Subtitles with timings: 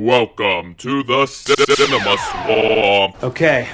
[0.00, 3.22] Welcome to the Cinema Swamp.
[3.22, 3.68] Okay.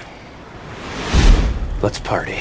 [1.81, 2.41] Let's party.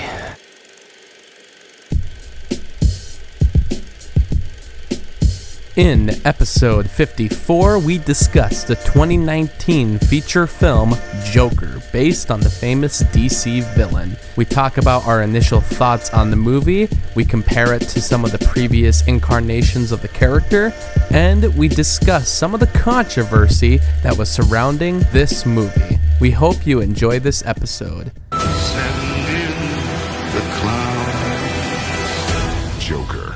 [5.76, 13.62] In episode 54, we discuss the 2019 feature film Joker, based on the famous DC
[13.76, 14.16] villain.
[14.38, 18.32] We talk about our initial thoughts on the movie, we compare it to some of
[18.32, 20.74] the previous incarnations of the character,
[21.12, 26.00] and we discuss some of the controversy that was surrounding this movie.
[26.22, 28.14] We hope you enjoy this episode.
[28.32, 29.52] Send in
[30.34, 30.86] the clowns.
[32.80, 33.36] Joker.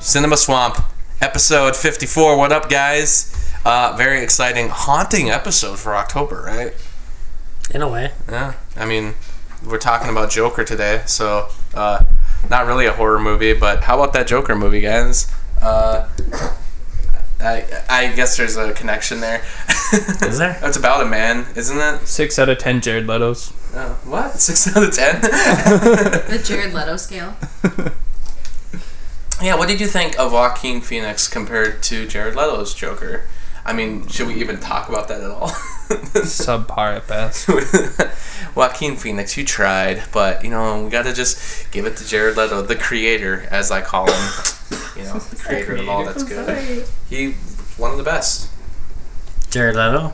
[0.00, 0.89] Cinema Swamp,
[1.20, 2.36] episode 54.
[2.36, 3.34] What up, guys?
[3.64, 6.74] Uh, very exciting, haunting episode for October, right?
[7.70, 8.12] In a way.
[8.28, 8.54] Yeah.
[8.76, 9.14] I mean,
[9.66, 12.04] we're talking about Joker today, so uh,
[12.48, 15.30] not really a horror movie, but how about that Joker movie, guys?
[15.60, 16.08] Uh,
[17.38, 19.42] I, I guess there's a connection there.
[19.92, 20.58] Is there?
[20.62, 22.06] it's about a man, isn't it?
[22.06, 23.52] Six out of ten Jared Leto's.
[23.74, 24.32] Oh, what?
[24.40, 25.20] Six out of ten?
[25.20, 27.36] The Jared Leto scale.
[29.42, 33.24] yeah, what did you think of Joaquin Phoenix compared to Jared Leto's Joker?
[33.64, 35.48] I mean, should we even talk about that at all?
[35.90, 37.48] Subpar at best.
[38.56, 42.62] Joaquin Phoenix, you tried, but you know we gotta just give it to Jared Leto,
[42.62, 44.32] the creator, as I call him.
[44.96, 46.86] You know, the creator of all that's good.
[47.08, 47.32] He
[47.76, 48.50] one of the best.
[49.50, 50.12] Jared Leto?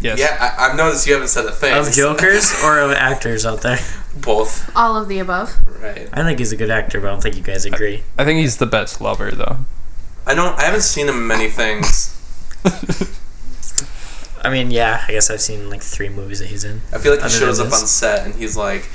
[0.00, 0.18] Yes.
[0.18, 1.76] Yeah, I, I've noticed you haven't said a thing.
[1.76, 3.78] Of Jokers or of actors out there?
[4.14, 5.56] Both, All of the above.
[5.80, 6.08] right?
[6.12, 8.02] I think he's a good actor, but I don't think you guys agree.
[8.18, 9.58] I think he's the best lover, though.
[10.26, 10.56] I don't.
[10.58, 12.18] I haven't seen him in many things.
[14.44, 16.80] I mean, yeah, I guess I've seen like three movies that he's in.
[16.92, 18.88] I feel like he shows up on set and he's like,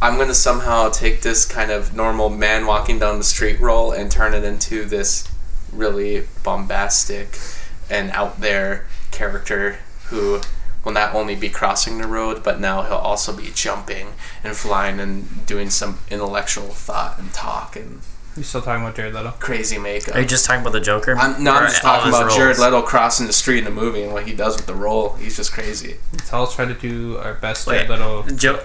[0.00, 4.10] I'm gonna somehow take this kind of normal man walking down the street role and
[4.10, 5.28] turn it into this
[5.72, 7.38] really bombastic
[7.90, 10.40] and out there character who
[10.84, 14.08] will not only be crossing the road, but now he'll also be jumping
[14.42, 18.00] and flying and doing some intellectual thought and talk and
[18.36, 19.32] You still talking about Jared Leto?
[19.38, 20.14] crazy makeup.
[20.16, 21.14] Are you just talking about the Joker?
[21.16, 22.72] I'm, no, I'm just talking his about Jared roles?
[22.72, 25.12] Leto crossing the street in the movie and what he does with the role.
[25.16, 25.98] He's just crazy.
[26.14, 28.22] Let's all try to do our best Wait, Jared Leto.
[28.34, 28.60] Jo-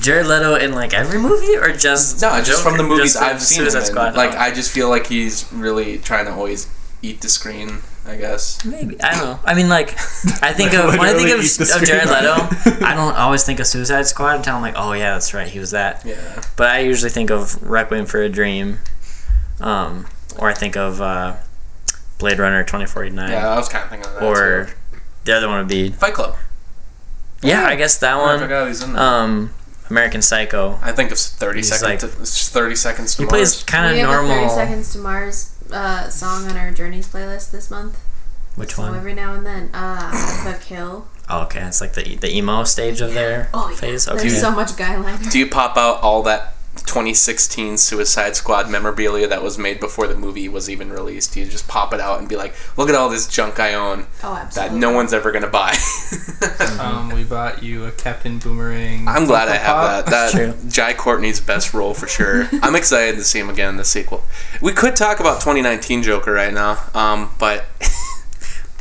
[0.00, 2.62] Jared Leto in like every movie, or just No, just Joker?
[2.62, 3.62] from the movies Just I've seen.
[3.64, 4.14] him in.
[4.14, 4.32] Like.
[4.34, 6.66] I just feel like he's really trying to always
[7.00, 7.78] eat the screen.
[8.04, 8.64] I guess.
[8.64, 9.38] Maybe I don't know.
[9.44, 9.90] I mean, like,
[10.42, 12.08] I think of when I think Literally eat the of, of Jared.
[12.08, 15.46] Leto, I don't always think of Suicide Squad until I'm like, oh yeah, that's right,
[15.46, 16.02] he was that.
[16.04, 16.42] Yeah.
[16.56, 18.78] But I usually think of Requiem for a Dream,
[19.60, 20.06] um,
[20.38, 21.36] or I think of uh,
[22.18, 24.24] Blade Runner 2049, Yeah, I was kind of thinking of that.
[24.24, 24.98] or too.
[25.24, 26.36] the other one would be Fight Club.
[27.42, 28.38] yeah, I guess that I one.
[28.40, 29.00] forgot he's in that.
[29.02, 29.54] Um,
[29.90, 30.78] American Psycho.
[30.82, 32.02] I think of thirty he's seconds.
[32.02, 33.30] like- to, it's thirty seconds to He Mars.
[33.30, 34.48] plays kind of have a 30.
[34.48, 37.98] Seconds to Mars uh, song on our Journeys playlist this month.
[38.56, 38.94] Which So one?
[38.94, 39.70] every now and then.
[39.72, 40.10] Uh,
[40.44, 41.06] the Kill.
[41.28, 43.76] Oh, okay, it's like the the emo stage of their Oh, yeah.
[43.76, 44.04] phase.
[44.06, 45.30] There's so much guy liner.
[45.30, 50.16] Do you pop out all that 2016 Suicide Squad memorabilia that was made before the
[50.16, 51.36] movie was even released?
[51.36, 54.06] You just pop it out and be like, "Look at all this junk I own
[54.24, 55.76] Oh, that no one's ever gonna buy."
[56.78, 59.06] Um, we bought you a Captain Boomerang.
[59.06, 60.06] I'm glad I have Pop.
[60.06, 60.32] that.
[60.32, 60.52] True.
[60.52, 62.48] That Jai Courtney's best role for sure.
[62.62, 64.24] I'm excited to see him again in the sequel.
[64.60, 67.64] We could talk about 2019 Joker right now, um, but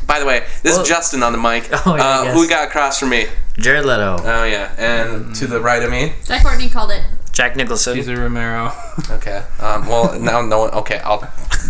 [0.07, 1.69] by the way, this Well- is Justin on the mic.
[1.85, 2.33] Oh, yeah, uh, yes.
[2.33, 3.27] Who we got across from me?
[3.59, 6.13] Jared Leto, Oh yeah, and to the right of me.
[6.25, 7.03] Jack Courtney called it.
[7.33, 7.95] Jack Nicholson.
[7.95, 8.71] Cesar Romero.
[9.11, 9.43] Okay.
[9.59, 10.59] Um, well, now no.
[10.59, 11.27] one- Okay, I'll.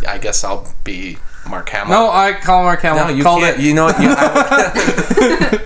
[0.07, 1.17] I guess I'll be
[1.49, 1.91] Mark Hamill.
[1.91, 3.05] no, I call Mark Hamill.
[3.07, 3.59] no, you Called can't.
[3.59, 3.63] it.
[3.63, 4.01] You know what?
[4.01, 5.59] You, I,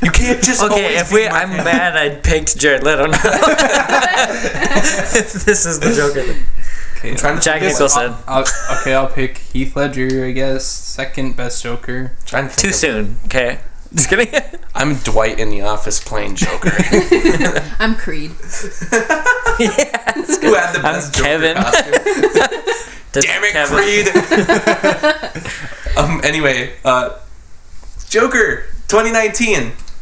[0.02, 0.62] you can't just.
[0.62, 1.64] Okay, if be we, Mark I'm Hamill.
[1.64, 3.18] mad I picked Jared Leto now.
[5.14, 6.20] if this is the Joker.
[6.98, 8.14] Okay, Trying to Jack think of- Nicholson.
[8.26, 8.44] I'll,
[8.80, 10.64] okay, I'll pick Heath Ledger, I guess.
[10.66, 12.12] Second best Joker.
[12.26, 13.16] Trying to think Too of- soon.
[13.26, 13.58] Okay.
[13.94, 14.28] Just kidding.
[14.74, 16.70] I'm Dwight in the office playing Joker.
[17.78, 18.32] I'm Creed.
[18.32, 20.12] yeah.
[20.16, 21.56] it's Who had the I'm best Joker Kevin.
[21.56, 21.92] costume?
[23.12, 23.76] Damn it, Kevin.
[25.76, 25.96] Creed.
[25.96, 26.20] um.
[26.24, 27.18] Anyway, uh,
[28.08, 29.54] Joker 2019.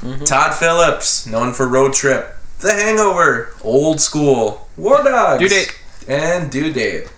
[0.02, 0.24] Mm-hmm.
[0.24, 5.78] Todd Phillips, known for Road Trip, The Hangover, Old School, War Dogs, Due Date.
[6.08, 7.08] and Due Date.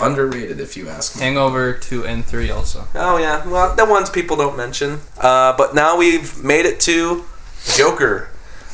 [0.00, 1.22] Underrated, if you ask me.
[1.22, 2.86] Hangover 2 and 3 also.
[2.94, 4.98] Oh yeah, well, the ones people don't mention.
[5.18, 7.24] Uh, but now we've made it to
[7.76, 8.28] Joker.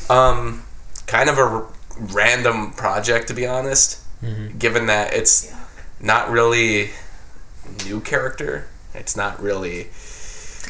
[0.09, 0.63] Um,
[1.07, 3.99] kind of a r- random project, to be honest.
[4.59, 5.51] Given that it's
[5.99, 6.91] not really
[7.87, 9.87] new character, it's not really.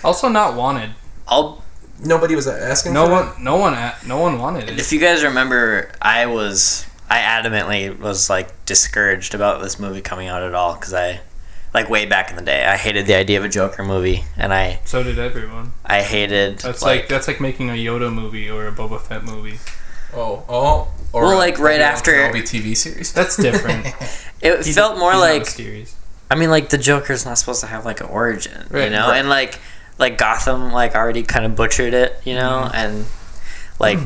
[0.06, 0.92] Also not wanted.
[1.28, 1.62] I'll,
[2.04, 2.94] Nobody was asking.
[2.94, 3.40] No for one, that?
[3.42, 4.80] no one, a- no one wanted it.
[4.80, 10.30] if you guys remember, I was I adamantly was like discouraged about this movie coming
[10.30, 11.20] out at all because I
[11.74, 12.64] like way back in the day.
[12.66, 15.74] I hated the idea of a Joker movie, and I So did everyone.
[15.86, 19.24] I hated That's like, like, that's like making a Yoda movie or a Boba Fett
[19.26, 19.60] movie.
[20.14, 20.88] Oh, oh.
[21.14, 23.12] Or Well, a like, right Obi-Wan after- Kenobi TV series.
[23.14, 23.86] That's different.
[24.42, 25.96] it He's- felt more he's not like mysterious.
[26.30, 29.18] I mean, like the Joker's not supposed to have like an origin, you know, right.
[29.18, 29.60] and like
[29.98, 32.76] like Gotham like already kind of butchered it, you know, Mm-hmm.
[32.76, 33.06] and
[33.80, 34.00] like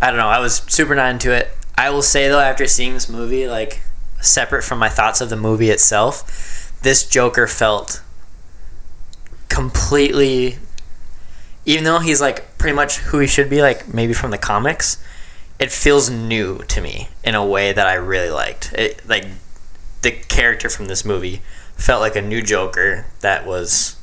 [0.00, 1.50] I don't know, I was super not into it.
[1.76, 3.80] I will say though, after seeing this movie, like
[4.20, 8.02] separate from my thoughts of the movie itself, this Joker felt
[9.48, 10.58] completely.
[11.66, 15.02] Even though he's like pretty much who he should be, like maybe from the comics,
[15.58, 18.72] it feels new to me in a way that I really liked.
[18.72, 19.26] It like
[20.02, 21.42] the character from this movie
[21.76, 23.96] felt like a new Joker that was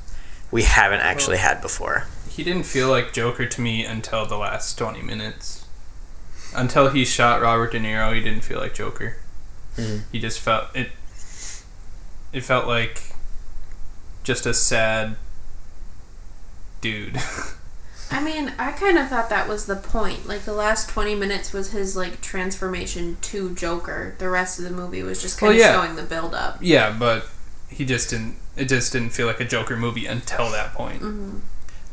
[0.52, 2.06] we haven't actually had before.
[2.30, 5.57] He didn't feel like Joker to me until the last 20 minutes.
[6.58, 9.18] Until he shot Robert De Niro, he didn't feel like Joker.
[9.78, 10.02] Mhm.
[10.12, 10.90] He just felt it.
[12.34, 13.04] It felt like
[14.24, 15.16] just a sad
[16.82, 17.18] dude.
[18.12, 20.28] I mean, I kind of thought that was the point.
[20.28, 24.16] Like the last twenty minutes was his like transformation to Joker.
[24.18, 25.74] The rest of the movie was just kind Well, of yeah.
[25.74, 26.58] showing the build up.
[26.62, 27.28] yeah, but
[27.70, 28.36] he just didn't.
[28.56, 31.04] It just didn't feel like a Joker movie until that point.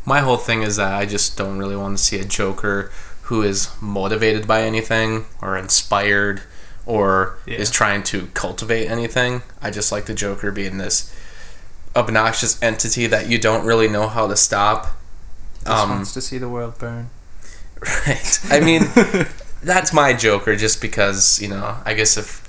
[0.07, 2.91] My whole thing is that I just don't really want to see a Joker
[3.25, 6.43] who is motivated by anything or inspired
[6.87, 7.56] or Yeah.
[7.56, 9.43] is trying to cultivate anything.
[9.62, 11.11] I just like the Joker being this
[11.97, 14.97] obnoxious entity that you don't really know how to stop.
[15.65, 17.11] Just Um, wants to see the world burn.
[18.06, 18.41] Right.
[18.50, 18.91] I mean,
[19.62, 22.43] that's my Joker just because, you know, I guess if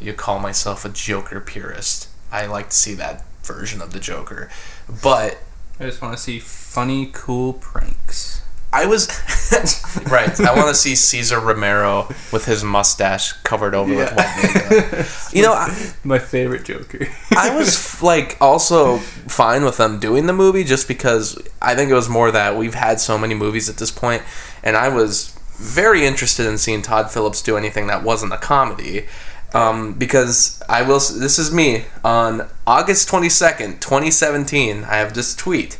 [0.00, 4.50] you call myself a Joker purist, I like to see that version of the Joker.
[4.88, 5.38] But
[5.80, 8.41] I just want to see funny, cool pranks.
[8.72, 9.08] I was
[10.10, 10.40] right.
[10.40, 15.06] I want to see Cesar Romero with his mustache covered over with white makeup.
[15.32, 17.06] You know, I, My favorite Joker.
[17.30, 21.94] I was like also fine with them doing the movie just because I think it
[21.94, 24.22] was more that we've had so many movies at this point,
[24.62, 29.06] and I was very interested in seeing Todd Phillips do anything that wasn't a comedy.
[29.54, 30.98] Um, because I will.
[30.98, 34.84] This is me on August twenty second, twenty seventeen.
[34.84, 35.76] I have this tweet.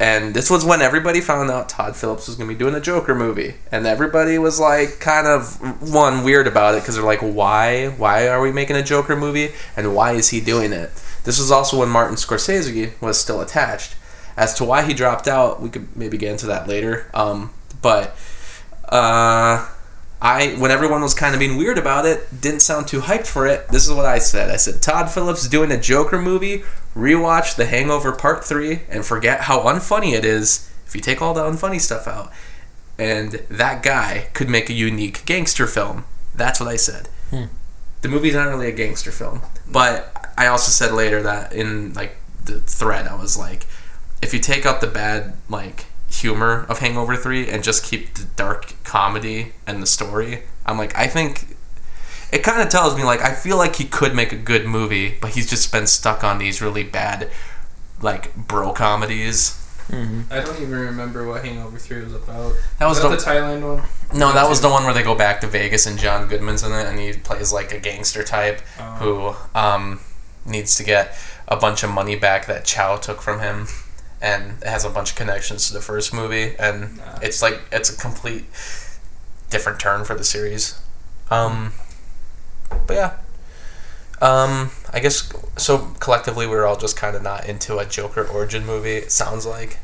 [0.00, 2.80] And this was when everybody found out Todd Phillips was going to be doing a
[2.80, 5.60] Joker movie, and everybody was like, kind of
[5.92, 9.52] one weird about it because they're like, why, why are we making a Joker movie,
[9.76, 10.90] and why is he doing it?
[11.22, 13.94] This was also when Martin Scorsese was still attached.
[14.36, 17.08] As to why he dropped out, we could maybe get into that later.
[17.14, 17.50] Um,
[17.80, 18.16] but
[18.88, 19.68] uh,
[20.24, 23.46] I, when everyone was kind of being weird about it, didn't sound too hyped for
[23.46, 23.68] it.
[23.68, 24.50] This is what I said.
[24.50, 26.64] I said Todd Phillips doing a Joker movie.
[26.96, 31.34] Rewatch The Hangover Part Three and forget how unfunny it is if you take all
[31.34, 32.32] the unfunny stuff out.
[32.98, 36.06] And that guy could make a unique gangster film.
[36.34, 37.10] That's what I said.
[37.28, 37.44] Hmm.
[38.00, 42.16] The movie's not really a gangster film, but I also said later that in like
[42.46, 43.66] the thread, I was like,
[44.22, 45.84] if you take out the bad like
[46.20, 50.96] humor of Hangover Three and just keep the dark comedy and the story, I'm like,
[50.96, 51.56] I think
[52.32, 55.16] it kind of tells me like I feel like he could make a good movie,
[55.20, 57.30] but he's just been stuck on these really bad
[58.02, 59.60] like bro comedies.
[59.90, 62.54] I don't even remember what Hangover 3 was about.
[62.78, 63.86] That was Is that the- the Thailand one?
[64.18, 66.72] No, that was the one where they go back to Vegas and John Goodman's in
[66.72, 68.60] it, and he plays like a gangster type
[68.98, 70.00] who um,
[70.46, 71.14] needs to get
[71.48, 73.66] a bunch of money back that Chow took from him,
[74.24, 77.90] and it has a bunch of connections to the first movie, and it's like it's
[77.90, 78.44] a complete
[79.50, 80.80] different turn for the series.
[81.30, 81.72] Um,
[82.86, 83.16] but yeah,
[84.22, 85.94] um, I guess so.
[86.00, 88.94] Collectively, we are all just kind of not into a Joker origin movie.
[88.94, 89.78] It sounds like.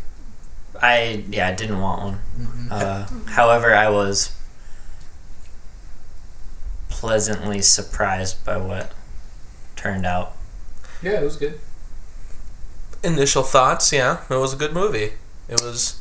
[0.81, 2.69] I yeah, I didn't want one.
[2.71, 4.35] Uh, however, I was
[6.89, 8.93] pleasantly surprised by what
[9.77, 10.35] turned out.
[11.03, 11.61] Yeah, it was good.
[13.03, 15.13] Initial thoughts yeah it was a good movie
[15.49, 16.01] it was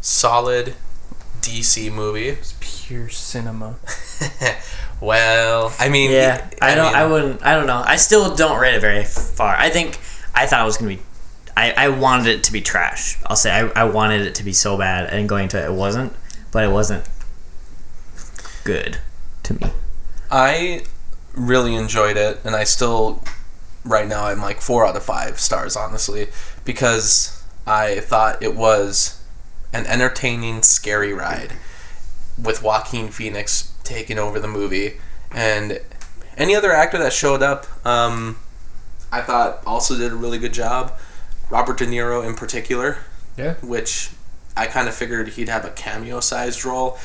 [0.00, 0.74] solid
[1.40, 3.76] dc movie It's pure cinema.
[5.00, 6.86] well i mean Yeah, I don't.
[6.86, 7.44] mean, I wouldn't.
[7.44, 7.82] I don't know.
[7.84, 9.54] I still don't rate it very far.
[9.56, 9.98] I think
[10.34, 11.02] I thought it was gonna be.
[11.56, 13.18] I, I wanted it to be trash.
[13.26, 15.72] I'll say I, I wanted it to be so bad, and going to it, it
[15.72, 16.12] wasn't.
[16.52, 17.04] But it wasn't
[18.64, 18.98] good
[19.44, 19.70] to me.
[20.30, 20.82] I
[21.34, 23.24] really enjoyed it and i still
[23.84, 26.26] right now i'm like four out of five stars honestly
[26.64, 29.22] because i thought it was
[29.72, 31.52] an entertaining scary ride
[32.42, 34.98] with joaquin phoenix taking over the movie
[35.32, 35.80] and
[36.36, 38.38] any other actor that showed up um,
[39.10, 40.92] i thought also did a really good job
[41.50, 42.98] robert de niro in particular
[43.36, 43.54] Yeah.
[43.62, 44.10] which
[44.54, 46.98] I kind of figured he'd have a cameo sized role,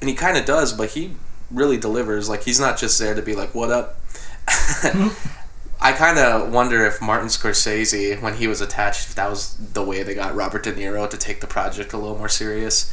[0.00, 1.14] and he kind of does, but he
[1.50, 2.26] really delivers.
[2.26, 4.00] Like he's not just there to be like, "What up."
[5.82, 9.82] I kind of wonder if Martin Scorsese, when he was attached, if that was the
[9.82, 12.92] way they got Robert De Niro to take the project a little more serious.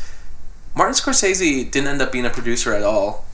[0.74, 3.26] Martin Scorsese didn't end up being a producer at all.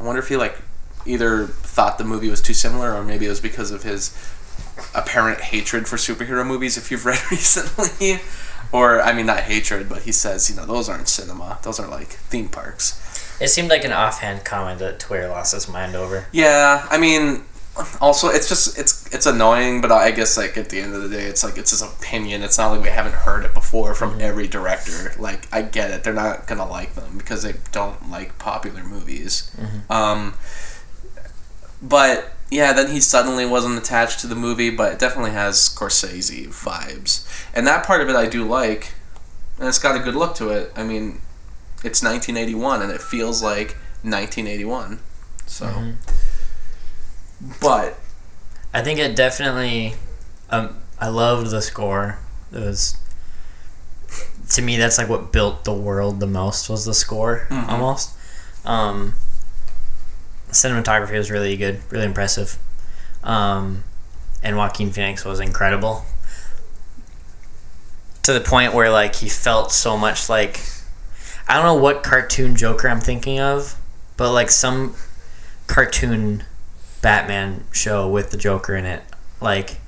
[0.00, 0.58] I wonder if he like
[1.06, 4.16] either thought the movie was too similar, or maybe it was because of his
[4.94, 6.76] apparent hatred for superhero movies.
[6.76, 8.20] If you've read recently,
[8.72, 11.88] or I mean not hatred, but he says you know those aren't cinema; those are
[11.88, 13.02] like theme parks.
[13.40, 16.26] It seemed like an offhand comment that Twitter lost his mind over.
[16.32, 17.44] Yeah, I mean,
[18.00, 21.08] also it's just it's it's annoying, but I guess like at the end of the
[21.08, 22.42] day, it's like it's his opinion.
[22.42, 24.20] It's not like we haven't heard it before from mm-hmm.
[24.22, 25.14] every director.
[25.18, 29.50] Like I get it, they're not gonna like them because they don't like popular movies.
[29.56, 29.92] Mm-hmm.
[29.92, 30.34] Um,
[31.82, 36.48] but yeah, then he suddenly wasn't attached to the movie, but it definitely has Scorsese
[36.48, 38.94] vibes, and that part of it I do like,
[39.58, 40.72] and it's got a good look to it.
[40.76, 41.20] I mean,
[41.84, 45.00] it's 1981, and it feels like 1981.
[45.46, 45.90] So, mm-hmm.
[47.60, 47.98] But
[48.72, 49.94] I think it definitely.
[50.50, 52.18] Um, I loved the score.
[52.52, 52.96] It was.
[54.50, 58.16] To me, that's like what built the world the most was the score, almost.
[58.64, 59.14] Um,
[60.50, 62.56] cinematography was really good, really impressive.
[63.24, 63.82] Um,
[64.42, 66.04] and Joaquin Phoenix was incredible.
[68.22, 70.60] To the point where, like, he felt so much like.
[71.48, 73.80] I don't know what cartoon Joker I'm thinking of,
[74.16, 74.96] but like some
[75.68, 76.42] cartoon
[77.02, 79.02] Batman show with the Joker in it.
[79.40, 79.78] Like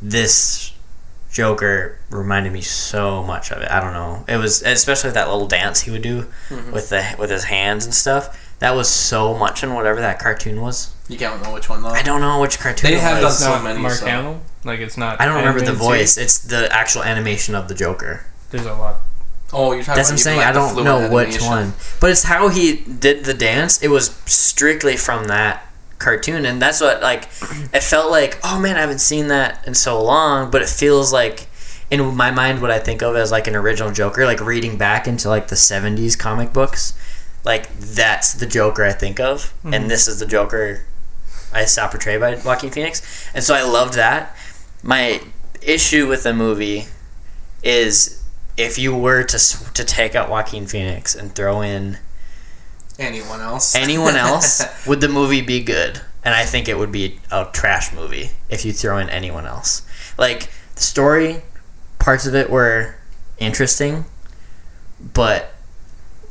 [0.00, 0.72] this
[1.32, 3.70] Joker reminded me so much of it.
[3.70, 4.24] I don't know.
[4.28, 6.72] It was especially that little dance he would do mm-hmm.
[6.72, 8.38] with the with his hands and stuff.
[8.58, 10.94] That was so much in whatever that cartoon was.
[11.08, 11.88] you can't know which one though.
[11.88, 13.38] I don't know which cartoon They it have done was.
[13.38, 14.42] so not many, Mark so- Hamill.
[14.64, 15.20] Like it's not.
[15.20, 16.14] I don't remember the voice.
[16.14, 16.18] series.
[16.18, 18.24] It's the actual animation of the Joker.
[18.50, 19.00] There's a lot.
[19.52, 20.38] Oh, you're talking That's about what I'm even, saying.
[20.38, 23.82] like, I don't fluid know which one, but it's how he did the dance.
[23.82, 25.66] It was strictly from that
[26.02, 27.24] cartoon, and that's what like
[27.72, 28.38] it felt like.
[28.44, 31.46] Oh man, I haven't seen that in so long, but it feels like
[31.90, 35.06] in my mind what I think of as like an original Joker, like reading back
[35.06, 36.98] into like the '70s comic books.
[37.44, 39.88] Like that's the Joker I think of, and mm-hmm.
[39.88, 40.84] this is the Joker
[41.52, 44.36] I saw portrayed by Joaquin Phoenix, and so I loved that.
[44.82, 45.20] My
[45.60, 46.86] issue with the movie
[47.62, 48.22] is
[48.56, 49.38] if you were to
[49.74, 51.98] to take out Joaquin Phoenix and throw in
[52.98, 53.74] Anyone else?
[53.74, 56.00] anyone else, would the movie be good?
[56.24, 59.82] And I think it would be a trash movie if you throw in anyone else.
[60.18, 61.42] Like the story,
[61.98, 62.94] parts of it were
[63.38, 64.04] interesting,
[65.00, 65.52] but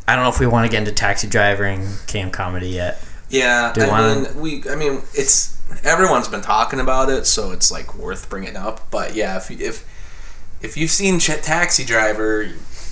[0.07, 3.03] I don't know if we want to get into Taxi Driver and Cam Comedy yet.
[3.29, 4.63] Yeah, Do I mean, we.
[4.69, 8.89] I mean, it's everyone's been talking about it, so it's like worth bringing up.
[8.91, 9.87] But yeah, if if
[10.61, 12.43] if you've seen Ch- Taxi Driver,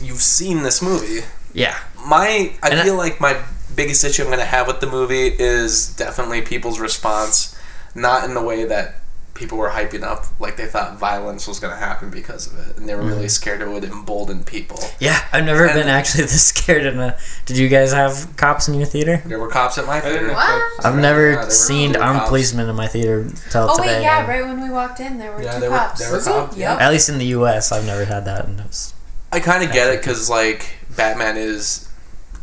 [0.02, 1.26] you've seen this movie.
[1.54, 3.38] Yeah, My, I And I- feel like my
[3.84, 7.58] biggest issue I'm gonna have with the movie is definitely people's response,
[7.96, 8.96] not in the way that
[9.36, 12.90] people were hyping up, like they thought violence was gonna happen because of it, and
[12.90, 13.40] they were really Mm-hmm.
[13.40, 14.78] scared it would embolden people.
[15.00, 15.24] yeah.
[15.32, 17.18] I've never And- been actually this scared in a.
[17.46, 19.22] Did you guys have cops in your theater?
[19.26, 20.34] There were cops at my theater.
[20.34, 20.86] What?
[20.86, 22.30] I've never there were- seen there armed cops.
[22.30, 23.96] policemen in my theater till Oh today.
[23.96, 26.00] wait, yeah, right when we walked in, there were Yeah, two there were- cops.
[26.02, 26.76] there were cops, yeah.
[26.76, 28.44] At least in the U.S., I've never had that.
[28.46, 28.94] And it was,
[29.32, 30.66] I kind of get it because like
[30.98, 31.88] Batman is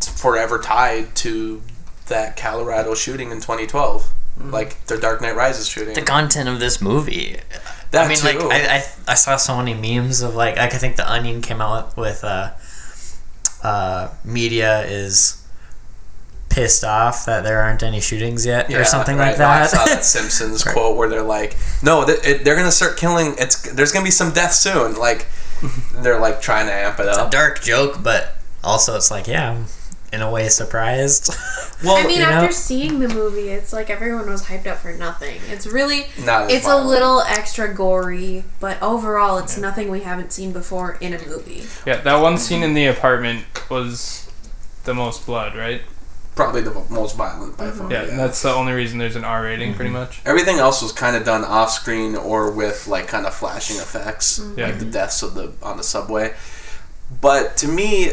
[0.01, 1.63] forever tied to
[2.09, 4.09] that Colorado shooting in 2012,
[4.51, 5.95] like the Dark Knight Rises shooting.
[5.95, 7.37] the content of this movie.
[7.91, 8.37] that I mean, like.
[8.53, 11.61] I, I, I saw so many memes of like, like I think the Onion came
[11.61, 12.53] out with uh,
[13.63, 15.43] uh, media is
[16.49, 19.71] pissed off that there aren't any shootings yet or something like no, I that.
[19.71, 23.35] saw that Simpsons quote where they're like, "No, th- it, they're gonna start killing.
[23.39, 25.27] It's there's gonna be some death soon." Like
[25.97, 27.31] they're like trying to amp it it's a up.
[27.31, 29.65] dark joke, but also it's like, yeah,
[30.17, 31.33] in a way surprised.
[31.85, 32.31] Well, I mean, you know?
[32.31, 35.39] after seeing the movie, it's like everyone was hyped up for nothing.
[35.51, 40.33] It's really, not as it's a little extra gory, but overall, it's nothing we haven't
[40.33, 41.65] seen before in a movie.
[41.87, 44.27] Yeah, that one scene in the apartment was
[44.85, 45.83] the most blood, right?
[46.35, 47.79] probably the most violent by mm-hmm.
[47.79, 47.93] far.
[47.93, 50.01] Yeah, and that's the only reason there's an R rating, pretty mm-hmm.
[50.01, 50.21] much.
[50.25, 54.39] Everything else was kind of done off screen or with like kind of flashing effects,
[54.39, 54.59] mm-hmm.
[54.59, 54.67] Yeah.
[54.67, 56.35] like the deaths of the on the subway.
[57.21, 58.13] But to me,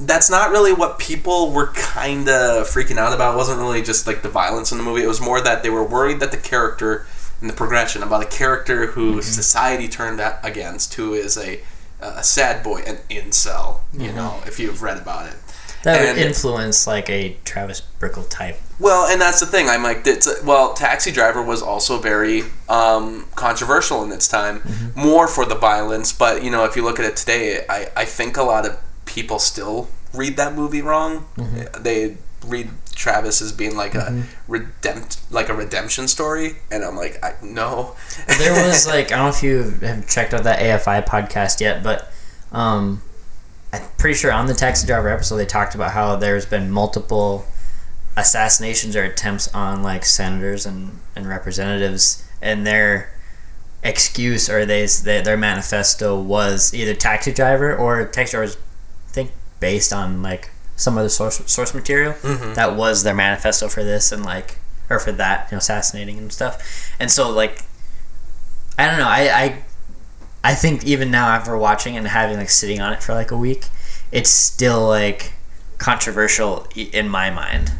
[0.00, 3.34] that's not really what people were kind of freaking out about.
[3.34, 5.02] It wasn't really just like the violence in the movie.
[5.02, 7.06] It was more that they were worried that the character
[7.40, 9.20] and the progression about a character who mm-hmm.
[9.20, 11.60] society turned against, who is a
[12.00, 13.80] a sad boy, an incel.
[13.92, 14.16] You mm-hmm.
[14.16, 15.36] know, if you've read about it.
[15.84, 18.58] that would influence like a Travis Bickle type.
[18.78, 19.70] Well, and that's the thing.
[19.70, 25.00] I'm like, it's, well, Taxi Driver was also very um, controversial in its time, mm-hmm.
[25.00, 26.12] more for the violence.
[26.12, 28.78] But you know, if you look at it today, I, I think a lot of
[29.16, 31.26] people still read that movie wrong.
[31.80, 34.52] They read Travis as being like Mm-hmm.
[34.52, 37.96] a redempt like a redemption story, and I'm like, I, no.
[38.38, 41.82] there was like I don't know if you have checked out that AFI podcast yet,
[41.82, 42.12] but
[42.52, 43.02] um,
[43.72, 47.46] I'm pretty sure on the Taxi Driver episode they talked about how there's been multiple
[48.18, 53.12] assassinations or attempts on like senators and, and representatives, and their
[53.82, 58.56] excuse or they, they their manifesto was either Taxi Driver or Taxi Driver was I
[58.56, 58.65] think
[59.60, 62.54] based on like some other source source material mm-hmm.
[62.54, 64.58] that was their manifesto for this and like
[64.90, 67.62] or for that you know assassinating and stuff and so like
[68.78, 69.08] I don't know.
[69.08, 69.62] I, I
[70.44, 73.36] I think even now after watching and having like sitting on it for like a
[73.36, 73.64] week,
[74.12, 75.32] it's still like
[75.78, 77.72] controversial in my mind.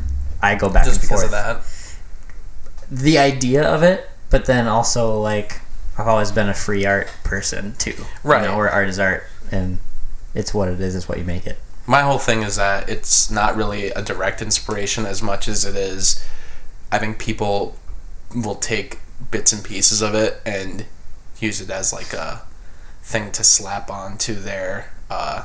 [0.43, 1.35] I go back Just and because forth.
[1.35, 1.67] of
[2.91, 3.01] that.
[3.03, 5.61] The idea of it, but then also like
[5.99, 7.91] I've always been a free art person too.
[7.91, 8.43] you Right.
[8.43, 9.79] know, where art is art and
[10.35, 10.95] it's what it is.
[10.95, 11.59] It's what you make it.
[11.87, 15.77] My whole thing is that it's not really a direct inspiration as much as it
[15.77, 16.25] is.
[16.91, 17.77] I think people
[18.35, 18.99] will take
[19.31, 20.87] bits and pieces of it and
[21.39, 22.43] use it as like a
[23.03, 25.45] thing to slap on to their uh,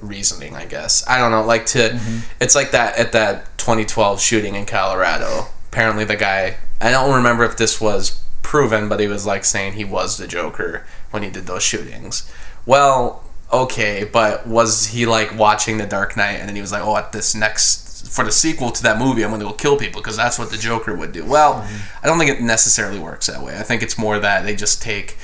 [0.00, 0.56] reasoning.
[0.56, 1.44] I guess I don't know.
[1.44, 1.98] Like to,
[2.40, 5.46] it's like that at that 2012 shooting in Colorado.
[5.68, 6.56] Apparently, the guy.
[6.80, 10.26] I don't remember if this was proven, but he was like saying he was the
[10.26, 12.30] Joker when he did those shootings.
[12.66, 16.82] Well, okay, but was he like watching The Dark Knight and then he was like,
[16.82, 19.76] oh, at this next for the sequel to that movie, I'm going to go kill
[19.76, 21.24] people because that's what the Joker would do.
[21.24, 21.66] Well,
[22.02, 23.58] I don't think it necessarily works that way.
[23.58, 25.16] I think it's more that they just take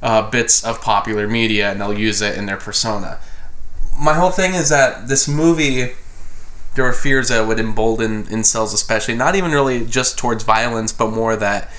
[0.00, 3.18] uh, bits of popular media and they'll use it in their persona.
[3.98, 5.92] My whole thing is that this movie,
[6.74, 11.10] there were fears that would embolden incels, especially not even really just towards violence, but
[11.10, 11.70] more that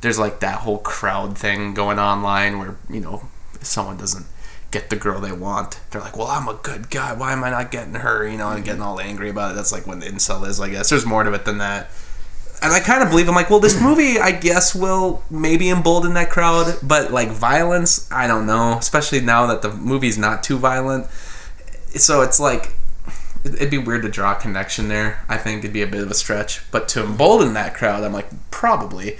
[0.00, 3.28] there's like that whole crowd thing going online where you know
[3.60, 4.24] someone doesn't
[4.70, 5.80] get the girl they want.
[5.90, 7.12] They're like well i'm a good guy.
[7.12, 8.26] Why am i not getting her?
[8.26, 9.54] You know and getting all angry about it.
[9.54, 10.90] That's like when the incel is i guess.
[10.90, 11.90] There's more to it than that.
[12.62, 16.14] And i kind of believe i'm like well this movie i guess will maybe embolden
[16.14, 18.76] that crowd but like violence i don't know.
[18.78, 21.10] Especially now that the movie's not too violent.
[21.94, 22.74] So it's like
[23.44, 25.24] it'd be weird to draw a connection there.
[25.28, 28.12] I think it'd be a bit of a stretch, but to embolden that crowd, I'm
[28.12, 29.16] like probably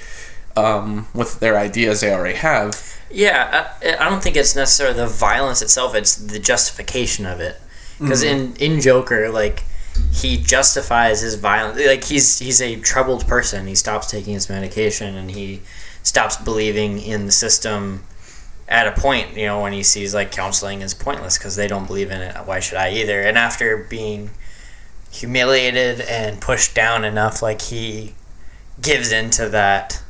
[0.56, 2.98] um, with their ideas they already have.
[3.10, 7.60] Yeah, I, I don't think it's necessarily the violence itself; it's the justification of it.
[7.98, 9.64] Because in in Joker, like
[10.12, 11.84] he justifies his violence.
[11.84, 13.66] Like he's he's a troubled person.
[13.66, 15.62] He stops taking his medication and he
[16.02, 18.04] stops believing in the system.
[18.68, 21.86] At a point, you know, when he sees like counseling is pointless because they don't
[21.86, 22.36] believe in it.
[22.46, 23.20] Why should I either?
[23.20, 24.30] And after being
[25.10, 28.14] humiliated and pushed down enough, like he
[28.80, 30.02] gives into that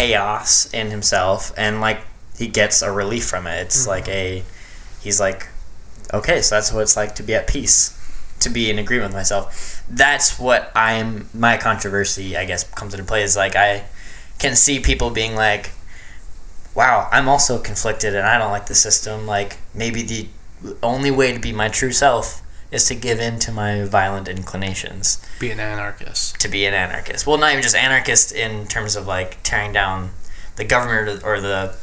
[0.00, 2.00] chaos in himself and like
[2.38, 3.60] he gets a relief from it.
[3.60, 4.42] It's like mm-hmm.
[4.42, 5.48] a he's like
[6.12, 7.96] okay so that's what it's like to be at peace
[8.40, 9.84] to be in agreement with myself.
[9.88, 13.84] That's what i'm my controversy i guess comes into play is like i
[14.38, 15.72] can see people being like
[16.74, 19.26] wow i'm also conflicted and i don't like the system.
[19.26, 20.28] Like maybe the
[20.82, 25.24] only way to be my true self is to give in to my violent inclinations
[25.40, 26.38] Be an anarchist.
[26.40, 27.26] to be an anarchist.
[27.26, 30.10] Well, not even just anarchist in terms of like tearing down
[30.56, 31.76] the government or the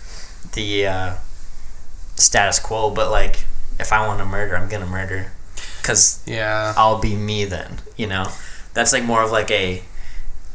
[0.53, 1.13] the uh,
[2.15, 3.43] status quo, but like
[3.79, 5.31] if I want to murder, I'm gonna murder
[5.81, 6.73] because Yeah.
[6.77, 7.79] I'll be me then.
[7.95, 8.27] You know,
[8.73, 9.83] that's like more of like a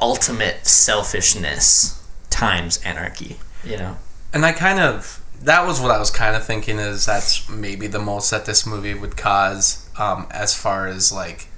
[0.00, 3.36] ultimate selfishness times anarchy.
[3.64, 3.96] You know,
[4.32, 7.86] And I kind of that was what I was kind of thinking is that's maybe
[7.86, 11.48] the most that this movie would cause um, as far as like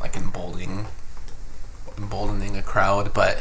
[0.00, 0.86] like emboldening
[1.96, 3.38] emboldening a crowd, but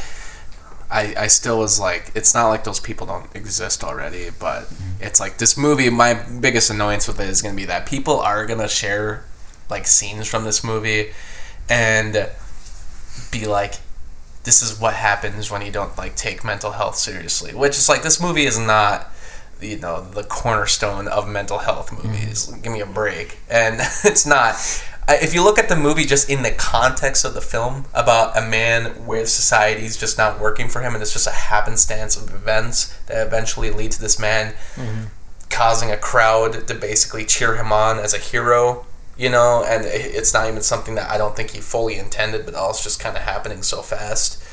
[0.89, 5.19] I I still was like it's not like those people don't exist already, but it's
[5.19, 8.45] like this movie my biggest annoyance with it is going to be that people are
[8.45, 9.25] going to share
[9.69, 11.11] like scenes from this movie
[11.69, 12.29] and
[13.31, 13.75] be like
[14.43, 18.03] this is what happens when you don't like take mental health seriously which is like
[18.03, 19.07] this movie is not
[19.61, 22.07] you know the cornerstone of mental health mm-hmm.
[22.07, 22.47] movies.
[22.61, 23.37] Give me a break.
[23.49, 24.55] And it's not
[25.09, 28.41] if you look at the movie just in the context of the film about a
[28.41, 32.97] man where society's just not working for him and it's just a happenstance of events
[33.07, 35.05] that eventually lead to this man mm-hmm.
[35.49, 38.85] causing a crowd to basically cheer him on as a hero
[39.17, 39.63] you know?
[39.67, 42.83] And it's not even something that i don't think he fully intended but all it's
[42.83, 44.43] just kind of happening so fast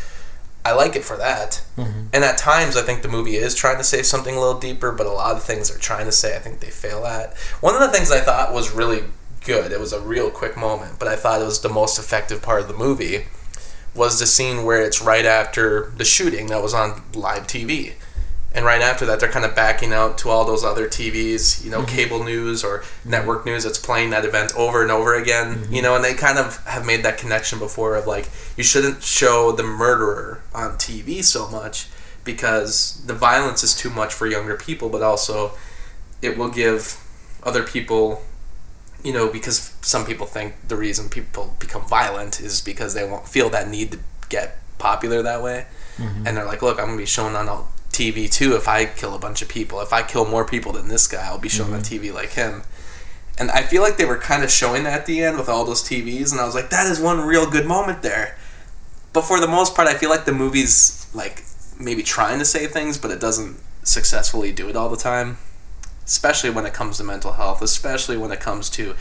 [0.68, 1.62] i like it for that.
[1.76, 2.08] Mm-hmm.
[2.12, 4.92] And at times i think the movie is trying to say something a little deeper
[4.92, 7.36] but a lot of things they're trying to say i think they fail at.
[7.60, 9.04] One of the things i thought was really
[9.44, 12.42] good it was a real quick moment but i thought it was the most effective
[12.42, 13.24] part of the movie
[13.94, 17.94] was the scene where it's right after the shooting that was on live tv
[18.58, 21.70] and right after that they're kind of backing out to all those other TVs, you
[21.70, 21.96] know, Mm-hmm.
[21.96, 25.74] cable news or network news that's playing that event over and over again, Mm-hmm.
[25.74, 29.02] you know, and they kind of have made that connection before of like you shouldn't
[29.04, 31.86] show the murderer on TV so much
[32.24, 35.52] because the violence is too much for younger people, but also
[36.20, 37.02] it will give
[37.44, 38.22] other people
[39.04, 43.28] you know because some people think the reason people become violent is because they won't
[43.28, 45.66] feel that need to get popular that way
[46.26, 47.58] and they're like look i'm gonna be shown on a
[47.90, 50.88] tv too if i kill a bunch of people if i kill more people than
[50.88, 52.06] this guy i'll be shown on mm-hmm.
[52.06, 52.62] tv like him
[53.38, 55.64] and i feel like they were kind of showing that at the end with all
[55.64, 58.36] those tvs and i was like that is one real good moment there
[59.12, 61.42] but for the most part i feel like the movie's like
[61.80, 65.38] maybe trying to say things but it doesn't successfully do it all the time
[66.08, 68.94] especially when it comes to mental health, especially when it comes to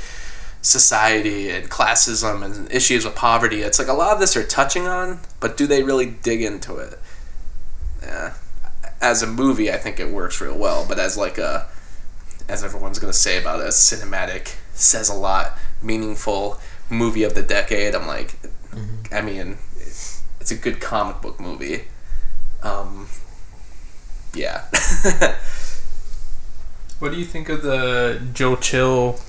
[0.61, 3.61] society and classism and issues with poverty.
[3.61, 6.75] It's like a lot of this are touching on, but do they really dig into
[6.75, 6.99] it?
[8.01, 8.33] Yeah.
[9.01, 11.67] As a movie, I think it works real well, but as like a,
[12.49, 17.43] as everyone's gonna say about it, a cinematic, says a lot, meaningful movie of the
[17.43, 17.93] decade.
[17.93, 18.35] I'm like,
[19.11, 21.83] I mean, it's a good comic book movie.
[22.63, 23.07] Um,
[24.33, 24.65] yeah.
[26.99, 29.19] What do you think of the Joe Chill,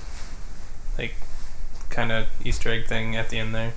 [0.97, 1.13] like,
[1.91, 3.73] kind of Easter egg thing at the end there?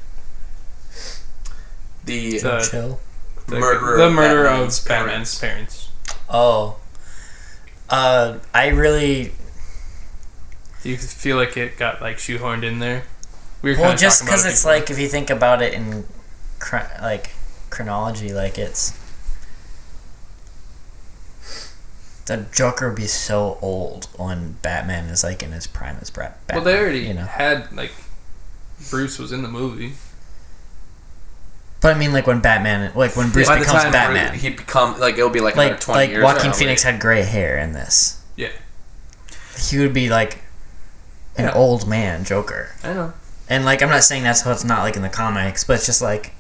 [2.05, 3.01] the The, Chill.
[3.47, 5.91] The murderer the of murder Batman's of Batman's parents.
[6.29, 6.77] Oh.
[7.91, 9.33] Uh, I really
[10.83, 13.05] Do you feel like it got like shoehorned in there?
[13.61, 14.73] We were well just because it's before.
[14.79, 16.05] like if you think about it in
[16.59, 17.31] chron- like
[17.71, 18.99] chronology, like it's
[22.27, 26.31] the Joker would be so old when Batman is like in his prime as Bra-
[26.47, 26.57] Batman.
[26.57, 27.25] well, they already you know.
[27.25, 27.93] had like
[28.91, 29.93] Bruce was in the movie.
[31.83, 35.15] But I mean, like when Batman, like when Bruce the becomes Batman, he become like
[35.19, 36.23] it'll be like, another like twenty like years.
[36.25, 38.23] Joaquin Phoenix had gray hair in this.
[38.37, 38.51] Yeah,
[39.59, 40.39] He would be like
[41.37, 41.55] an Yeah.
[41.55, 42.71] old man Joker.
[42.85, 43.13] I know.
[43.49, 45.87] And like I'm not saying that's how it's not like in the comics, but it's
[45.87, 46.33] just like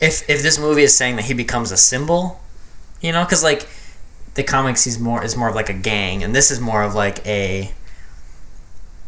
[0.00, 2.40] if if this movie is saying that he becomes a symbol,
[3.00, 3.66] you know, because like
[4.34, 6.94] the comics he's more is more of like a gang, and this is more of
[6.94, 7.72] like a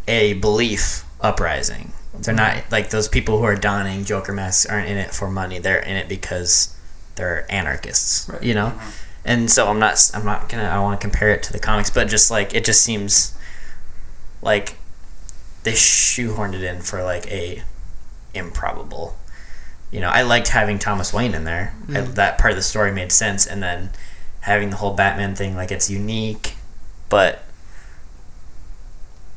[0.09, 1.93] a belief uprising.
[2.21, 5.59] They're not like those people who are donning Joker masks aren't in it for money.
[5.59, 6.77] They're in it because
[7.17, 8.43] they're anarchists, Right.
[8.43, 8.69] you know.
[8.69, 8.91] Mm-hmm.
[9.25, 11.59] And so I'm not I'm not gonna I don't want to compare it to the
[11.59, 13.37] comics, but just like it just seems
[14.41, 14.77] like
[15.65, 17.63] they shoehorned it in for like a
[18.35, 19.17] improbable.
[19.91, 21.75] You know, I liked having Thomas Wayne in there.
[21.89, 22.15] I, mm.
[22.15, 23.91] that part of the story made sense, and then
[24.41, 26.55] having the whole Batman thing like it's unique,
[27.09, 27.43] but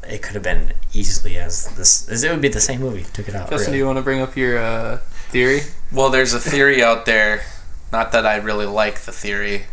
[0.09, 2.09] it could have been easily as this.
[2.09, 3.05] As it would be the same movie.
[3.13, 3.49] Took it out.
[3.49, 4.97] Justin, do you want to bring up your uh,
[5.29, 5.61] theory?
[5.91, 7.43] Well, there's a theory out there,
[7.91, 9.63] not that I really like the theory,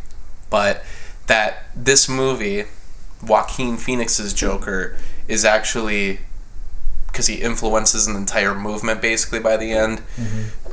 [0.51, 0.85] but
[1.27, 2.65] that this movie,
[3.27, 4.97] Joaquin Phoenix's Joker,
[5.29, 6.21] is actually
[7.09, 10.03] because he influences an entire movement basically by the end,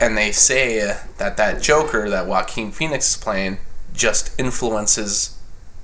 [0.02, 3.60] and they say that that Joker that Joaquin Phoenix is playing
[3.94, 5.38] just influences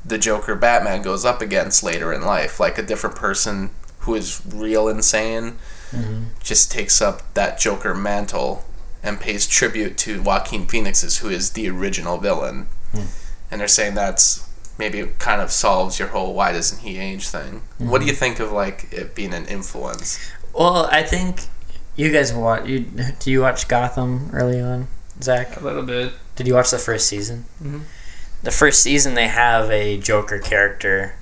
[0.05, 4.41] the Joker Batman goes up against later in life, like a different person who is
[4.45, 5.57] real insane
[5.91, 6.23] mm-hmm.
[6.41, 8.63] just takes up that Joker mantle
[9.03, 12.67] and pays tribute to Joaquin Phoenix's, who is the original villain.
[12.91, 13.05] Hmm.
[13.51, 17.61] And they're saying that's maybe kind of solves your whole why doesn't he age thing.
[17.77, 18.09] What do hmm.
[18.09, 20.19] you think of like it being an influence?
[20.53, 21.41] Well, I think
[21.95, 22.65] you guys watch.
[22.65, 22.79] You
[23.19, 24.87] do you watch Gotham early on,
[25.21, 25.59] Zach?
[25.59, 26.13] A little bit.
[26.35, 27.45] Did you watch the first season?
[27.61, 27.81] Mhm.
[28.43, 31.15] The first season they have a Joker character.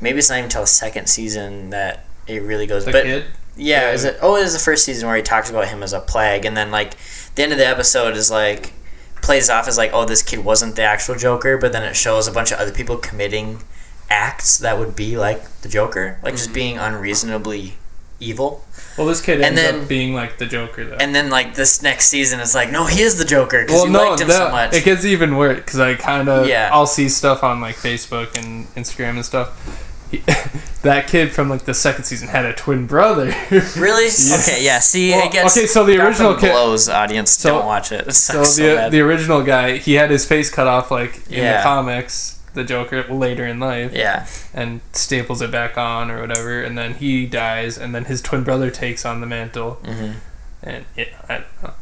[0.00, 2.84] Maybe it's not even until the second season that it really goes.
[2.84, 3.24] The but kid.
[3.56, 3.92] yeah, Yeah.
[3.92, 4.18] is it?
[4.22, 6.56] Oh, it is the first season where he talks about him as a plague, and
[6.56, 6.94] then like
[7.34, 8.72] the end of the episode is like
[9.20, 12.26] plays off as like, oh, this kid wasn't the actual Joker, but then it shows
[12.26, 13.62] a bunch of other people committing
[14.08, 16.54] acts that would be like the Joker, like just mm-hmm.
[16.54, 17.74] being unreasonably
[18.18, 18.64] evil.
[18.98, 20.96] Well, this kid And ends then- up being like the Joker though.
[20.96, 23.86] And then like this next season is like, no, he is the Joker because well,
[23.86, 24.74] you no, liked him that, so much.
[24.74, 26.68] it gets even worse because I kind of Yeah.
[26.72, 29.86] I'll see stuff on like Facebook and Instagram and stuff.
[30.10, 30.18] He,
[30.82, 33.32] that kid from like the second season had a twin brother.
[33.78, 34.04] Really?
[34.06, 34.48] Yes.
[34.48, 34.80] Okay, yeah.
[34.80, 37.30] See, Well, it gets okay, so the original kid- blows audience.
[37.30, 38.06] So- don't watch it.
[38.08, 41.16] It so sucks so, the the original guy, he had his face cut off like
[41.30, 46.20] in the comics, the Joker later in life, yeah, and staples it back on or
[46.20, 50.14] whatever, and then he dies, and then his twin brother takes on the mantle, Mhm.
[50.62, 51.72] and yeah, I don't know.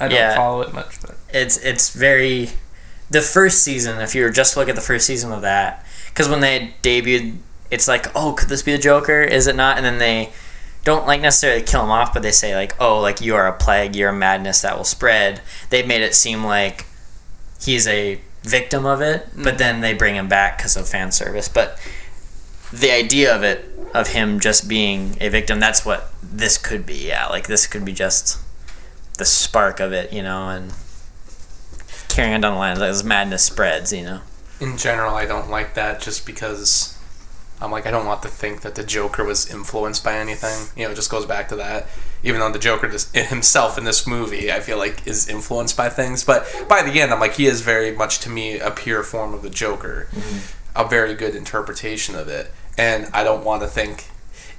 [0.00, 0.34] I don't Yeah.
[0.36, 2.50] follow it much, but it's it's very.
[3.08, 5.84] The first season, if you were just to look at the first season of that,
[6.08, 7.36] because when they debuted,
[7.70, 9.22] it's like, oh, could this be the Joker?
[9.22, 9.76] Is it not?
[9.76, 10.30] And then they
[10.82, 13.52] don't like necessarily kill him off, but they say like, oh, like you are a
[13.52, 15.40] plague, you're a madness that will spread.
[15.70, 16.86] They've made it seem like
[17.60, 19.58] he's a victim of it, but mm.
[19.58, 21.48] then they bring him back because of fan service.
[21.48, 21.78] But
[22.72, 27.08] the idea of it, of him just being a victim, that's what this could be.
[27.08, 28.38] Yeah, like this could be just
[29.18, 30.72] the spark of it, you know, and
[32.08, 34.20] carrying it down the line as madness spreads, you know.
[34.60, 36.95] in general, I don't like that just because
[37.60, 40.68] I'm like, I don't want to think that the Joker was influenced by anything.
[40.76, 41.86] You know, it just goes back to that.
[42.22, 45.88] Even though the Joker just, himself in this movie, I feel like is influenced by
[45.88, 46.24] things.
[46.24, 49.32] But by the end, I'm like, he is very much to me a pure form
[49.32, 50.78] of the Joker, mm-hmm.
[50.78, 52.52] a very good interpretation of it.
[52.76, 54.08] And I don't want to think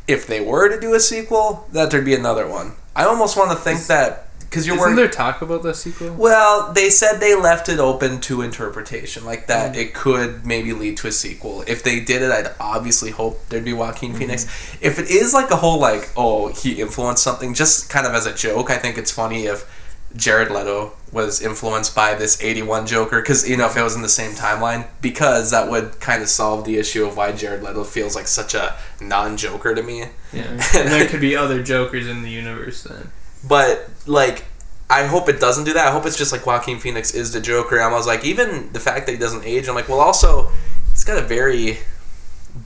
[0.08, 2.74] if they were to do a sequel that there'd be another one.
[2.96, 4.98] I almost want to think that because you're Isn't worried.
[4.98, 6.14] there talk about the sequel?
[6.14, 9.78] Well, they said they left it open to interpretation, like that Mm.
[9.78, 11.64] it could maybe lead to a sequel.
[11.68, 14.20] If they did it, I'd obviously hope there'd be Joaquin Mm-hmm.
[14.20, 14.44] Phoenix.
[14.82, 18.26] If it is like a whole like, oh, he influenced something, just kind of as
[18.26, 19.66] a joke, I think it's funny if
[20.16, 24.02] Jared Leto was influenced by this 81 Joker, because, you know, if it was in
[24.02, 27.84] the same timeline, because that would kind of solve the issue of why Jared Leto
[27.84, 30.06] feels like such a non-Joker to me.
[30.32, 30.44] Yeah.
[30.76, 33.12] and there could be other Jokers in the universe then.
[33.46, 34.46] But like,
[34.90, 35.88] I hope it doesn't do that.
[35.88, 37.82] I hope it's just like Joaquin Phoenix is the Joker.
[37.82, 39.68] I was like, even the fact that he doesn't age.
[39.68, 40.50] I'm like, well, also
[40.92, 41.80] he's got a very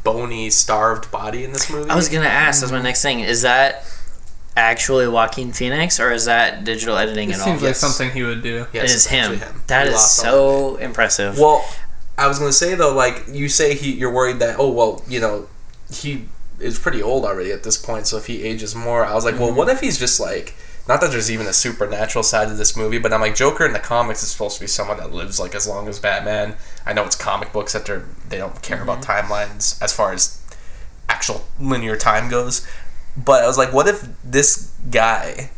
[0.04, 1.90] bony, starved body in this movie.
[1.90, 2.62] I was gonna ask.
[2.62, 3.22] That's my next thing.
[3.22, 3.84] Is that
[4.56, 7.46] actually Joaquin Phoenix, or is that digital editing It at all?
[7.46, 7.80] seems like yes.
[7.80, 8.66] something he would do.
[8.74, 9.34] Yes, it is it's him.
[9.34, 11.38] actually That We is so impressive.
[11.40, 11.66] Well,
[12.18, 15.20] I was gonna say though, like you say, he you're worried that oh well, you
[15.20, 15.48] know,
[15.92, 16.26] he
[16.62, 18.08] is pretty old already at this point.
[18.08, 20.56] So if he ages more, I was like, well, what if he's just like.
[20.88, 23.71] Not that there's even a supernatural side to this movie, but I'm like Joker in
[23.74, 26.56] the comics is supposed to be someone that lives like as long as Batman.
[26.88, 29.32] I know it's comic books that they're they don't care about mm-hmm.
[29.32, 30.41] timelines as far as
[31.08, 32.67] actual linear time goes.
[33.15, 35.52] But I was like, what if this guy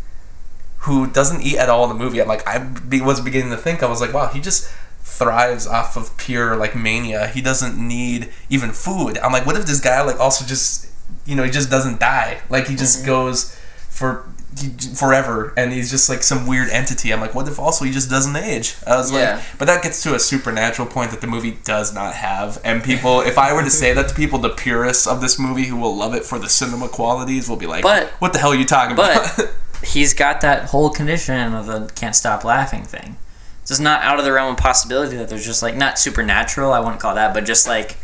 [0.80, 2.22] who doesn't eat at all in the movie?
[2.22, 4.70] I'm like, I be, was beginning to think I was like, wow, he just
[5.04, 7.28] thrives off of pure like mania.
[7.28, 9.18] He doesn't need even food.
[9.20, 10.90] I'm like, what if this guy like also just
[11.26, 12.42] you know he just doesn't die?
[12.50, 13.08] Like he just mm-hmm.
[13.08, 13.56] goes
[13.90, 14.26] for
[14.60, 17.12] he, forever and he's just like some weird entity.
[17.12, 18.76] I'm like, what if also he just doesn't age?
[18.86, 19.36] I was Yeah.
[19.36, 22.60] like, but that gets to a supernatural point that the movie does not have.
[22.64, 25.66] And people, if I were to say that to people, the purists of this movie
[25.66, 28.52] who will love it for the cinema qualities will be like, But- what the hell
[28.52, 29.36] are you talking about?
[29.38, 33.18] but he's got that whole condition of the can't stop laughing thing.
[33.66, 36.74] So it's not out of the realm of possibility that there's just like not supernatural.
[36.74, 37.98] I wouldn't call that, but just like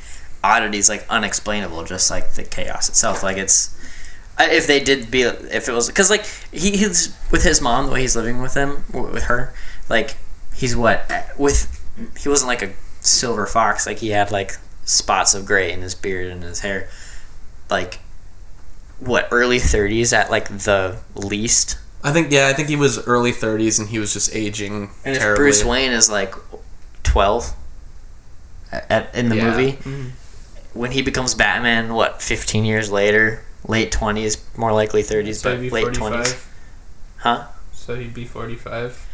[0.43, 3.23] oddities, like unexplainable, just like the chaos itself.
[3.23, 3.75] Like it's
[4.39, 7.91] if they did be if it was because like he, he's with his mom the
[7.91, 9.54] way he's living with him with her
[9.89, 10.15] like
[10.56, 11.67] he's what with
[12.17, 12.71] he wasn't like a
[13.02, 14.54] silver fox like he had like
[14.86, 16.88] spots of gray in his beard and his hair
[17.69, 17.99] like
[18.99, 23.34] what early 30s at like the least I think yeah, I think he was early
[23.34, 26.34] 30s and he was just aging and if bruce wayne is like
[27.04, 27.54] 12
[28.71, 29.49] at, in the Yeah.
[29.49, 30.12] movie Mhm.
[30.73, 35.71] When he becomes batman what 15 years later late 20s more likely 30s So but
[35.71, 36.13] late 45.
[36.25, 36.45] 20s
[37.17, 39.08] huh So he'd be 45.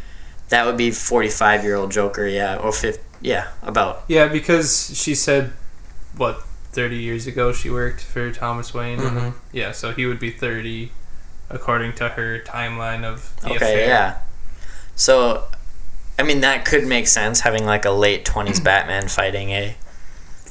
[0.50, 5.16] that would be 45 year old joker yeah or 50 yeah about Yeah, because she
[5.16, 5.54] said,
[6.16, 6.42] what,
[6.74, 9.00] 30 years ago she worked for Thomas Wayne?
[9.00, 9.34] Mhm.
[9.54, 10.92] Yeah, so he would be 30
[11.50, 13.88] according to her timeline of the okay affair.
[13.88, 14.18] yeah
[14.96, 15.44] so
[16.20, 19.76] i mean that could make sense having like a late 20s batman fighting a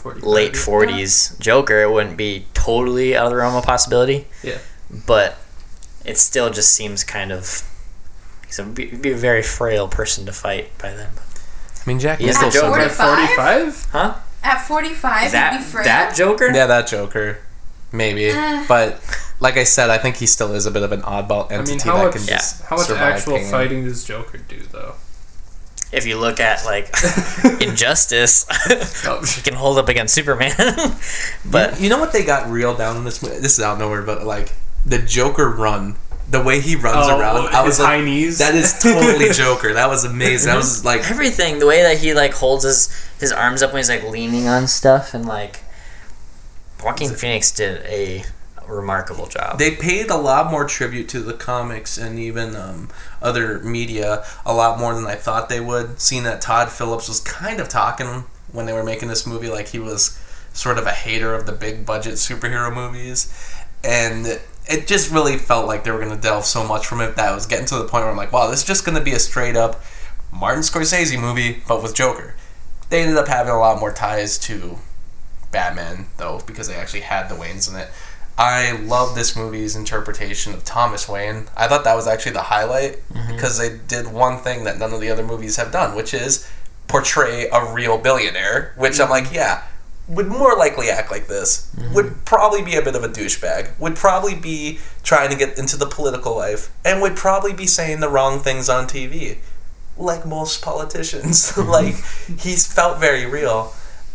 [0.04, 4.28] 45 late years- 40s Joker, it wouldn't be totally out of the realm of possibility.
[4.42, 4.58] Yeah.
[5.06, 5.36] But
[6.04, 7.62] it still just seems kind of.
[8.46, 11.08] He's a, be, be a very frail person to fight by then.
[11.08, 12.70] I mean, Jack He's the Nicholson.
[12.70, 12.80] Joker.
[12.80, 13.86] At 45?
[13.92, 14.14] Huh?
[14.42, 15.84] At 45, That, he'd be frail.
[15.84, 16.50] that Joker?
[16.54, 17.38] Yeah, that Joker,
[17.92, 18.26] maybe.
[18.28, 18.64] Eh.
[18.68, 19.00] but
[19.40, 21.72] like I said, I think he still is a bit of an oddball I entity
[21.72, 22.36] mean, how that much, can Yeah.
[22.36, 23.50] just how much survive actual pain.
[23.50, 24.94] fighting does Joker do, though?
[25.92, 26.92] If you look at, like,
[27.60, 28.46] Injustice,
[29.06, 30.52] Oh, he can hold up against Superman.
[31.44, 33.38] but you know what they got real down in this movie?
[33.38, 34.52] This is out of nowhere, but like
[34.84, 35.94] the Joker run,
[36.28, 38.38] the way he runs Oh, around, I was his like, knees?
[38.38, 39.74] that is totally Joker.
[39.74, 40.50] That was amazing.
[40.50, 40.86] That was mhm.
[40.86, 42.88] like everything, the way that he, like, holds his,
[43.20, 45.60] his arms up when he's, like, leaning on stuff, and, like,
[46.82, 48.24] Joaquin Phoenix did a
[48.72, 49.58] remarkable job.
[49.58, 52.88] they paid a lot more tribute to the comics and even um,
[53.22, 56.00] other media a lot more than I thought they would.
[56.00, 59.68] Seeing that Todd Phillips was kind of talking when they were making this movie like
[59.68, 60.18] he was
[60.52, 63.32] sort of a hater of the big budget superhero movies,
[63.82, 67.16] and it just really felt like they were going to delve so much from it
[67.16, 68.96] that I was getting to the point where I'm like, wow, this is just going
[68.96, 69.82] to be a straight up
[70.32, 72.34] Martin Scorsese movie, but with Joker.
[72.90, 74.78] They ended up having a lot more ties to
[75.50, 77.88] Batman, though, because they actually had the Waynes in it.
[78.36, 81.46] I love this movie's interpretation of Thomas Wayne.
[81.56, 83.34] I thought that was actually the highlight mm-hmm.
[83.34, 86.48] because they did one thing that none of the other movies have done, which is
[86.88, 89.24] portray a real billionaire, which I'm mm-hmm.
[89.24, 89.62] like, yeah,
[90.08, 91.70] would more likely act like this.
[91.76, 91.94] Mm-hmm.
[91.94, 93.78] Would probably be a bit of a douchebag.
[93.78, 98.00] Would probably be trying to get into the political life, and would probably be saying
[98.00, 99.38] the wrong things on TV,
[99.96, 101.56] like most politicians.
[101.58, 101.94] like
[102.38, 103.72] he's felt very real.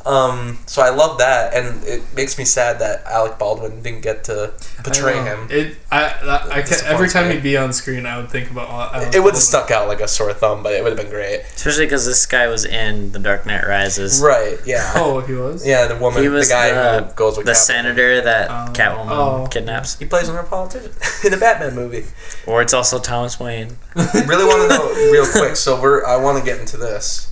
[0.10, 4.24] Um, so I love that, and it makes me sad that Alec Baldwin didn't get
[4.24, 5.48] to portray I him.
[5.52, 7.36] It, I, I, I can, every time me.
[7.36, 8.70] he'd be on screen, I would think about.
[8.96, 11.12] Alec It would have stuck out like a sore thumb, but it would have been
[11.12, 11.42] great.
[11.42, 14.20] Especially because this guy was in The Dark Knight Rises.
[14.22, 14.58] Right?
[14.66, 14.94] Yeah.
[14.96, 15.66] Oh, he was.
[15.68, 17.56] Yeah, the woman, He was the guy the, who goes with the Catwoman.
[17.56, 18.72] senator that Oh.
[18.74, 19.48] Catwoman Oh.
[19.52, 20.00] kidnaps.
[20.00, 20.92] He plays another politician
[21.24, 22.06] in a Batman movie.
[22.48, 23.78] Or it's also Thomas Wayne.
[23.96, 25.56] really want to know real quick.
[25.56, 27.32] So we're I want to get into this.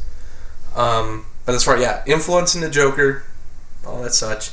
[0.76, 3.24] Um, but as far yeah, influencing the Joker,
[3.86, 4.52] all that such.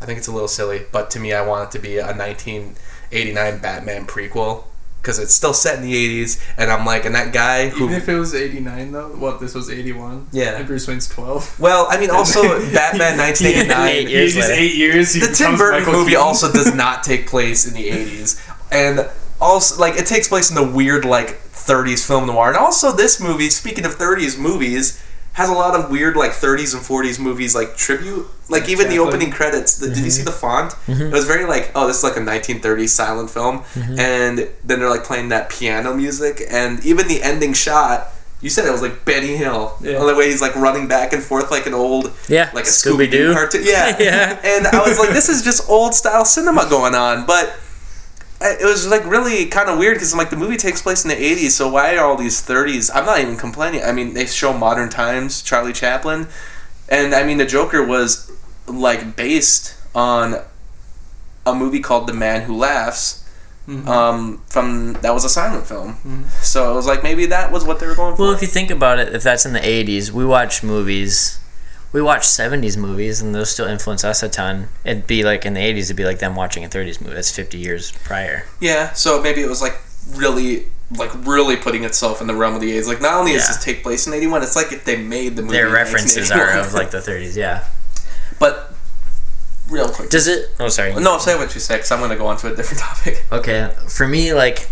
[0.00, 2.06] I think it's a little silly, but to me, I want it to be a
[2.08, 4.64] 1989 Batman prequel
[5.00, 7.84] because it's still set in the 80s, and I'm like, and that guy who.
[7.84, 10.28] Even if it was 89, though, what, this was 81?
[10.32, 10.56] Yeah.
[10.56, 11.58] And Bruce Wayne's 12.
[11.60, 14.08] well, I mean, also Batman Eight 1989.
[14.08, 14.52] years later.
[14.52, 15.14] eight years.
[15.14, 16.22] He the Tim Burton Michael movie Keaton.
[16.22, 18.46] also does not take place in the 80s.
[18.72, 19.08] And
[19.40, 22.48] also, like, it takes place in the weird, like, 30s film noir.
[22.48, 25.02] And also, this movie, speaking of 30s movies,
[25.34, 28.26] has a lot of weird, like, 30s and 40s movies, like, tribute.
[28.48, 30.26] Like, even the opening credits, the, did you see mm-hmm.
[30.26, 30.72] the font?
[30.86, 31.02] Mm-hmm.
[31.02, 33.58] It was very, like, oh, this is like a 1930s silent film.
[33.58, 33.98] Mm-hmm.
[33.98, 36.40] And then they're, like, playing that piano music.
[36.48, 38.08] And even the ending shot.
[38.40, 39.74] You said it was like Benny Hill.
[39.80, 39.96] Yeah.
[39.96, 42.68] On the way he's like running back and forth like an old Yeah, like a
[42.68, 43.62] Scooby Doo cartoon.
[43.64, 44.38] Yeah, Yeah.
[44.44, 47.56] And I was like, this is just old style cinema going on, but
[48.44, 51.08] it was like really kind of weird because I'm like the movie takes place in
[51.08, 52.90] the 80s, so why are all these 30s?
[52.94, 53.82] I'm not even complaining.
[53.82, 56.28] I mean, they show modern times, Charlie Chaplin,
[56.88, 58.30] and I mean the Joker was
[58.66, 60.42] like based on
[61.46, 63.20] a movie called The Man Who Laughs.
[63.66, 67.80] Um, from that was a silent film, so it was like maybe that was what
[67.80, 68.24] they were going for.
[68.24, 71.38] Well, if you think about it, if that's in the 80s, we watch movies.
[71.94, 74.68] We watch 70s movies, and those still influence us a ton.
[74.84, 77.14] It'd be like in the 80s, it'd be like them watching a 30s movie.
[77.14, 78.44] That's 50 years prior.
[78.60, 79.80] Yeah, so maybe it was like
[80.14, 80.66] really,
[80.98, 82.88] like really putting itself in the realm of the 80s.
[82.88, 83.46] Like not only does Yeah.
[83.54, 85.54] this take place in 81, it's like if they made the movie.
[85.54, 87.64] Their references are of like the 30s, yeah.
[88.40, 88.74] But
[89.70, 90.10] real quick.
[90.10, 90.50] Does it?
[90.58, 90.92] Oh, sorry.
[90.96, 93.24] no, say what you say, because I'm going to go on to a different topic.
[93.30, 94.68] Okay, for me, like,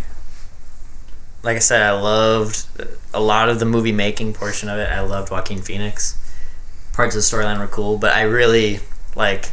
[1.44, 2.66] like I said, I loved
[3.14, 4.90] a lot of the movie making portion of it.
[4.90, 6.18] I loved Joaquin Phoenix.
[6.92, 8.81] Parts of the storyline were cool, but I really
[9.16, 9.50] like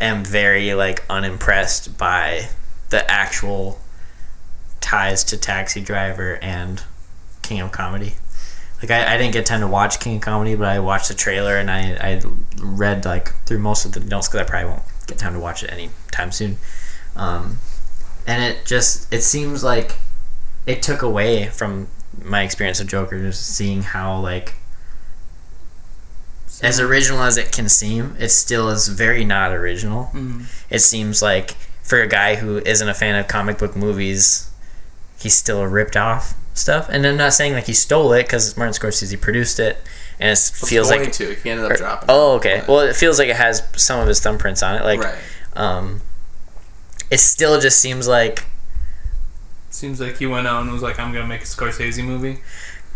[0.00, 2.48] am very like unimpressed by
[2.90, 3.80] the actual
[4.80, 6.82] ties to Taxi Driver and
[7.42, 8.14] King of Comedy.
[8.82, 11.14] Like I, I didn't get time to watch King of Comedy, but I watched the
[11.14, 12.22] trailer and I, I
[12.58, 15.62] read like through most of the notes because I probably won't get time to watch
[15.62, 16.56] it anytime soon.
[17.16, 17.58] Um,
[18.26, 19.96] and it just it seems like
[20.66, 21.88] it took away from
[22.22, 24.54] my experience of Joker, just seeing how like
[26.62, 30.10] as original as it can seem, it still is very not original.
[30.14, 30.44] Mhm.
[30.68, 34.48] It seems like for a guy who isn't a fan of comic book movies,
[35.18, 36.88] he's still ripped off stuff.
[36.90, 39.78] And I'm not saying like he stole it because Martin Scorsese produced it,
[40.18, 41.34] and it feels going like to.
[41.34, 42.06] He ended up dropping.
[42.08, 42.58] oh okay.
[42.60, 44.84] But- Well, it feels like it has some of his thumbprints on it.
[44.84, 45.14] Like right.
[45.56, 46.02] um,
[47.10, 48.44] it still just seems like
[49.72, 52.40] Seems like he went out and was like, I'm going to make a Scorsese movie.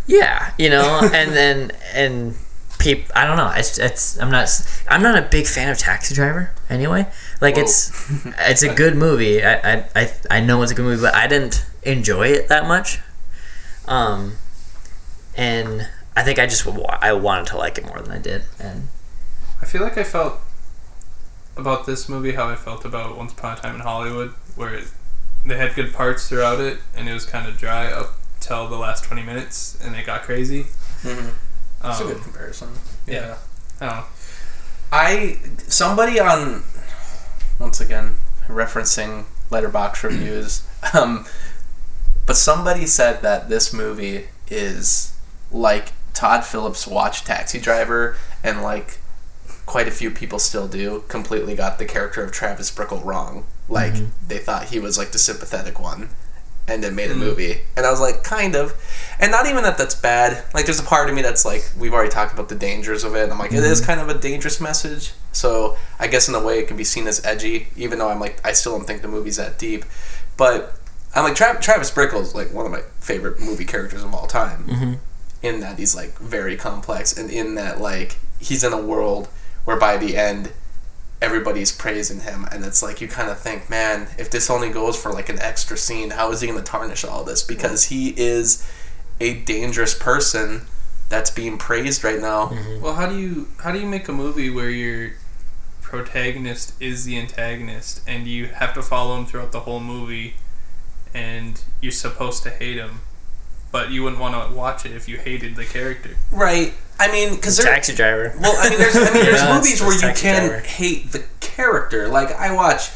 [0.08, 2.34] Yeah, you know, and then and
[2.78, 3.50] peop I don't know.
[3.54, 4.48] It's it's I'm not
[4.88, 7.06] I'm not a big fan of Taxi Driver anyway.
[7.40, 7.92] Like it's
[8.40, 9.42] it's a good movie.
[9.44, 12.66] I, I I I know it's a good movie, but I didn't enjoy it that
[12.66, 13.00] much.
[13.86, 14.36] Um,
[15.36, 18.42] and I think I just I wanted to like it more than I did.
[18.58, 18.88] And
[19.60, 20.40] I feel like I felt
[21.56, 24.84] about this movie how I felt about Once Upon a Time in Hollywood, where it,
[25.44, 28.76] they had good parts throughout it, and it was kind of dry up till the
[28.76, 30.66] last 20 minutes, and it got crazy.
[31.02, 31.32] Mhm.
[31.84, 32.68] That's a Um, good comparison.
[33.06, 33.36] yeah.
[33.80, 34.06] I don't.
[34.92, 36.62] I somebody on
[37.58, 38.16] once again
[38.48, 41.24] referencing letterbox reviews um
[42.26, 45.14] but somebody said that this movie is
[45.50, 48.98] like Todd Phillips watched Taxi Driver and like
[49.66, 53.94] quite a few people still do completely got the character of Travis Bickle wrong like
[54.28, 56.10] they thought he was like the sympathetic one
[56.66, 57.18] and then made a mm.
[57.18, 57.60] movie.
[57.76, 58.74] And I was like kind of.
[59.20, 60.44] And not even that that's bad.
[60.54, 63.14] Like there's a part of me that's like we've already talked about the dangers of
[63.14, 63.24] it.
[63.24, 63.86] And I'm like it is mm-hmm.
[63.86, 65.12] kind of a dangerous message.
[65.32, 68.20] So I guess in a way it can be seen as edgy even though I'm
[68.20, 69.84] like I still don't think the movie's that deep.
[70.36, 70.74] But
[71.14, 74.26] I'm like Tra- Travis Bickle is like one of my favorite movie characters of all
[74.26, 74.64] time.
[74.64, 74.92] Mm-hmm.
[75.42, 79.28] In that he's like very complex and in that like he's in a world
[79.64, 80.52] where by the end
[81.22, 85.00] everybody's praising him and it's like you kind of think man if this only goes
[85.00, 87.42] for like an extra scene how is he going to tarnish all this?
[87.42, 88.68] Because he is
[89.20, 90.62] a dangerous person
[91.08, 92.46] that's being praised right now.
[92.46, 92.82] Mm-hmm.
[92.82, 95.12] Well, how do you how do you make a movie where your
[95.82, 100.34] protagonist is the antagonist and you have to follow him throughout the whole movie,
[101.12, 103.00] and you're supposed to hate him,
[103.74, 106.10] but you wouldn't want to watch it if you hated the character.
[106.30, 106.74] Right.
[107.00, 107.66] I mean, because there.
[107.66, 108.32] Taxi driver.
[108.40, 110.60] Well, I mean, there's, I mean, there's Yeah, movies where you can Driver.
[110.60, 112.06] hate the character.
[112.06, 112.90] Like I watch.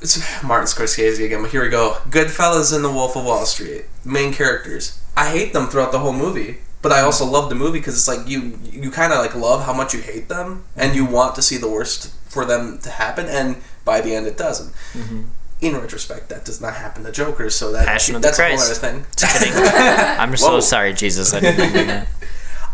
[0.00, 1.98] It's Martin Scorsese again, but here we go.
[2.08, 5.02] Goodfellas and The Wolf of Wall Street, main characters.
[5.14, 8.08] I hate them throughout the whole movie, but I also love the movie because it's
[8.08, 11.34] like you you kind of like love how much you hate them, and you want
[11.34, 14.72] to see the worst for them to happen, and by the end it doesn't.
[14.94, 15.22] Mm-hmm.
[15.64, 18.48] In retrospect, that does not happen to Joker, so that Passion of the that's a
[18.48, 19.06] whole other thing.
[19.16, 19.52] Just kidding.
[19.56, 20.60] I'm so Whoa.
[20.60, 21.32] sorry, Jesus.
[21.32, 22.06] I didn't mean that.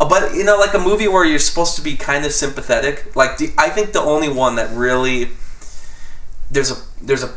[0.00, 3.14] Uh, But you know, like a movie where you're supposed to be kind of sympathetic.
[3.14, 5.28] Like the, I think the only one that really
[6.50, 7.30] there's a there's a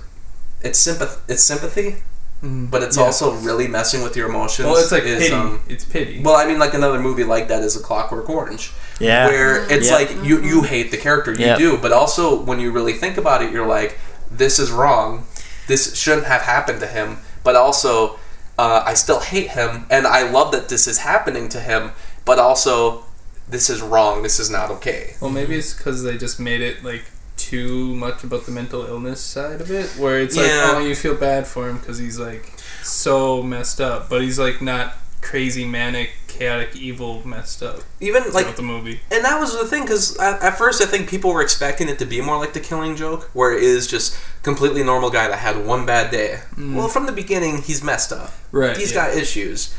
[0.62, 1.97] it's sympath it's sympathy,
[2.41, 3.04] but it's Yeah.
[3.04, 4.66] also really messing with your emotions.
[4.68, 5.34] Well, it's like is, pity.
[5.36, 6.22] um, it's pity.
[6.24, 9.28] well, I mean, like another movie like that is A Clockwork Orange, Yeah.
[9.28, 9.99] where it's Yep.
[9.99, 11.58] like you you hate the character, you Yep.
[11.58, 13.99] do, but also when you really think about it, you're like,
[14.32, 15.26] this is wrong.
[15.68, 17.18] This shouldn't have happened to him.
[17.43, 18.20] But also,
[18.57, 21.91] uh, I still hate him, and I love that this is happening to him.
[22.26, 23.03] But also,
[23.49, 24.24] this is wrong.
[24.24, 25.16] This is not okay.
[25.20, 27.03] Well, maybe it's because they just made it like
[27.36, 30.43] too much about the mental illness side of it, where it's Yeah.
[30.43, 32.53] like, oh, you feel bad for him because he's like
[32.84, 38.56] so messed up, but he's like not crazy, manic, chaotic, evil, messed up Even like
[38.56, 39.00] the movie.
[39.12, 41.98] And that was the thing, because at, at first I think people were expecting it
[42.00, 45.40] to be more like the Killing Joke, where it is just completely normal guy that
[45.40, 46.42] had one bad day.
[46.56, 46.76] Mm.
[46.76, 48.32] Well, from the beginning, he's messed up.
[48.52, 49.08] Right, He's yeah.
[49.08, 49.76] got issues.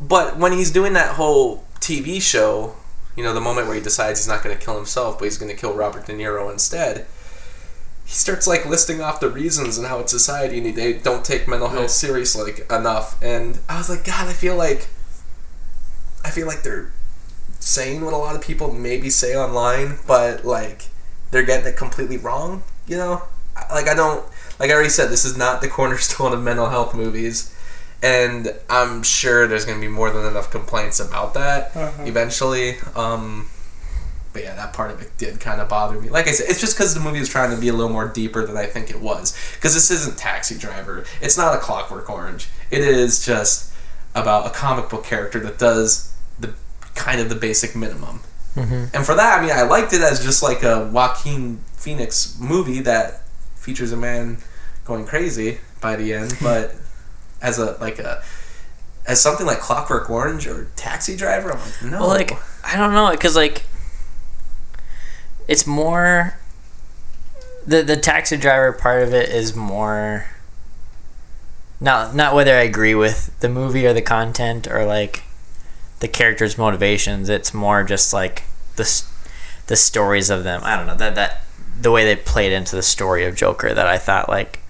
[0.00, 2.76] But when he's doing that whole TV show,
[3.16, 5.38] you know, the moment where he decides he's not going to kill himself, but he's
[5.38, 7.06] going to kill Robert De Niro instead,
[8.06, 11.48] he starts like listing off the reasons and how it's society and they don't take
[11.48, 13.20] mental health serious like enough.
[13.20, 14.88] And I was like, God, I feel like
[16.24, 16.92] I feel like they're
[17.58, 20.86] saying what a lot of people maybe say online, but like
[21.32, 22.62] they're getting it completely wrong.
[22.86, 23.22] You know,
[23.72, 24.24] like I don't
[24.60, 27.52] like I already said, this is not the cornerstone of mental health movies,
[28.04, 31.72] and I'm sure there's going to be more than enough complaints about that
[32.06, 32.76] eventually.
[32.94, 33.48] Um,
[34.36, 36.10] but yeah, that part of it did kind of bother me.
[36.10, 38.06] Like I said, it's just because the movie is trying to be a little more
[38.06, 39.34] deeper than I think it was.
[39.54, 41.06] Because this isn't Taxi Driver.
[41.22, 42.50] It's not a Clockwork Orange.
[42.70, 43.72] It is just
[44.14, 46.52] about a comic book character that does the
[46.94, 48.20] kind of the basic minimum.
[48.56, 48.94] Mm-hmm.
[48.94, 52.80] And for that, I mean, I liked it as just like a Joaquin Phoenix movie
[52.80, 53.22] that
[53.54, 54.36] features a man
[54.84, 56.36] going crazy by the end.
[56.42, 56.74] But
[57.40, 58.22] as a like a
[59.06, 62.00] as something like Clockwork Orange or Taxi Driver, I'm like, no.
[62.00, 62.32] Well, like
[62.62, 63.62] I don't know, because like
[65.48, 66.38] it's more
[67.66, 70.26] the the taxi driver part of it is more
[71.80, 75.24] not not whether I agree with the movie or the content or like
[76.00, 77.28] the characters' motivations.
[77.28, 78.44] It's more just like
[78.76, 79.02] the
[79.66, 80.60] the stories of them.
[80.64, 81.44] I don't know that that
[81.80, 84.60] the way they played into the story of Joker that I thought like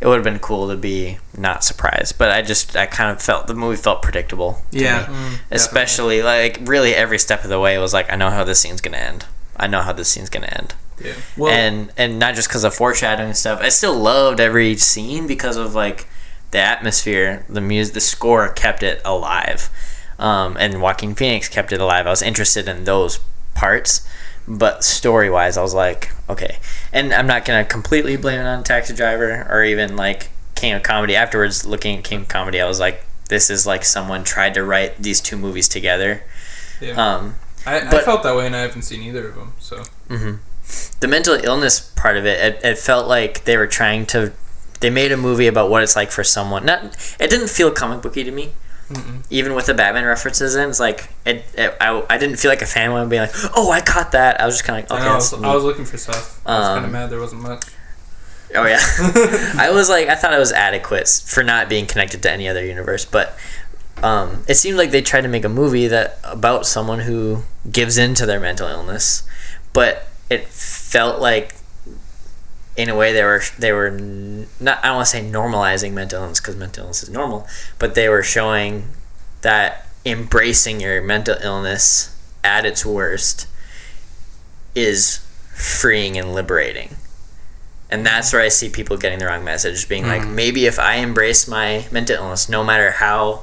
[0.00, 3.22] it would have been cool to be not surprised, but I just I kind of
[3.22, 4.62] felt the movie felt predictable.
[4.70, 5.06] Yeah.
[5.08, 5.14] me.
[5.14, 8.60] Mm, especially like really every step of the way was like I know how this
[8.60, 9.26] scene's gonna end.
[9.56, 10.74] I know how this scene's gonna end.
[11.02, 11.14] Yeah.
[11.36, 13.60] Well, and and not just because of foreshadowing and stuff.
[13.60, 16.06] I still loved every scene because of like
[16.50, 19.70] the atmosphere, the music, the score kept it alive,
[20.18, 22.06] um, and Joaquin Phoenix kept it alive.
[22.06, 23.18] I was interested in those
[23.54, 24.06] parts,
[24.46, 26.58] but story wise, I was like, okay.
[26.92, 30.82] And I'm not gonna completely blame it on Taxi Driver or even like King of
[30.82, 31.16] Comedy.
[31.16, 34.62] Afterwards, looking at King of Comedy, I was like, this is like someone tried to
[34.62, 36.22] write these two movies together.
[36.80, 36.92] Yeah.
[36.92, 37.36] Um,
[37.66, 39.52] I, I felt that way, and I haven't seen either of them.
[39.60, 40.38] So Mhm.
[41.00, 44.32] the mental illness part of it, it, it felt like they were trying to
[44.80, 46.82] they made a movie about what it's like for someone not
[47.20, 48.52] it didn't feel comic booky to me
[49.30, 52.62] even with the batman references in it's like it, it I, I didn't feel like
[52.62, 54.98] a fan would be like oh i caught that i was just kind of like
[55.00, 55.32] I, okay I, was.
[55.34, 56.40] I was looking for stuff.
[56.44, 57.62] I was kind of Um, mad there wasn't much.
[58.56, 58.80] oh yeah
[59.62, 62.64] i was like i thought it was adequate for not being connected to any other
[62.64, 63.38] universe but
[64.02, 67.98] um, it seemed like they tried to make a movie that about someone who gives
[67.98, 69.22] in to their mental illness
[69.72, 71.54] but it felt like
[72.76, 76.22] in a way they were they were not I don't want to say normalizing mental
[76.22, 77.46] illness because mental illness is normal,
[77.78, 78.88] but they were showing
[79.42, 83.46] that embracing your mental illness at its worst
[84.74, 85.18] is
[85.54, 86.96] freeing and liberating.
[87.90, 90.94] And that's where I see people getting the wrong message, being like, maybe if I
[90.94, 93.42] embrace my mental illness, no matter how,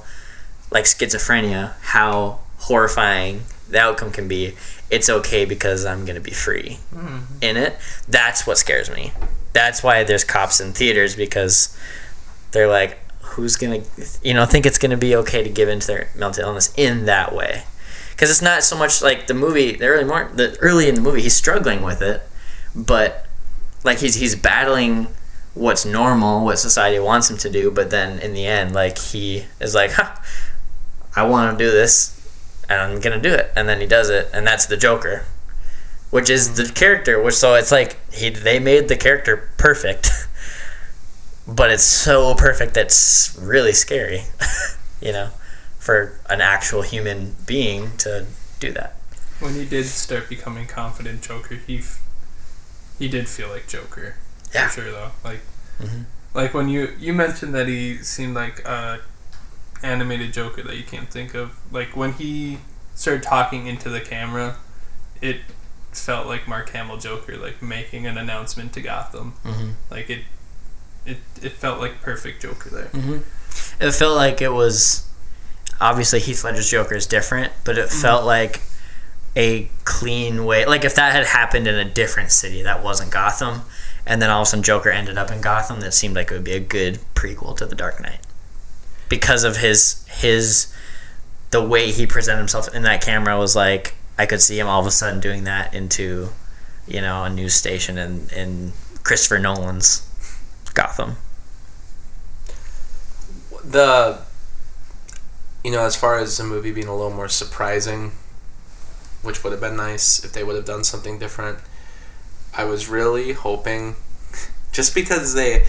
[0.72, 4.56] like schizophrenia, how horrifying the outcome can be,
[4.90, 7.42] it's okay because I'm to be free mm-hmm.
[7.42, 7.78] in it.
[8.08, 9.12] That's what scares me.
[9.54, 11.78] That's why there's cops in theaters because
[12.52, 12.98] they're like,
[13.30, 13.82] who's gonna
[14.24, 17.34] you know think it's gonna be okay to give into their mental illness in that
[17.34, 17.64] way
[18.12, 21.02] because it's not so much like the movie the early more the early in the
[21.02, 22.22] movie he's struggling with it
[22.76, 23.28] but
[23.84, 25.08] like he's he's battling
[25.54, 29.46] what's normal what society wants him to do but then in the end like he
[29.60, 30.16] is like huh,
[31.16, 32.16] i want to do this
[32.70, 35.26] and i'm gonna do it and then he does it and that's the joker
[36.12, 40.10] which is the character which so it's like he they made the character perfect
[41.48, 44.24] but it's so perfect that's really scary
[45.02, 45.30] you know
[45.78, 48.26] for an actual human being to
[48.60, 48.96] do that
[49.40, 52.02] When he did start becoming confident Joker, he f-
[53.00, 54.16] he did feel like Joker.
[54.54, 54.68] Yeah.
[54.68, 55.12] For sure though.
[55.24, 55.40] Like
[55.82, 56.04] Mhm.
[56.34, 59.00] like when you you mentioned that he seemed like a
[59.84, 61.58] animated Joker that you can't think of.
[61.72, 62.60] Like when he
[62.96, 64.58] started talking into the camera,
[65.22, 65.38] it
[65.92, 69.34] felt like Mark Hamill Joker, like making an announcement to Gotham.
[69.46, 69.74] Mhm.
[69.90, 70.24] Like it
[71.06, 72.90] it it felt like perfect Joker there.
[73.80, 75.08] it felt like it was
[75.82, 78.62] obviously Heath Ledger's Joker is different, but it felt like
[79.36, 80.66] a clean way.
[80.66, 83.62] Like if that had happened in a different city that wasn't Gotham,
[84.06, 86.34] and then all of a sudden Joker ended up in Gotham, that seemed like it
[86.34, 88.20] would be a good prequel to The Dark Knight
[89.10, 90.74] because of his his
[91.52, 94.80] the way he presented himself in that camera was like I could see him all
[94.80, 96.30] of a sudden doing that into
[96.88, 100.06] you know a news station in in Christopher Nolan's
[100.74, 101.18] Gotham.
[103.64, 104.20] the
[105.64, 108.12] you know as far as the movie being a little more surprising
[109.22, 111.60] which would have been nice if they would have done something different
[112.56, 113.96] i was really hoping
[114.72, 115.66] just because they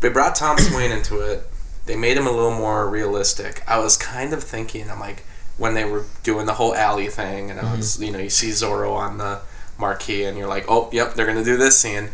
[0.00, 1.49] they brought Tom wayne into it
[1.90, 5.24] they made him a little more realistic i was kind of thinking i'm like
[5.58, 8.04] when they were doing the whole alley thing and i was mm-hmm.
[8.04, 9.40] you know you see zorro on the
[9.76, 12.08] marquee and you're like oh yep they're gonna do this scene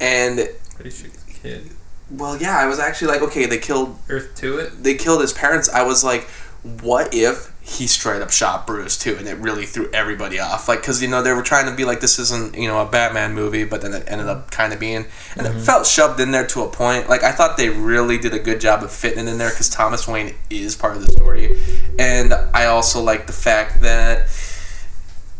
[0.00, 1.10] and Pretty sure
[1.42, 1.70] kid.
[2.10, 4.82] well yeah i was actually like okay they killed Earth to it.
[4.82, 6.24] they killed his parents, I was like,
[6.80, 9.16] what if he straight up shot Bruce too?
[9.18, 10.68] And it really threw everybody off.
[10.68, 12.86] Like, because, you know, they were trying to be like, this isn't, you know, a
[12.86, 15.04] Batman movie, but then it ended up kind of being.
[15.36, 17.10] And it felt shoved in there to a point.
[17.10, 19.68] Like, I thought they really did a good job of fitting it in there because
[19.68, 21.60] Thomas Wayne is part of the story.
[21.98, 24.28] And I also like the fact that,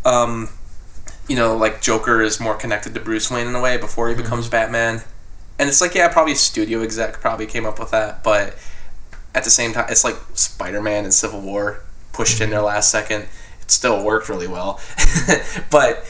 [0.05, 0.49] um,
[1.27, 4.15] you know, like Joker is more connected to Bruce Wayne in a way before he
[4.15, 5.01] becomes Batman.
[5.57, 8.55] And it's like, yeah, probably a studio exec probably came up with that, but
[9.35, 11.83] at the same time, it's like Spider Man and Civil War
[12.19, 13.21] pushed in there last second.
[13.61, 14.81] It still worked really well,
[15.71, 16.05] but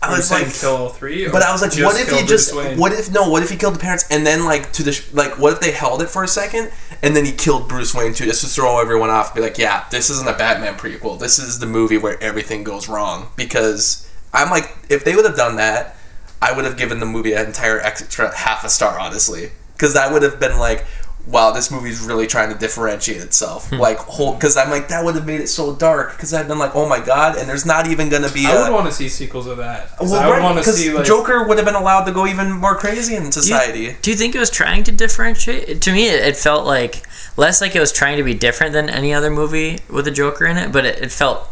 [0.00, 1.28] I Are was like, kill all three?
[1.28, 2.78] But I was like, what if he just, Wayne?
[2.78, 5.12] what if no, what if he killed the parents and then like to the sh-
[5.12, 6.70] like, what if they held it for a second
[7.02, 9.84] and then he killed Bruce Wayne too, just to throw everyone off, be like, yeah,
[9.90, 11.18] this isn't a Batman prequel.
[11.18, 15.36] This is the movie where everything goes wrong because I'm like, if they would have
[15.36, 15.96] done that,
[16.40, 20.12] I would have given the movie an entire extra half a star, honestly, because that
[20.12, 20.84] would have been like.
[21.26, 23.68] Wow, this movie's really trying to differentiate itself.
[23.70, 23.78] Hmm.
[23.78, 26.12] Like, whole because I'm like that would have made it so dark.
[26.12, 28.46] Because I've been like, oh my god, and there's not even gonna be.
[28.46, 29.96] I a- would want to see sequels of that.
[29.98, 32.04] 'Cause well, I would right, want to 'cause see like Joker would have been allowed
[32.04, 33.96] to go even more crazy in Do you- society.
[34.02, 35.80] Do you, think it was trying to differentiate?
[35.80, 37.02] To me, it, it felt like
[37.36, 40.46] less like it was trying to be different than any other movie with a Joker
[40.46, 41.48] in it, but it, it felt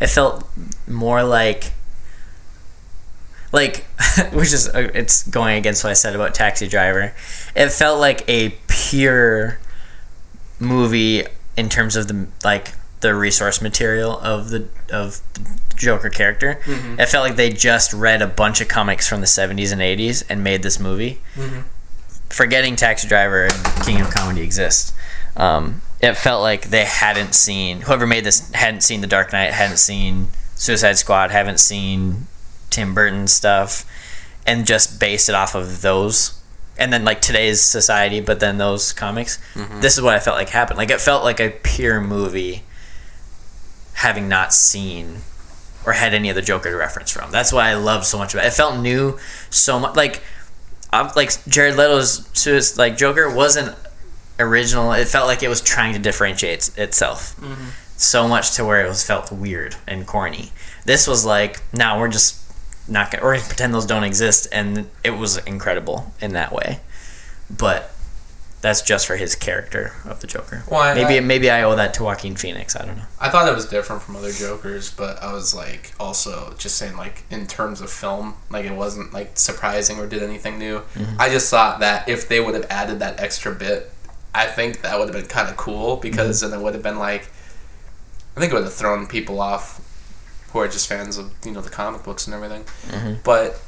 [0.00, 0.48] it felt
[0.86, 1.72] more like
[3.56, 3.84] like
[4.32, 7.12] which is uh, it's going against what I said about Taxi Driver.
[7.56, 9.58] It felt like a pure
[10.60, 11.24] movie
[11.56, 16.60] in terms of the like the resource material of the of the Joker character.
[17.00, 20.24] It felt like they just read a bunch of comics from the 70s and 80s
[20.28, 21.20] and made this movie.
[22.30, 24.92] Forgetting Taxi Driver and King of Comedy exists.
[25.36, 29.52] Um, it felt like they hadn't seen whoever made this hadn't seen The Dark Knight,
[29.52, 32.26] hadn't seen Suicide Squad, haven't seen
[32.70, 33.84] Tim Burton stuff,
[34.46, 36.40] and just based it off of those.
[36.78, 39.38] And then like today's society, but then those comics.
[39.54, 39.80] Mm-hmm.
[39.80, 40.76] This is what I felt like happened.
[40.76, 42.64] Like it felt like a pure movie,
[43.94, 45.18] having not seen
[45.86, 47.30] or had any of the Joker to reference from.
[47.30, 48.48] That's why I loved so much about it.
[48.48, 49.18] It felt new,
[49.50, 50.22] so much like,
[50.92, 53.74] I'm like Jared Leto's Suicide like Joker wasn't
[54.38, 54.92] original.
[54.92, 57.68] It felt like it was trying to differentiate itself mm-hmm.
[57.96, 60.50] so much to where it was felt weird and corny.
[60.84, 62.45] This was like, now we're just
[62.88, 66.80] not gonna, we're gonna pretend those don't exist, and it was incredible in that way.
[67.50, 67.92] But
[68.66, 70.64] that's just for his character of the Joker.
[70.68, 72.74] Well, I- maybe I- maybe I owe that to Joaquin Phoenix.
[72.74, 73.04] I don't know.
[73.20, 76.96] I thought it was different from other Jokers, but I was like also just saying
[76.96, 80.80] like in terms of film, like it wasn't like surprising or did anything new.
[80.94, 81.20] Mm-hmm.
[81.20, 83.92] I just thought that if they would have added that extra bit,
[84.34, 86.50] I think that would have been kind of cool because mm-hmm.
[86.50, 87.30] then it would have been like,
[88.36, 89.80] I think it would have thrown people off
[90.56, 92.64] who are just fans of you know the comic books and everything.
[93.24, 93.60] But,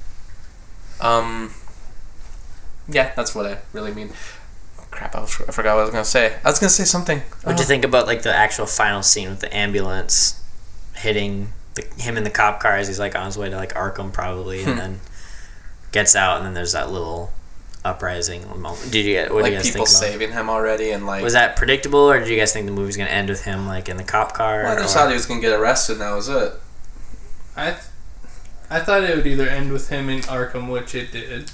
[1.01, 1.53] um,
[2.89, 4.11] yeah, that's what I really mean.
[4.91, 6.36] crap, I, was, I forgot what I was gonna say.
[6.45, 7.20] I was gonna say something.
[7.43, 10.43] What'd you think about like the actual final scene with the ambulance
[10.97, 13.74] hitting the, him in the cop car as he's like on his way to like
[13.74, 14.70] Arkham probably, Hmm.
[14.70, 15.01] and then
[15.93, 17.32] gets out, and then there's that little
[17.84, 18.91] uprising moment.
[18.91, 19.99] Did you get what do like you guys people think?
[20.03, 20.12] About?
[20.12, 22.86] saving him already, and like Was that predictable, or did you guys think the movie
[22.86, 24.62] was gonna end with him like in the cop car?
[24.64, 26.53] Well, I just or- thought he was gonna get arrested, and that was it.
[27.59, 27.82] I, th-
[28.70, 31.50] I thought it would either end with him in Arkham, which it did,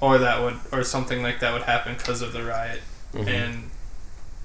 [0.00, 2.80] or that would, or something like that would happen because of the riot,
[3.12, 3.26] Mhm.
[3.28, 3.70] and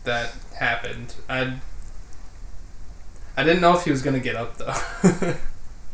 [0.03, 1.13] that happened.
[1.29, 1.59] I,
[3.37, 4.73] I didn't know if he was gonna get up though,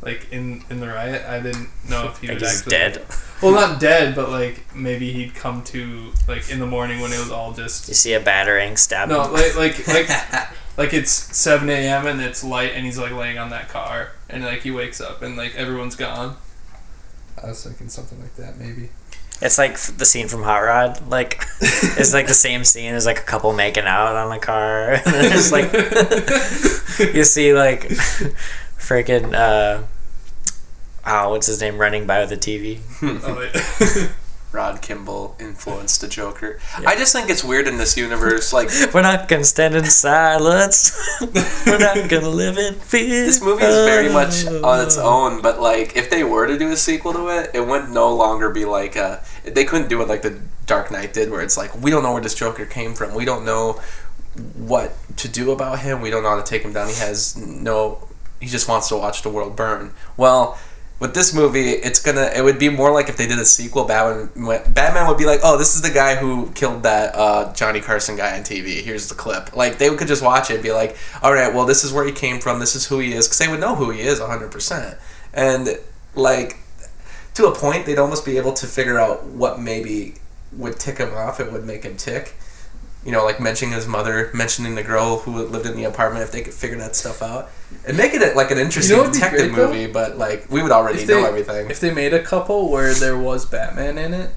[0.02, 1.26] like in in the riot.
[1.26, 3.06] I didn't know if he was he's actually dead.
[3.42, 7.20] Well, not dead, but like maybe he'd come to like in the morning when it
[7.20, 9.10] was all just You see a battering stab.
[9.10, 9.34] no, him.
[9.34, 10.10] like like like
[10.78, 12.06] like it's seven a.m.
[12.06, 15.22] and it's light, and he's like laying on that car, and like he wakes up
[15.22, 16.36] and like everyone's gone.
[17.42, 18.90] I was thinking something like that, maybe.
[19.42, 21.08] It's like the scene from Hot Rod.
[21.10, 22.92] Like it's like the same scene.
[22.92, 24.92] There's like a couple making out on the car.
[24.96, 25.72] And it's like
[27.16, 27.90] you see like
[28.80, 29.84] freaking uh,
[31.06, 32.80] oh, what's his name running by with a TV.
[33.04, 34.16] Oh.
[34.52, 36.60] Rod Kimball influenced the Joker.
[36.80, 38.52] I just think it's weird in this universe.
[38.52, 40.98] Like We're not gonna stand in silence.
[41.68, 43.26] We're not gonna live in fear.
[43.26, 46.72] this movie is very much on its own, but like if they were to do
[46.72, 50.08] a sequel to it, it would no longer be like uh they couldn't do it
[50.08, 52.96] like the Dark Knight did, where it's like we don't know where this Joker came
[52.96, 53.14] from.
[53.14, 53.80] We don't know
[54.56, 56.02] what to do about him.
[56.02, 56.88] We don't know how to take him down.
[56.88, 58.09] He has no.
[58.40, 59.94] He just wants to watch the world burn.
[60.18, 60.58] Well,
[61.00, 62.30] with this movie, it's gonna.
[62.36, 63.86] It would be more like if they did a sequel.
[63.86, 64.30] Batman.
[64.74, 68.18] Batman would be like, "Oh, this is the guy who killed that uh, Johnny Carson
[68.18, 68.82] guy on TV.
[68.82, 71.66] Here's the clip." Like they could just watch it, and be like, "All right, well,
[71.66, 72.60] this is where he came from.
[72.60, 74.52] This is who he is," because they would know who he is 100.
[74.52, 74.98] percent
[75.34, 75.80] And
[76.16, 76.58] like
[77.36, 80.16] to a point, they'd almost be able to figure out what maybe
[80.52, 81.40] would tick him off.
[81.40, 82.36] It would make him tick.
[83.06, 86.24] You know, like mentioning his mother, mentioning the girl who lived in the apartment.
[86.24, 87.50] If they could figure that stuff out
[87.88, 90.72] and make it like an interesting would be detective great, movie, but like we would
[90.72, 91.70] already know everything.
[91.70, 94.32] if they made a couple where there was Batman in it,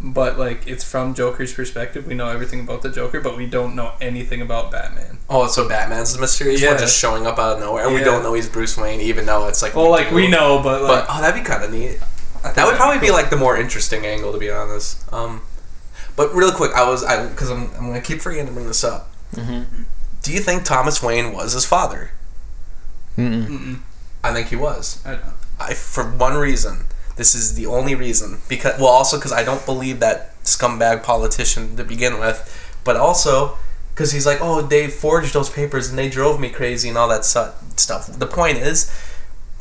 [0.00, 3.74] but like it's from Joker's perspective, we know everything about the Joker, but we don't
[3.74, 5.18] know anything about Batman.
[5.30, 6.70] Oh, so Batman's the mysterious Yeah.
[6.72, 9.24] one, just showing up out of nowhere, and we don't know he's Bruce Wayne, even
[9.24, 11.72] though it's like Well, like we know, but like But oh, that'd be kind of
[11.72, 11.98] neat.
[12.54, 13.16] That would probably be cool.
[13.16, 15.10] like the more interesting angle, to be honest.
[15.10, 15.40] Um,
[16.16, 18.84] but real quick, I was I because I'm I'm gonna keep forgetting to bring this
[18.84, 19.10] up.
[19.32, 19.82] Mm-hmm.
[20.22, 22.12] Do you think Thomas Wayne was his father?
[23.16, 23.80] Mm-mm.
[24.22, 25.04] I think he was.
[25.04, 25.34] I don't.
[25.60, 26.86] I for one reason.
[27.16, 31.76] This is the only reason because well, also because I don't believe that scumbag politician
[31.76, 33.56] to begin with, but also
[33.94, 37.08] because he's like, oh, they forged those papers and they drove me crazy and all
[37.08, 38.06] that su- stuff.
[38.08, 38.92] The point is,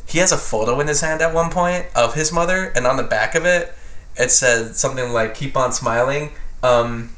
[0.07, 2.97] he has a photo in his hand at one point of his mother, and on
[2.97, 3.75] the back of it,
[4.15, 6.31] it said something like "keep on smiling,"
[6.63, 7.15] um,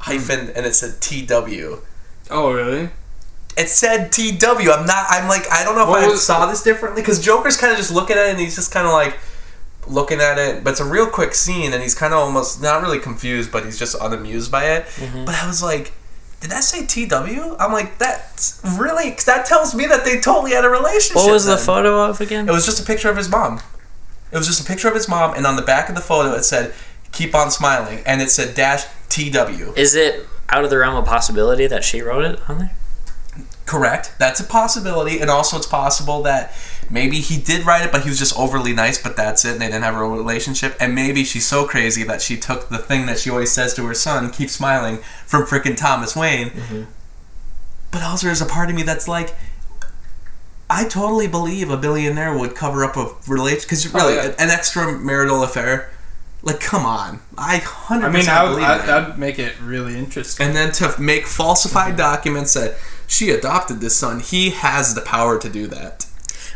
[0.00, 1.82] hyphen, and it said "TW."
[2.30, 2.90] Oh really?
[3.56, 4.70] It said TW.
[4.70, 5.06] I'm not.
[5.08, 5.50] I'm like.
[5.50, 7.92] I don't know if What I was- saw this differently because Joker's kind of just
[7.92, 9.16] looking at it and he's just kind of like
[9.86, 10.62] looking at it.
[10.64, 13.64] But it's a real quick scene and he's kind of almost not really confused, but
[13.64, 14.84] he's just unamused by it.
[14.96, 15.24] Mm-hmm.
[15.24, 15.92] But I was like,
[16.40, 17.56] did that say TW?
[17.58, 19.10] I'm like, that's really.
[19.12, 21.16] Cause that tells me that they totally had a relationship.
[21.16, 22.48] What was the photo of again?
[22.48, 23.60] It was just a picture of his mom.
[24.32, 26.32] It was just a picture of his mom, and on the back of the photo
[26.34, 26.74] it said,
[27.16, 29.72] "Keep on smiling," and it said dash TW.
[29.76, 32.72] Is it out of the realm of possibility that she wrote it on there?
[33.64, 34.12] Correct.
[34.18, 36.52] That's a possibility, and also it's possible that
[36.90, 39.02] maybe he did write it, but he was just overly nice.
[39.02, 40.76] But that's it, and they didn't have a relationship.
[40.78, 43.86] And maybe she's so crazy that she took the thing that she always says to
[43.86, 46.50] her son, "Keep smiling," from freaking Thomas Wayne.
[46.50, 46.82] Mm-hmm.
[47.90, 49.34] But also, there's a part of me that's like,
[50.68, 54.34] I totally believe a billionaire would cover up a relation because oh, really yeah.
[54.38, 55.90] an extramarital affair.
[56.46, 59.40] Like, come on, I hundred I mean, percent I would, believe I, that that'd make
[59.40, 60.46] it really interesting.
[60.46, 61.96] and then to make falsified mm-hmm.
[61.96, 62.76] documents that
[63.08, 66.06] she adopted this son, he has the power to do that.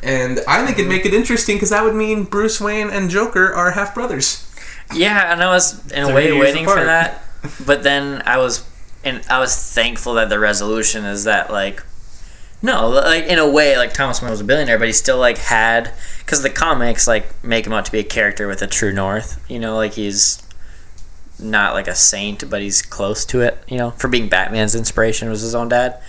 [0.01, 0.97] And I think it'd mm-hmm.
[0.97, 4.47] make it interesting because that would mean Bruce Wayne and Joker are half brothers.
[4.95, 7.25] Yeah, and I was in a way years waiting for that,
[7.67, 8.65] but then I was,
[9.03, 11.83] and I was thankful that the resolution is that like,
[12.63, 15.39] no, like in a way, like Thomas Wayne was a billionaire, but he still like
[15.39, 18.93] had because the comics like make him out to be a character with a true
[18.93, 19.43] north.
[19.49, 20.43] You know, like he's
[21.39, 23.59] not like a saint, but he's close to it.
[23.67, 26.01] You know, for being Batman's inspiration was his own dad.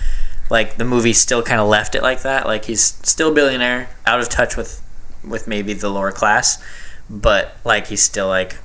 [0.50, 2.46] Like the movie still kind of left it like that.
[2.46, 4.82] Like he's still a billionaire, out of touch with
[5.24, 6.62] with maybe the lower class,
[7.10, 8.58] but like he's still like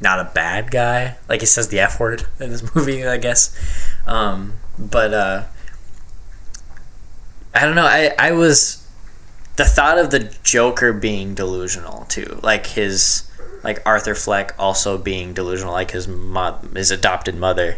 [0.00, 1.16] not a bad guy.
[1.28, 3.56] Like he says the F word in this movie, I guess.
[4.08, 5.44] Um, but uh,
[7.54, 7.86] I don't know.
[7.86, 8.86] I I was
[9.56, 13.28] the thought of the Joker being delusional too, like his
[13.64, 17.76] like Arthur Fleck also being delusional, like his mo- his adopted mother.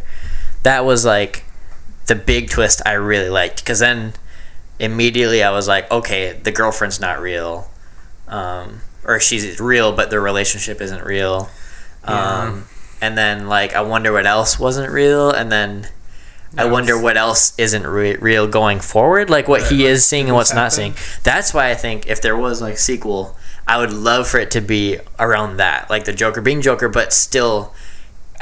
[0.63, 1.45] that was like
[2.07, 4.13] the big twist I really liked because then
[4.79, 7.71] immediately I was like, okay, the girlfriend's not real,
[8.29, 11.49] um, or she's real, but their relationship isn't real.
[12.05, 12.67] Um,
[13.01, 15.89] and then like I wonder what else wasn't real, and then
[16.59, 20.27] I wonder what else isn't re- real going forward, like what he Right, is seeing
[20.27, 20.95] and what's what's not seeing.
[21.23, 23.37] That's why I think if there was like sequel,
[23.69, 27.13] I would love for it to be around that, like the Joker being Joker, but
[27.13, 27.75] still.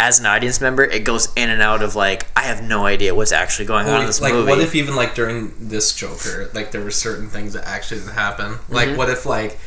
[0.00, 3.16] As an audience member, it goes in and out of like I have no idea
[3.16, 4.48] what's actually going on in this like, movie.
[4.48, 8.12] what if even like during this Joker, like there were certain things that actually didn't
[8.14, 8.58] happen?
[8.68, 8.96] Like, Mhm.
[8.96, 9.58] what if like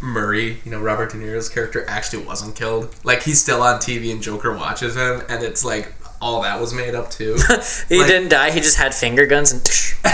[0.00, 2.94] Murray, you know, Robert De Niro's character, actually wasn't killed?
[3.02, 6.72] Like, he's still on TV and Joker watches him, and it's like all that was
[6.72, 7.36] made up too.
[7.88, 8.50] he like- didn't die.
[8.50, 9.62] He just had finger guns and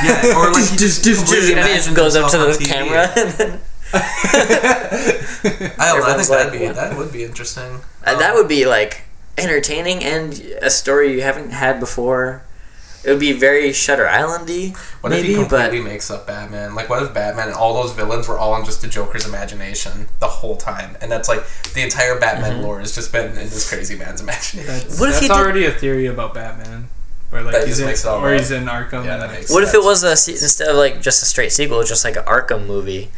[0.04, 2.66] yeah, or like he just completely and he just goes up to the TV.
[2.66, 3.08] camera.
[3.16, 3.60] And then,
[3.94, 6.02] I don't.
[6.02, 7.80] I think that'd like, be that would be interesting.
[8.04, 9.02] and that um, would be like
[9.38, 10.32] entertaining and
[10.62, 12.42] a story you haven't had before.
[13.04, 16.74] It would be very Shutter Islandy, What if he maybe, but makes up Batman?
[16.76, 20.08] Like, what if Batman and all those villains were all in just the Joker's imagination
[20.20, 20.96] the whole time?
[21.00, 21.42] And that's like
[21.74, 22.62] the entire Batman Mm-hmm.
[22.62, 24.66] lore has just been in this crazy man's imagination.
[24.66, 26.88] That's, What if that's he did- already a theory about Batman,
[27.30, 29.04] where like That he's in, makes it or he's in Arkham.
[29.04, 31.26] Yeah, and, that makes what if it was a se- instead of like just a
[31.26, 33.10] straight sequel, just like an Arkham movie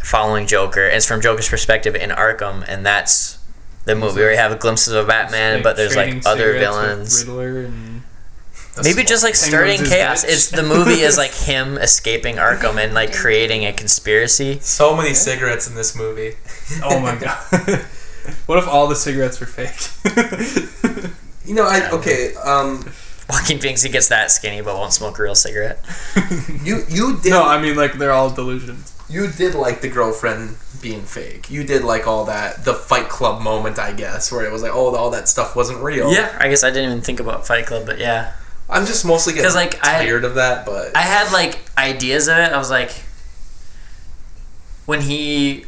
[0.00, 0.84] following Joker?
[0.84, 3.38] It's from Joker's perspective in Arkham, and that's
[3.84, 6.60] the movie where you have glimpses of Batman, like, but there's like other cigarettes with
[6.60, 7.24] villains.
[7.24, 8.02] Riddler and
[8.84, 10.24] Maybe just like starting chaos.
[10.24, 10.28] bitch.
[10.28, 14.58] It's the movie is like him escaping Arkham and like creating a conspiracy.
[14.60, 16.34] So many cigarettes in this movie.
[16.84, 17.42] oh my god.
[18.46, 21.10] what if all the cigarettes were fake?
[21.44, 22.34] You know, I okay.
[22.34, 22.84] Um,
[23.30, 25.82] Joaquin Phoenix he gets that skinny but won't smoke a real cigarette.
[26.62, 28.94] you you did no, I mean like they're all delusions.
[29.08, 31.50] you did like the girlfriend being fake.
[31.50, 34.72] You did like all that the Fight Club moment, I guess, where it was like,
[34.74, 36.12] oh, all that stuff wasn't real.
[36.12, 38.34] Yeah, I guess I didn't even think about Fight Club, but yeah,
[38.70, 40.66] I'm just mostly getting 'Cause, like, I- tired of that.
[40.66, 42.52] But I had like ideas of it.
[42.52, 42.90] I was like,
[44.86, 45.64] when he,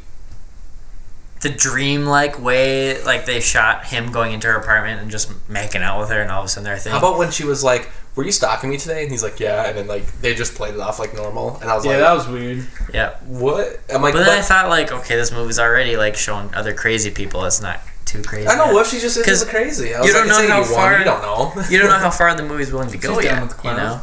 [1.42, 5.98] the dream-like way, like they shot him going into her apartment and just making out
[6.01, 6.92] with her, and all of a sudden they're a thing.
[6.92, 9.64] how about when she was like, "Were you stalking me today?" And he's like, "Yeah,"
[9.64, 12.01] and then like they just played it off like normal, and I was Yeah, like,
[12.01, 12.66] that was weird.
[12.92, 16.55] yeah, "What?" I'm like, but then I thought like, okay, this movie's already like showing
[16.55, 17.42] other crazy people.
[17.46, 18.48] It's not too crazy.
[18.48, 18.66] I know.
[18.66, 18.74] yet.
[18.74, 19.94] What if she just 'Cause isn't crazy?
[19.94, 21.62] I was you don't like, know how far- You don't know.
[21.70, 23.42] you don't know how far the movie's willing to go She's yet.
[23.42, 24.01] with You know,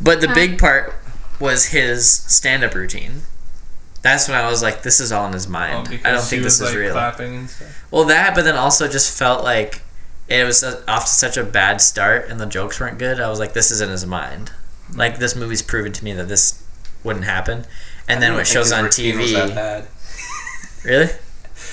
[0.00, 0.94] but the big part
[1.40, 3.22] was his stand-up routine.
[4.02, 5.88] That's when I was like, this is all in his Oh, mind.
[5.90, 6.92] because I don't she think was this is like real.
[6.92, 7.84] clapping and stuff.
[7.90, 9.82] Well, that, but then also just felt like
[10.28, 13.20] it was uh, off to such a bad start and the jokes weren't good.
[13.20, 14.52] I was like, this is in his mind.
[14.94, 16.62] Like, this movie's proven to me that this
[17.02, 17.64] wouldn't happen.
[18.06, 19.16] And then when it shows on TV.
[20.84, 21.08] Really?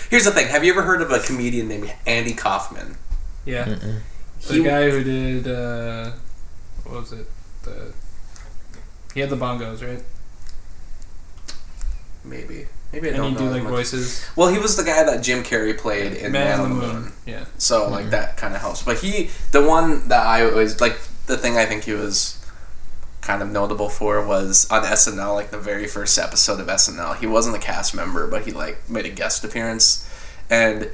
[0.09, 0.47] Here's the thing.
[0.47, 2.97] Have you ever heard of a comedian named Andy Kaufman?
[3.45, 3.99] Yeah, Mm-mm.
[4.47, 6.11] the He- guy who did uh,
[6.83, 7.27] what was it?
[7.63, 7.93] The
[9.13, 10.03] he had the bongos, right?
[12.23, 12.67] Maybe.
[12.91, 13.39] Maybe I And don't he know.
[13.39, 13.71] do as like much.
[13.71, 14.25] voices.
[14.35, 17.11] Well, he was the guy that Jim Carrey played in Man, on the Moon.
[17.25, 17.45] Yeah.
[17.57, 18.83] So like that kind of helps.
[18.83, 20.97] But he, the one that I was like,
[21.27, 22.43] the thing I think he was
[23.25, 27.17] kind of notable for was on SNL, like the very first episode of SNL.
[27.17, 30.07] He wasn't a cast member, but he like made a guest appearance,
[30.49, 30.89] and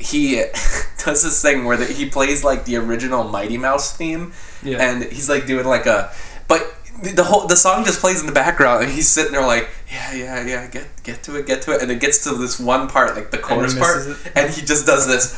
[0.00, 0.36] he
[1.04, 4.32] does this thing where the, he plays like the original Mighty Mouse theme,
[4.62, 4.78] Yeah.
[4.82, 6.10] and he's like doing like a,
[6.48, 6.60] but.
[6.60, 6.70] the-
[7.12, 10.14] The whole the song just plays in the background, and he's sitting there like, yeah,
[10.14, 12.88] yeah, yeah, get get to it, get to it, and it gets to this one
[12.88, 14.16] part, like the chorus part, it.
[14.36, 15.34] and he just does this.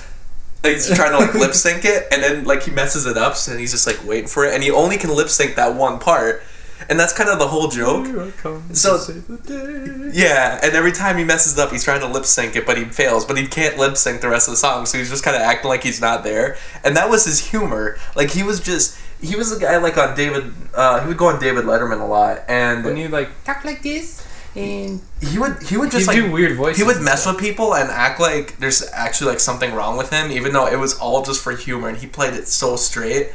[0.66, 3.36] Like, he's trying to like lip sync it, and then like he messes it up,
[3.48, 5.98] and he's just like waiting for it, and he only can lip sync that one
[5.98, 6.42] part,
[6.88, 8.06] and that's kind of the whole joke.
[8.06, 10.10] Here I come So- to save the day.
[10.12, 12.78] Yeah, and every time he messes it up, he's trying to lip sync it, but
[12.78, 13.24] he fails.
[13.24, 15.42] But he can't lip sync the rest of the song, so he's just kind of
[15.42, 16.56] acting like he's not there.
[16.84, 17.98] And that was his humor.
[18.14, 20.52] Like he was just he was a guy like on David.
[20.74, 23.82] Uh, he would go on David Letterman a lot, and When you like talk like
[23.82, 24.25] this,
[24.56, 26.78] and he would he would just like do weird voices.
[26.78, 30.30] he would mess with people and act like there's actually like something wrong with him,
[30.30, 33.32] even though it was all just for humor, and he played it so straight.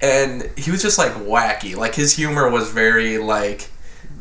[0.00, 1.74] And he was just like wacky.
[1.76, 3.68] Like his humor was very like,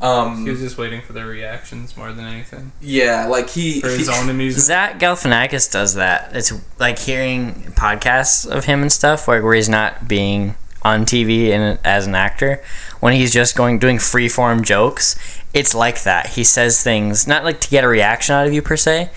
[0.01, 3.89] um, He was just waiting for their reactions more than anything yeah, like he, for
[3.89, 4.65] his he- own amusement.
[4.65, 6.35] Zach Galifianakis does that.
[6.35, 11.49] It's like hearing podcasts of him and stuff where, where he's not being on TV
[11.49, 12.63] and as an actor.
[12.99, 15.15] When he's just going doing freeform jokes,
[15.53, 16.27] it's like that.
[16.29, 19.09] He says things not like to get a reaction out of you per se,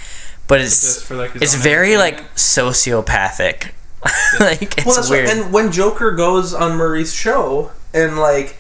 [0.47, 2.37] but it's for like it's very like entertainment.
[2.37, 3.73] sociopathic.
[4.41, 5.27] like it's well, that's weird.
[5.29, 8.57] What, and when Joker goes on Murray's show and like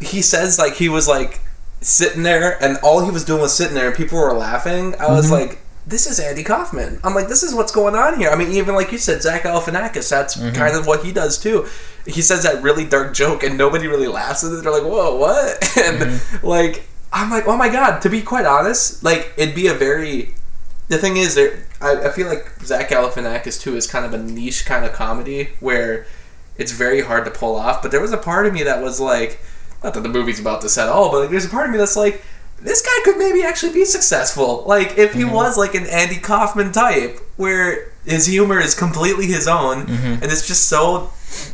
[0.00, 1.40] he says like he was like
[1.80, 4.94] sitting there and all he was doing was sitting there and people were laughing.
[5.00, 5.48] I was Mm-hmm.
[5.50, 7.00] like, this is Andy Kaufman.
[7.02, 8.30] I'm like, this is what's going on here.
[8.30, 10.54] I mean, even like you said, Zach Galifianakis, that's mm-hmm.
[10.54, 11.66] kind of what he does too.
[12.06, 14.62] He says that really dark joke, and nobody really laughs at it.
[14.62, 15.62] They're like, whoa, what?
[15.76, 16.46] And mm-hmm.
[16.46, 18.00] like, I'm like, oh my god.
[18.02, 20.34] To be quite honest, like, it'd be a very.
[20.88, 21.66] The thing is, there.
[21.80, 25.50] I, I feel like Zach Galifianakis too is kind of a niche kind of comedy
[25.58, 26.06] where
[26.56, 27.82] it's very hard to pull off.
[27.82, 29.40] But there was a part of me that was like,
[29.82, 31.78] not that the movie's about this at all, but like, there's a part of me
[31.78, 32.22] that's like,
[32.62, 34.64] this guy could maybe actually be successful.
[34.66, 35.34] Like if he mm-hmm.
[35.34, 40.22] was like an Andy Kaufman type, where his humor is completely his own, mm-hmm.
[40.22, 41.10] and it's just so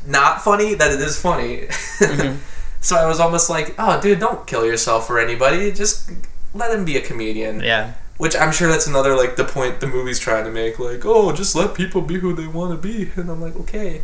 [0.07, 1.67] not funny that it is funny.
[1.99, 2.39] Mm-hmm.
[2.81, 5.73] so I was almost like, oh, dude, don't kill yourself for anybody.
[5.73, 6.11] Just
[6.55, 7.61] let him be a comedian.
[7.61, 7.95] Yeah.
[8.19, 10.79] Which I'm sure that's another like the point the movie's trying to make.
[10.79, 14.03] Like, oh, just let people be who they want to be, and I'm like, okay.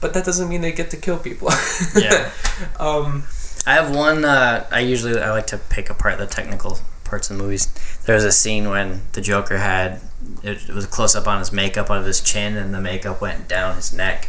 [0.00, 1.50] But that doesn't mean they get to kill people.
[1.96, 2.30] Yeah.
[2.80, 3.24] um.
[3.66, 4.24] I have one.
[4.24, 7.66] Uh, I usually I like to pick apart the technical parts of the movies.
[8.04, 10.00] There was a scene when the Joker had
[10.42, 13.48] it, was a close up on his makeup of his chin, and the makeup went
[13.48, 14.28] down his neck,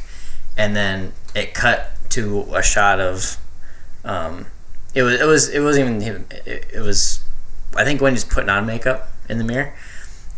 [0.57, 3.37] and then it cut to a shot of.
[4.03, 4.47] Um,
[4.93, 6.25] it was it was it wasn't even.
[6.45, 7.23] It, it was,
[7.75, 9.73] I think when he's putting on makeup in the mirror,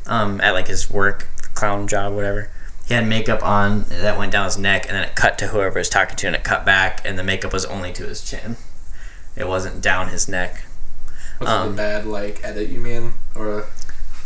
[0.07, 2.49] um, at like his work clown job, whatever.
[2.87, 5.77] He had makeup on that went down his neck, and then it cut to whoever
[5.77, 8.55] was talking to, and it cut back, and the makeup was only to his chin.
[9.37, 10.63] It wasn't down his neck.
[11.39, 13.65] Was it Um, a bad like edit you mean or a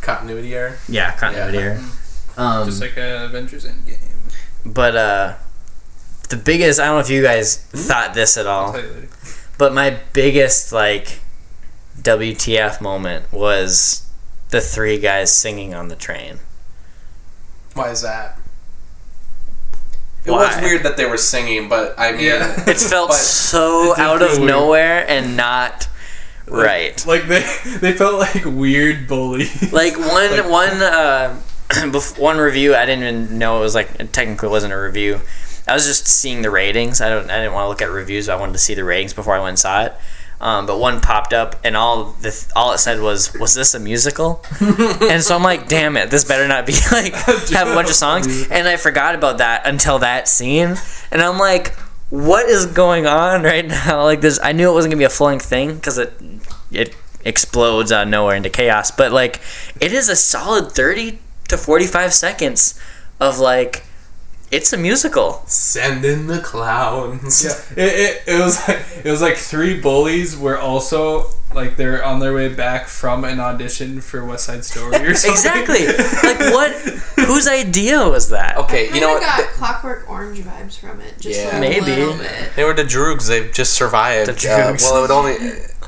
[0.01, 0.78] continuity error?
[0.88, 1.64] Yeah, continuity Yeah.
[1.64, 1.80] error.
[2.38, 3.97] Um, Just like uh, Avengers Endgame.
[4.66, 5.34] but uh,
[6.30, 8.78] the biggest, I don't know if you guys thought this at all,
[9.57, 11.20] but my biggest like
[12.01, 14.07] WTF moment was
[14.49, 16.39] the three guys singing on the train.
[17.74, 18.39] Why is that?
[20.26, 20.46] It Why?
[20.56, 22.64] was weird that they were singing, but I mean, Yeah.
[22.68, 24.48] It felt so it out of weird.
[24.48, 25.88] nowhere and not
[26.48, 27.04] right.
[27.06, 27.42] Like they
[27.82, 29.72] they felt like weird bullies.
[29.74, 33.90] Like one Like- one uh, bef- one review, I didn't even know it was like
[34.00, 35.22] it technically wasn't a review.
[35.68, 37.02] I was just seeing the ratings.
[37.02, 37.30] I don't.
[37.30, 38.28] I didn't want to look at reviews.
[38.30, 39.94] I wanted to see the ratings before I went and saw it.
[40.42, 43.80] Um, but one popped up, and all the all it said was, "Was this a
[43.80, 46.10] musical?" and so I'm like, "Damn it!
[46.10, 47.14] This better not be like
[47.52, 50.78] have a bunch of songs." And I forgot about that until that scene,
[51.12, 51.76] and I'm like,
[52.10, 55.10] "What is going on right now?" Like this, I knew it wasn't gonna be a
[55.10, 56.12] flowing thing because it
[56.72, 58.89] it explodes out of nowhere into chaos.
[58.89, 59.42] But like,
[59.80, 61.20] it is a solid thirty
[61.50, 62.80] to forty-five seconds
[63.20, 63.84] of like,
[64.52, 65.41] it's a musical.
[65.47, 67.43] send in the clowns.
[67.43, 67.93] Yeah, it,
[68.28, 72.34] it, it was like it was like three bullies were also like they're on their
[72.34, 75.32] way back from an audition for West Side Story or something.
[75.32, 75.86] Exactly.
[76.30, 76.72] like what?
[77.28, 78.58] Whose idea was that?
[78.58, 79.38] Okay, you know Kinda what?
[79.38, 81.16] got Clockwork Orange vibes from it.
[81.20, 81.58] Just Yeah.
[81.58, 81.86] a Maybe.
[81.95, 82.52] little bit.
[82.56, 83.28] They were the Droogs.
[83.28, 84.28] They've just survived.
[84.30, 84.36] The Uh,
[84.72, 84.82] Droogs.
[84.84, 85.34] well, it would only.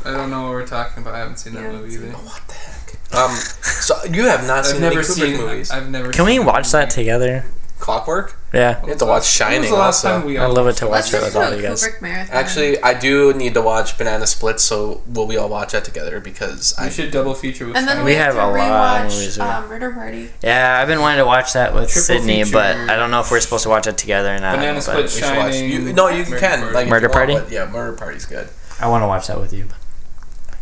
[0.06, 1.16] I don't know what we're talking about.
[1.16, 2.08] I haven't seen that Yeah, movie either.
[2.12, 2.70] What the heck?
[3.14, 3.32] Um,
[3.64, 4.76] so you have not seen.
[4.76, 5.38] I've seen never any Kubrick seen.
[5.38, 5.72] movies.
[5.72, 6.12] I've never.
[6.12, 6.96] Can we watch that movie.
[6.96, 7.46] together?
[7.84, 8.36] Clockwork.
[8.54, 8.82] Yeah.
[8.84, 10.18] You have to watch Shining the last also.
[10.20, 11.86] time we I love it to watch it with all you guys.
[12.32, 16.22] Actually, I do need to watch Banana Split, so will we all watch that together?
[16.22, 17.76] Because We I should double feature with.
[17.76, 19.58] and then we, We have, have to a lot of movies, yeah.
[19.60, 20.30] uh, Murder Party.
[20.42, 22.54] Yeah, I've been wanting to watch that with Triple Sydney, feature.
[22.54, 24.56] but I don't know if we're supposed to watch it together or not.
[24.56, 25.54] Banana Split, we should watch.
[25.56, 25.70] Shining.
[25.72, 26.60] You, no, you Murder can.
[26.62, 26.74] Party.
[26.76, 27.34] Like, Murder you want, Party?
[27.36, 28.48] but yeah, Murder Party's good.
[28.80, 29.66] I want to watch that with you.
[29.66, 29.78] But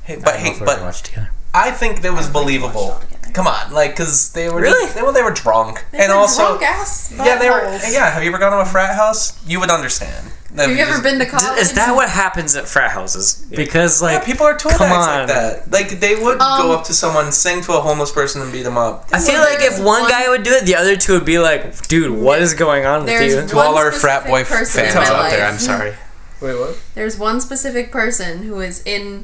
[0.03, 1.29] Hey, I but don't know hey, if we're gonna but watch it together.
[1.53, 3.01] I think that was I'd like to watch it believable.
[3.33, 4.83] Come on, like, cause they were Really?
[4.83, 7.61] just, they, well, they were drunk, They and were also drunk ass yeah, they were.
[7.89, 9.39] Yeah, have you ever gone to a frat house?
[9.47, 10.31] You would understand.
[10.57, 11.57] Have you ever been to college?
[11.61, 13.45] Is that what happens at frat houses?
[13.49, 15.19] Because Yeah, like people are tool come bags on.
[15.19, 15.71] like that.
[15.71, 18.63] Like they would Um, go up to someone, sing to a homeless person, and beat
[18.63, 19.07] them up.
[19.13, 21.39] I feel like if one, one- guy would do it, the other two would be
[21.39, 24.93] like, "Dude, what is going on with you?" To all our frat boy fans in
[24.93, 25.45] my out there.
[25.47, 25.93] I'm sorry.
[26.41, 26.77] Wait, what?
[26.95, 29.23] There's one specific person who is in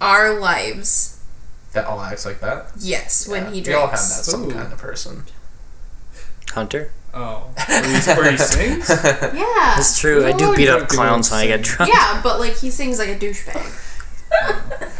[0.00, 1.13] our lives.
[1.74, 2.66] That all acts like that.
[2.78, 3.68] Yes, when Yeah, he drinks.
[3.68, 4.26] we all have that drinks.
[4.30, 4.52] some Ooh.
[4.52, 5.24] kind of person.
[6.52, 6.90] Hunter.
[7.12, 8.88] Oh, where he, where he sings?
[9.34, 9.74] Yeah.
[9.76, 10.24] That's true.
[10.26, 11.92] I do beat up clowns when I get drunk.
[11.92, 14.90] Yeah, but like he sings like a douchebag.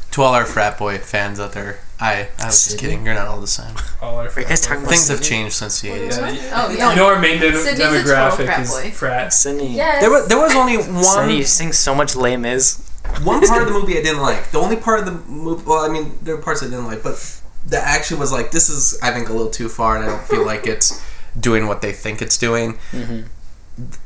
[0.12, 3.04] to all our frat boy fans out there, I I was just kidding.
[3.04, 3.74] You're not all the same.
[4.00, 6.16] All our Are you guys talking about Things have changed since the 80s.
[6.18, 6.90] Yeah, you- Oh, yeah.
[6.90, 8.90] You know our main de- Sydney's a total demographic frat is boy.
[8.92, 9.38] frats.
[9.40, 9.74] Sydney.
[9.76, 10.00] Yes.
[10.00, 12.83] There was there was only Sydney one sings so much Les Mis.
[13.22, 14.50] One part of the movie I didn't like.
[14.50, 17.02] The only part of the movie, well, I mean, there were parts I didn't like,
[17.02, 20.08] but the action was like, this is, I think, a little too far, and I
[20.08, 21.02] don't feel like it's
[21.38, 22.78] doing what they think it's doing.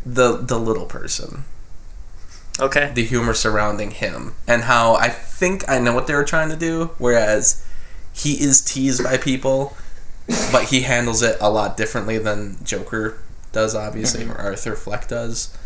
[0.07, 1.45] The the little person,
[2.59, 2.91] Okay.
[2.95, 6.57] the humor surrounding him, and how I think I know what they were trying to
[6.57, 7.65] do, whereas
[8.13, 9.77] he is teased by people,
[10.51, 13.19] but he handles it a lot differently than Joker
[13.53, 15.57] does, obviously, or Arthur Fleck does.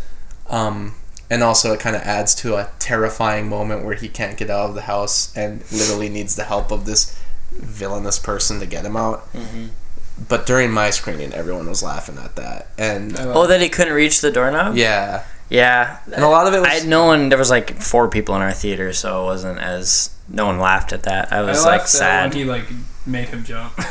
[0.48, 0.94] Um,
[1.30, 4.68] and also, it kind of adds to a terrifying moment where he can't get out
[4.68, 7.18] of the house and literally needs the help of this
[7.52, 9.30] villainous person to get him out.
[9.32, 9.66] Mm-hmm.
[10.28, 14.20] But during my screening, everyone was laughing at that, and Oh, that he couldn't reach
[14.20, 14.76] the doorknob.
[14.76, 17.28] yeah, Yeah, and a lot of it was I no one.
[17.30, 20.92] There was like four people in our theater, so it wasn't as no one laughed
[20.92, 21.32] at that.
[21.32, 22.30] I I was laughed like sad.
[22.30, 22.64] when he like
[23.06, 23.72] made him jump.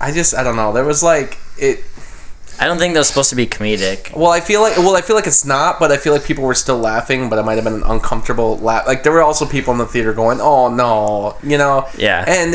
[0.00, 0.72] I just I don't know.
[0.72, 1.84] There was like it.
[2.58, 4.16] I don't think that was supposed to be comedic.
[4.16, 6.44] Well, I feel like well, I feel like it's not, but I feel like people
[6.44, 8.86] were still laughing, but it might have been an uncomfortable laugh.
[8.86, 11.86] Like there were also people in the theater going, "Oh no," you know.
[11.98, 12.24] Yeah.
[12.26, 12.54] And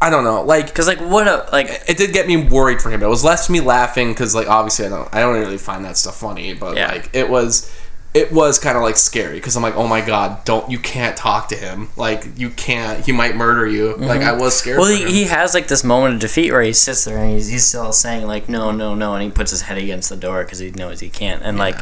[0.00, 2.90] I don't know, like Because like what a like it did get me worried for
[2.90, 3.02] him.
[3.02, 5.96] It was less me laughing because like obviously I don't I don't really find that
[5.96, 6.88] stuff funny, but Yeah.
[6.92, 7.70] like it was
[8.14, 11.16] it was kind of like scary because I'm like, oh my god, don't you can't
[11.16, 11.88] talk to him.
[11.96, 13.04] Like you can't.
[13.04, 13.96] He might murder you.
[13.96, 14.78] Like I was scared.
[14.78, 17.48] Well, he, he has like this moment of defeat where he sits there and he's,
[17.48, 20.44] he's still saying like no, no, no, and he puts his head against the door
[20.44, 21.42] because he knows he can't.
[21.42, 21.76] And like,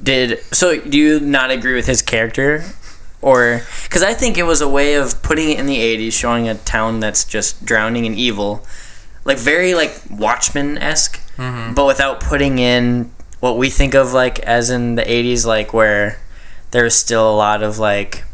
[0.00, 0.78] did so?
[0.78, 2.64] Do you not agree with his character,
[3.22, 6.46] or because I think it was a way of putting it in the '80s, showing
[6.46, 8.66] a town that's just drowning in evil,
[9.24, 11.72] like very like Watchmen esque, mm-hmm.
[11.72, 16.20] but without putting in what we think of like as in the '80s, like where
[16.70, 18.24] there's still a lot of like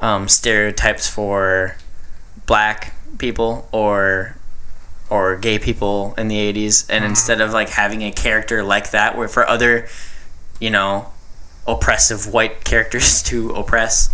[0.00, 1.76] um, stereotypes for
[2.46, 4.36] black people or
[5.08, 9.16] or gay people in the 80s and instead of like having a character like that
[9.16, 9.88] where for other
[10.60, 11.12] you know
[11.66, 14.08] oppressive white characters to oppress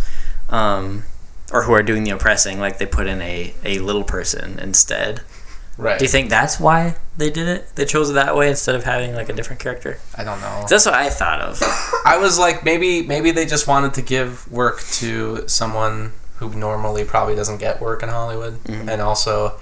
[0.49, 1.03] um,
[1.51, 5.21] or who are doing the oppressing like they put in a, a little person instead
[5.77, 5.99] right.
[5.99, 8.83] do you think that's why they did it they chose it that way instead of
[8.83, 10.65] having like a different character I don't know.
[10.69, 11.61] that's what i thought of
[12.07, 17.03] I was like, maybe maybe they just wanted to give work to someone who normally
[17.03, 18.87] probably doesn't get work in Hollywood, mm-hmm.
[18.87, 19.59] and also,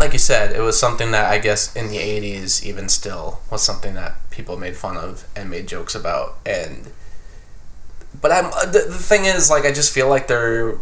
[0.00, 3.62] like you said, it was something that I guess in the '80s, even still, was
[3.62, 6.90] something that people made fun of and made jokes about, and.
[8.20, 10.76] But I'm uh, the, the thing is, like, I just feel like there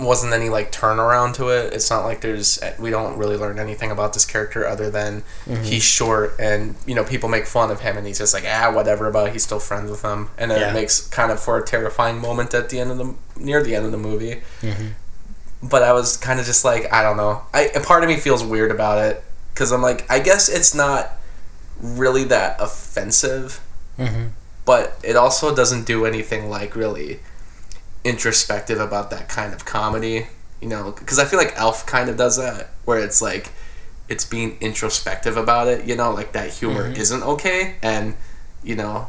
[0.00, 1.72] wasn't any like turnaround to it.
[1.72, 5.62] It's not like there's we don't really learn anything about this character other than mm-hmm.
[5.62, 8.72] he's short and you know people make fun of him and he's just like ah
[8.72, 10.70] whatever but he's still friends with them and then Yeah.
[10.70, 13.74] it makes kind of for a terrifying moment at the end of the near the
[13.74, 14.42] end of the movie.
[14.60, 14.88] Mm-hmm.
[15.62, 17.42] But I was kind of just like I don't know.
[17.52, 20.74] I a part of me feels weird about it because I'm like I guess it's
[20.74, 21.12] not
[21.80, 23.60] really that offensive,
[23.98, 24.28] mm-hmm.
[24.64, 27.20] but it also doesn't do anything like really
[28.04, 30.26] introspective about that kind of comedy.
[30.60, 33.50] You know, because I feel like Elf kind of does that, where it's like
[34.08, 35.86] it's being introspective about it.
[35.86, 38.14] You know, like that humor isn't okay, and
[38.62, 39.08] you know,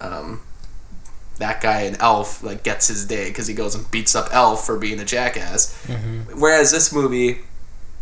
[0.00, 0.42] um,
[1.38, 4.64] that guy in Elf like gets his day because he goes and beats up Elf
[4.64, 5.74] for being a jackass.
[6.34, 7.40] Whereas this movie,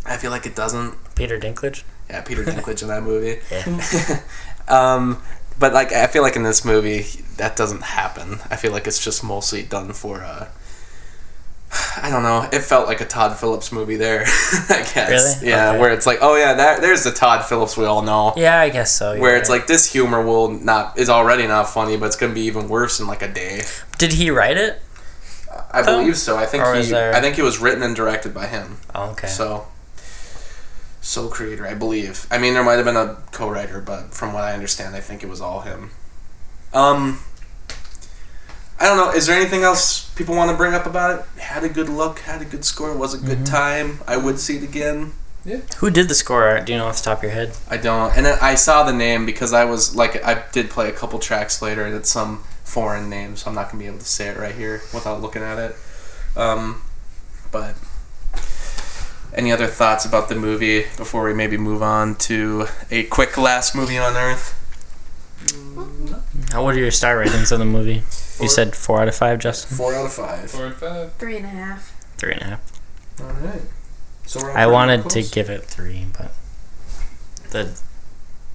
[0.05, 0.95] I feel like it doesn't.
[1.15, 3.41] peter dinklage Yeah, Peter Dinklage in that movie.
[3.51, 4.21] yeah
[4.69, 5.23] Um,
[5.59, 8.39] but like I feel like in this movie that doesn't happen.
[8.51, 10.23] I feel like it's just mostly done for.
[10.23, 10.47] Uh,
[12.03, 12.49] I don't know.
[12.53, 14.23] It felt like a Todd Phillips movie there.
[14.69, 15.41] I guess.
[15.41, 15.51] Really?
[15.51, 15.81] Yeah, Okay.
[15.81, 18.33] where it's like, oh yeah, that there's the Todd Phillips we all know.
[18.37, 21.97] yeah i guess so Where it's like this humor will not is already not funny,
[21.97, 23.63] but it's gonna be even worse in like a day.
[23.99, 24.81] did he write it
[25.73, 26.37] I believe so.
[26.37, 26.83] I think Or he.
[26.91, 28.79] there- I think it was written and directed by him.
[28.95, 29.67] oh, okay So,
[31.05, 32.27] sole creator, I believe.
[32.31, 35.23] I mean, there might have been a co-writer, but from what I understand, I think
[35.23, 35.91] it was all him.
[36.73, 37.21] Um,
[38.81, 39.11] I don't know.
[39.11, 41.41] Is there anything else people want to bring up about it?
[41.41, 44.01] Had a good look, had a good score, was a good time.
[44.09, 45.13] I would see it again.
[45.45, 45.61] Yeah.
[45.79, 46.59] Who did the score?
[46.61, 47.53] Do you know off the top of your head?
[47.69, 50.93] I don't, and I saw the name because I was like, I did play a
[50.93, 54.07] couple tracks later, and it's some foreign name, so I'm not gonna be able to
[54.07, 55.77] say it right here without looking at it.
[56.35, 56.81] Um,
[57.53, 57.77] but
[59.35, 63.75] any other thoughts about the movie before we maybe move on to a quick last
[63.75, 64.61] movie on Earth?
[66.53, 68.03] How what are your star ratings of the movie?
[68.41, 69.77] You said four out of five, Justin.
[69.77, 70.51] Four out of five.
[70.51, 71.13] Four and five.
[71.15, 71.93] Three and a half.
[72.17, 72.81] Three and a half.
[73.21, 73.63] All right.
[74.25, 76.33] So we're I wanted to give it three, but
[77.51, 77.79] the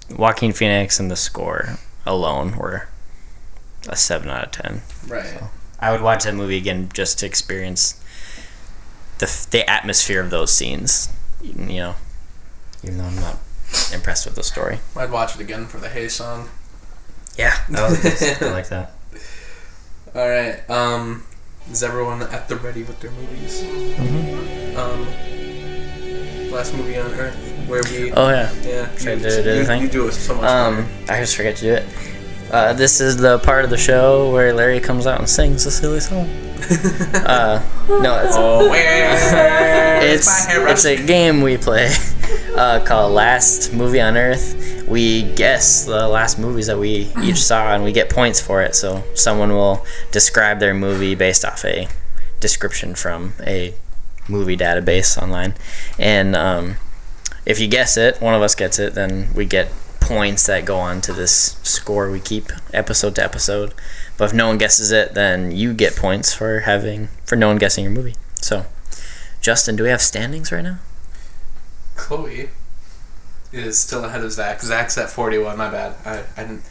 [0.09, 2.87] Joaquin Phoenix and the score alone were
[3.87, 4.81] a seven out of ten.
[5.07, 5.43] right.
[5.79, 8.01] I would watch that movie again just to experience
[9.19, 11.09] the the atmosphere of those scenes.
[11.41, 11.95] You know,
[12.83, 13.37] even though I'm not
[13.93, 14.79] impressed with the story.
[14.95, 16.49] I'd watch it again for the Hey song.
[17.37, 18.91] Yeah, was, I like that.
[20.15, 20.69] All right.
[20.69, 21.23] Um,
[21.71, 23.61] is everyone at the ready with their movies?
[24.75, 25.05] Um,
[26.51, 27.35] last movie on Earth
[27.67, 28.11] where we.
[28.11, 28.51] Oh yeah.
[28.63, 28.91] yeah.
[28.93, 29.81] you, do- do the you, thing?
[29.81, 30.43] you do it so much.
[30.45, 31.85] Um, I just forget to do it.
[32.51, 35.71] Uh, this is the part of the show where Larry comes out and sings a
[35.71, 36.27] silly song.
[37.13, 38.71] uh, no, it's oh,
[40.01, 41.93] it's it's a game we play
[42.55, 44.85] uh, called Last Movie on Earth.
[44.87, 48.73] We guess the last movies that we each saw, and we get points for it.
[48.73, 51.87] So someone will describe their movie based off a
[52.39, 53.75] description from a
[54.27, 55.53] movie database online,
[55.99, 56.77] and um,
[57.45, 60.77] if you guess it, one of us gets it, then we get points that go
[60.77, 63.73] on to this score we keep episode to episode.
[64.17, 67.57] But if no one guesses it, then you get points for having for no one
[67.57, 68.15] guessing your movie.
[68.35, 68.65] So,
[69.41, 70.79] Justin, do we have standings right now?
[71.95, 72.49] Chloe
[73.51, 74.61] is still ahead of Zach.
[74.61, 75.57] Zach's at 41.
[75.57, 75.95] My bad.
[76.05, 76.63] I, I didn't.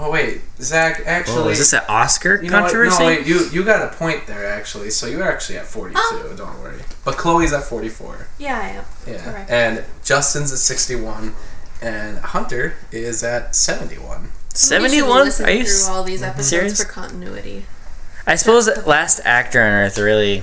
[0.00, 1.42] Oh wait, Zach actually.
[1.42, 2.70] Oh, is this an Oscar you know what?
[2.70, 3.02] controversy?
[3.02, 3.26] No, wait.
[3.26, 4.90] You you got a point there actually.
[4.90, 6.00] So you're actually at 42.
[6.00, 6.34] Oh.
[6.36, 6.78] Don't worry.
[7.04, 8.28] But Chloe's at 44.
[8.38, 8.84] Yeah, I am.
[9.08, 9.24] Yeah.
[9.24, 9.50] Correct.
[9.50, 11.34] And Justin's at 61,
[11.80, 14.28] and Hunter is at 71.
[14.54, 15.20] 71?
[15.20, 16.82] Are you through all these episodes serious?
[16.82, 17.66] for continuity?
[18.26, 20.42] I suppose that Last Actor on Earth really.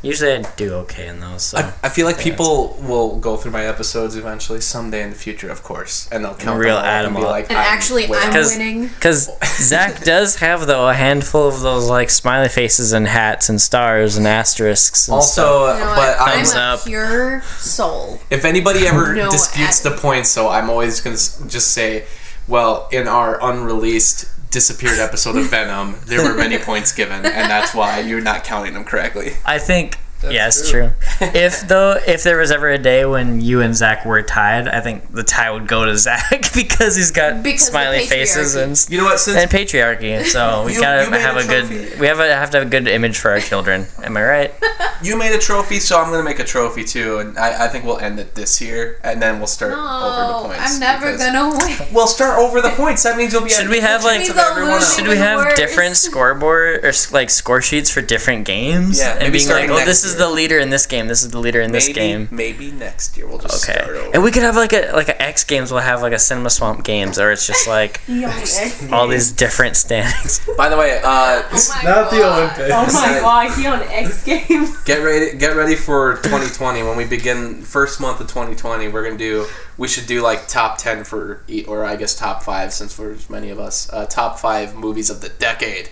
[0.00, 1.42] Usually I do okay in those.
[1.42, 1.58] So.
[1.58, 5.16] I, I feel like Yeah, people will go through my episodes eventually, someday in the
[5.16, 8.18] future, of course, and they'll count Reel them all add be like, And actually, way
[8.18, 8.34] I'm off.
[8.34, 8.86] 'Cause- winning.
[8.88, 13.60] Because Zach does have though a handful of those like smiley faces and hats and
[13.60, 15.08] stars and asterisks.
[15.08, 15.38] And stuff.
[15.46, 16.20] Also, You know but?
[16.20, 16.84] I'm, I'm a up.
[16.84, 18.20] pure soul.
[18.30, 22.04] if anybody ever No disputes ad- the points, so I'm always gonna just say,
[22.46, 27.74] well, in our unreleased disappeared episode of Venom, there were many points given, and that's
[27.74, 29.32] why you're not counting them correctly.
[29.44, 30.90] I think That's yeah, it's true.
[31.20, 34.80] if though, if there was ever a day when you and Zach were tied, I
[34.80, 38.98] think the tie would go to Zach because he's got Because smiley faces and You
[38.98, 39.20] know what?
[39.20, 40.24] Since and patriarchy.
[40.24, 42.00] So we You- gotta you have a a, good.
[42.00, 43.86] We have a have to have a good image for our children.
[44.02, 44.54] Am I right?
[45.02, 47.84] you made a trophy, so I'm gonna make a trophy too, and I, I think
[47.84, 50.74] we'll end it this year, and then we'll start over the points.
[50.74, 51.94] I'm never because- gonna win.
[51.94, 53.04] We'll start over the points.
[53.04, 53.50] That means you'll be.
[53.50, 54.96] Should we have like Means I'll everyone lose else.
[54.96, 55.56] should we have worse.
[55.56, 58.98] different scoreboard or like score sheets for different games?
[58.98, 60.26] Yeah, and maybe being like, oh, this is year.
[60.26, 61.08] the leader in this game.
[61.08, 62.28] This is the leader in this maybe, game.
[62.30, 64.10] Maybe next year we'll just Okay, start over.
[64.14, 65.70] and we could have like a like a X Games.
[65.72, 68.00] We'll have like a Cinema Swamp Games, or it's just like
[68.92, 70.40] all these different standings.
[70.56, 71.42] By the way, uh,
[71.84, 72.70] Not the Olympics.
[72.72, 73.22] Oh my Sad.
[73.22, 74.76] god, he on X Games.
[74.84, 79.16] get ready get ready for 2020 when we begin first month of 2020 we're gonna
[79.18, 79.46] do
[79.76, 83.28] we should do like top 10 for e- or i guess top 5 since there's
[83.28, 85.90] many of us uh, top 5 movies of the decade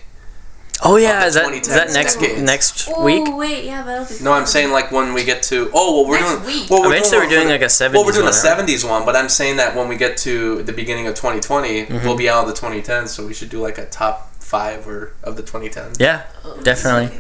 [0.85, 2.43] Oh yeah, is that is that next decades.
[2.43, 3.25] next Oh week?
[3.35, 4.23] wait, yeah, that'll be.
[4.23, 6.71] no i'm saying like when we get to oh well we're Next doing week.
[6.71, 8.37] well, we're Eventually, one we're doing like a the- 70s well we're doing one, a
[8.37, 8.67] right?
[8.69, 12.07] 70s one but i'm saying that when we get to the beginning of 2020 Mm-hmm.
[12.07, 15.13] we'll be out of the 2010s so we should do like a top 5 or
[15.25, 16.25] of the 2010s Yeah,
[16.63, 17.17] definitely.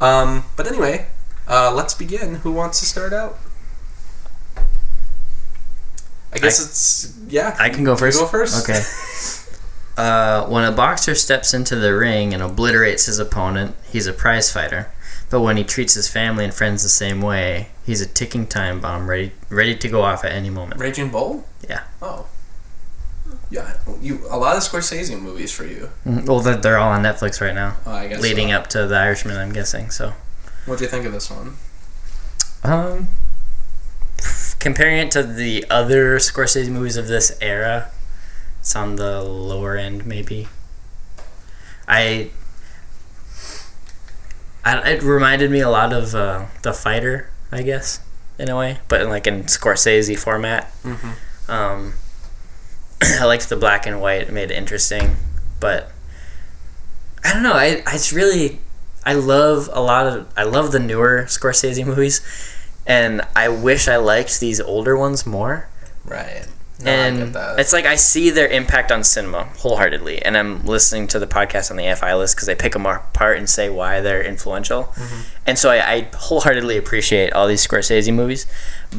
[0.00, 1.08] Um but anyway
[1.46, 3.36] uh, let's begin who wants to start out
[6.32, 7.54] I guess I- it's yeah.
[7.60, 8.18] I can go first.
[8.18, 8.62] go first?
[8.64, 8.80] Okay.
[9.96, 14.50] Uh, when a boxer steps into the ring and obliterates his opponent, he's a prize
[14.50, 14.90] fighter.
[15.30, 18.80] But when he treats his family and friends the same way, he's a ticking time
[18.80, 20.80] bomb ready ready to go off at any moment.
[20.80, 21.46] Raging Bull.
[21.68, 21.82] Yeah.
[22.00, 22.26] Oh.
[23.50, 25.90] Yeah, you a lot of Scorsese movies for you.
[26.06, 26.26] Mhm.
[26.26, 28.20] Well, they're- they're all on Netflix right now, Oh, I guess.
[28.20, 28.56] leading so.
[28.56, 29.36] up to The Irishman.
[29.36, 29.90] I'm guessing.
[29.90, 30.14] So,
[30.64, 31.56] What do you think of this one?
[32.64, 33.08] um,
[34.58, 37.90] comparing it to the other Scorsese movies of this era,
[38.62, 40.46] it's on the lower end, maybe.
[41.88, 42.30] I,
[44.64, 47.98] I it reminded me a lot of uh, The Fighter, I guess,
[48.38, 50.72] in a way, but in like in Scorsese format.
[50.84, 51.14] Mhm.
[51.48, 51.94] Um,
[53.02, 55.16] I liked the black and white; it made it interesting,
[55.58, 55.90] but
[57.24, 57.54] I don't know.
[57.54, 58.60] I, I it's really
[59.04, 62.20] I love a lot of I love the newer Scorsese movies,
[62.86, 65.68] and I wish I liked these older ones more.
[66.04, 66.46] Right.
[66.82, 71.18] No, and it's like I see their impact on cinema wholeheartedly, and I'm listening to
[71.18, 74.22] the podcast on the FI list because they pick them apart and say why they're
[74.22, 75.20] influential, Mm-hmm.
[75.46, 78.46] and so I, I wholeheartedly appreciate all these Scorsese movies,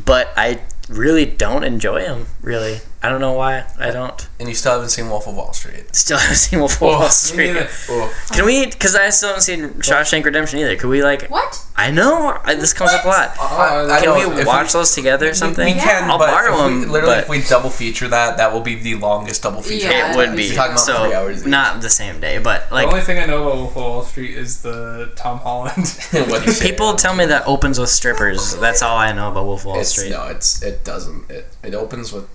[0.05, 2.27] but I really don't enjoy them.
[2.41, 3.65] Really, I don't know why.
[3.77, 4.29] I don't.
[4.39, 5.93] and you still haven't seen Wolf of Wall Street.
[5.93, 7.53] Still haven't seen Wolf of Wall Street.
[7.89, 8.13] Oh.
[8.31, 8.65] Can we?
[8.65, 10.77] Because I still haven't seen Shawshank Redemption either.
[10.77, 11.27] Could we like?
[11.29, 11.59] What?
[11.75, 13.35] I know I, this comes up a lot.
[13.39, 15.65] I- I uh, uh, Can don't- we if watch those together or something?
[15.65, 16.91] We can, I'll but borrow if we, them.
[16.91, 19.89] literally, but if we double feature that, that will be the longest double feature.
[19.89, 20.13] Yeah.
[20.13, 21.47] it would be You're talking about so three hours each.
[21.49, 22.85] not the same day, but like.
[22.87, 25.75] the only thing I know about Wolf of Wall Street is the Tom Holland.
[26.13, 26.69] What do you say?
[26.69, 28.55] people tell me that opens with strippers.
[28.57, 30.11] That's all I know about Wolf of Wall It's, Street.
[30.11, 31.29] no, it's it doesn't.
[31.29, 32.29] It, it opens with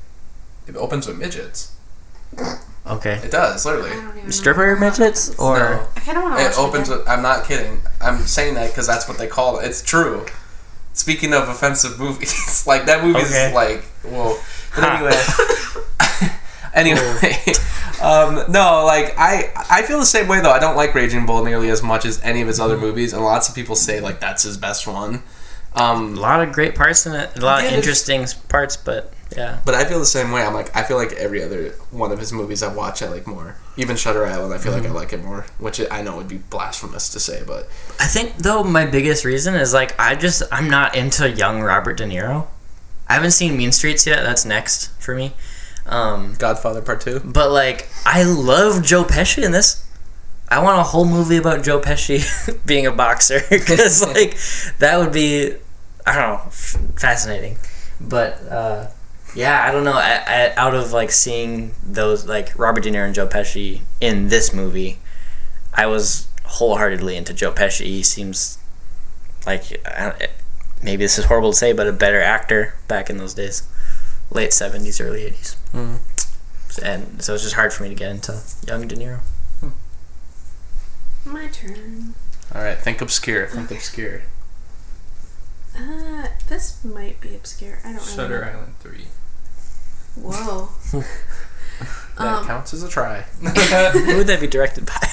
[0.69, 1.73] it opens with midgets.
[2.87, 3.91] Okay, It does literally.
[3.91, 5.89] I don't even know stripper midgets or No.
[5.97, 6.99] I kind of want to watch It opens again.
[7.01, 7.09] with.
[7.09, 7.81] I'm not kidding.
[8.01, 9.67] I'm saying that because that's what they call it.
[9.67, 10.25] It's true.
[10.95, 13.49] Speaking of offensive movies, like that movie Okay.
[13.49, 14.37] is like whoa.
[14.75, 14.97] But Ha.
[14.97, 16.33] anyway,
[16.75, 17.37] anyway,
[18.03, 20.51] um, no, like I I feel the same way though.
[20.51, 22.85] I don't like Raging Bull nearly as much as any of his other Mm-hmm.
[22.85, 25.23] movies, and lots of people say like that's his best one.
[25.75, 27.31] a Um, lot of great parts in it.
[27.39, 29.61] A lot Yeah, of interesting parts, but Yeah.
[29.65, 30.43] But I feel the same way.
[30.43, 33.27] I'm like, I feel like every other one of his movies I watch, I like
[33.27, 33.57] more.
[33.77, 36.39] Even Shutter Island, I feel like I like it more, which I know would be
[36.39, 37.69] blasphemous to say, but
[38.01, 41.97] I think though my biggest reason is like I just I'm not into young Robert
[41.99, 42.47] De Niro.
[43.09, 44.23] I haven't seen Mean Streets yet.
[44.23, 45.33] That's next for me.
[45.87, 47.21] Um, Godfather Part Two.
[47.21, 49.85] but like I love Joe Pesci in this.
[50.51, 52.21] I want a whole movie about Joe Pesci
[52.67, 54.37] being a boxer because like
[54.79, 55.55] that would be
[56.07, 57.59] I don't know f- fascinating.
[58.01, 58.89] But uh,
[59.39, 59.93] yeah, I don't know.
[59.93, 64.31] I, I, out of like seeing those like Robert De Niro and Joe Pesci in
[64.31, 64.99] this movie,
[65.73, 67.85] I was wholeheartedly into Joe Pesci.
[67.85, 68.59] He seems
[69.47, 70.29] like I,
[70.83, 73.63] maybe this is horrible to say, but a better actor back in those days,
[74.33, 75.55] late seventies, early eighties.
[76.83, 79.21] And so it's just hard for me to get into young De Niro.
[81.25, 82.15] My turn.
[82.53, 83.47] All right, think obscure.
[83.47, 84.23] Think obscure.
[85.79, 87.79] Uh, this might be obscure.
[87.85, 88.51] I don't really Shutter know.
[88.51, 89.05] Island 3.
[90.23, 90.69] Whoa.
[92.19, 93.21] That Um, counts as a try.
[93.41, 95.09] Who would that be directed by?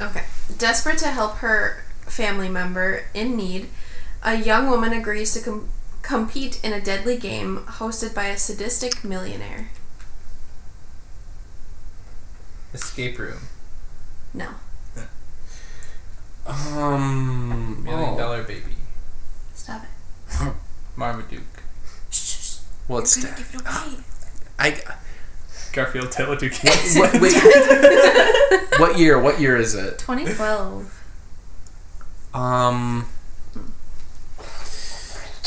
[0.00, 0.22] Okay.
[0.56, 3.68] Desperate to help her family member in need,
[4.22, 5.68] a young woman agrees to com-
[6.02, 9.70] compete in a deadly game hosted by a sadistic millionaire.
[12.72, 13.40] Escape Room.
[14.32, 14.50] No.
[16.46, 17.82] Um.
[17.82, 18.76] Million oh, Dollar Baby.
[19.54, 20.52] Stop it.
[20.96, 21.57] Marmaduke.
[22.88, 23.22] Shh, shh, shh.
[23.22, 23.52] What's You're gonna that?
[23.52, 24.04] give it away.
[24.58, 24.80] I.
[25.72, 26.96] Garfield Tale of Two Kids.
[26.96, 27.34] What, wait,
[28.80, 29.20] what year?
[29.20, 29.98] What year is it?
[29.98, 31.04] 2012.
[32.34, 33.06] Um.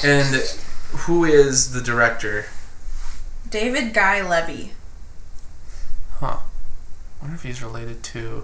[0.04, 0.36] And
[0.92, 2.46] who is the director?
[3.50, 4.72] David Guy Levy.
[6.20, 6.38] Huh.
[6.38, 8.44] I wonder if he's related to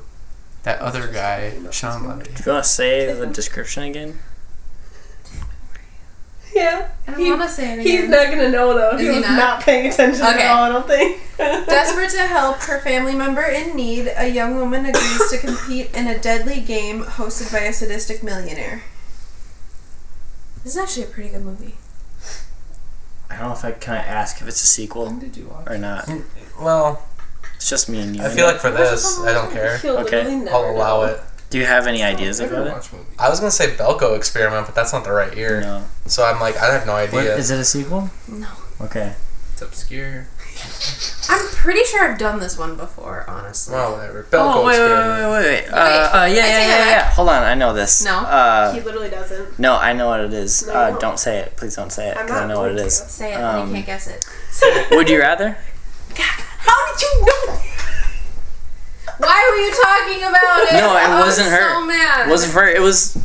[0.64, 2.26] that other guy, Shawn Levy.
[2.34, 4.20] Do you want to say the description again?
[6.58, 6.88] Yeah.
[7.08, 8.98] I don't He- want to say it He's not gonna know though.
[8.98, 9.38] He Is he was not?
[9.38, 9.62] not?
[9.62, 10.42] paying attention Okay.
[10.44, 10.64] at all.
[10.64, 11.22] I don't think.
[11.38, 16.08] Desperate to help her family member in need, a young woman agrees to compete in
[16.08, 18.84] a deadly game hosted by a sadistic millionaire.
[20.64, 21.76] This is actually a pretty good movie.
[23.30, 25.68] I don't know if I can I ask if it's a sequel did you watch?
[25.68, 26.10] or not.
[26.60, 27.04] Well,
[27.56, 28.24] It's just me and you.
[28.24, 29.80] I feel like for this, I don't care.
[29.84, 30.24] Okay.
[30.52, 31.14] I'll allow know.
[31.14, 31.22] it.
[31.50, 32.90] Do you have any ideas I about it?
[33.18, 35.62] I was gonna say Belko experiment, but that's not the right year.
[35.62, 35.86] No.
[36.06, 37.36] So I'm like, I have no idea.
[37.38, 38.10] is it a sequel?
[38.28, 38.48] No.
[38.82, 39.14] Okay.
[39.54, 40.28] It's obscure.
[41.30, 43.74] I'm pretty sure I've done this one before, honestly.
[43.76, 44.24] well, whatever.
[44.24, 45.32] Belko Oh wait, wait, experiment.
[45.32, 45.64] wait, wait, wait.
[45.64, 47.10] Wait, Uh, uh, yeah, I yeah, yeah, yeah.
[47.12, 48.04] Hold on, I know this.
[48.04, 48.12] No?
[48.20, 49.58] Uh, He literally doesn't.
[49.60, 50.66] no, I know what it is.
[50.68, 51.00] No, uh, don't.
[51.02, 51.56] don't say it.
[51.58, 52.98] Please don't say it I'm because I know what it is.
[53.00, 53.14] going to.
[53.14, 54.92] Say it Um, and you can't guess it.
[54.92, 55.58] Would you rather?
[56.16, 56.24] God,
[56.60, 57.60] How did you know?
[59.18, 60.74] Why were you talking about it?
[60.74, 61.74] No, it I was wasn't her.
[61.74, 62.28] So mad.
[62.28, 62.68] It wasn't her.
[62.68, 63.18] it was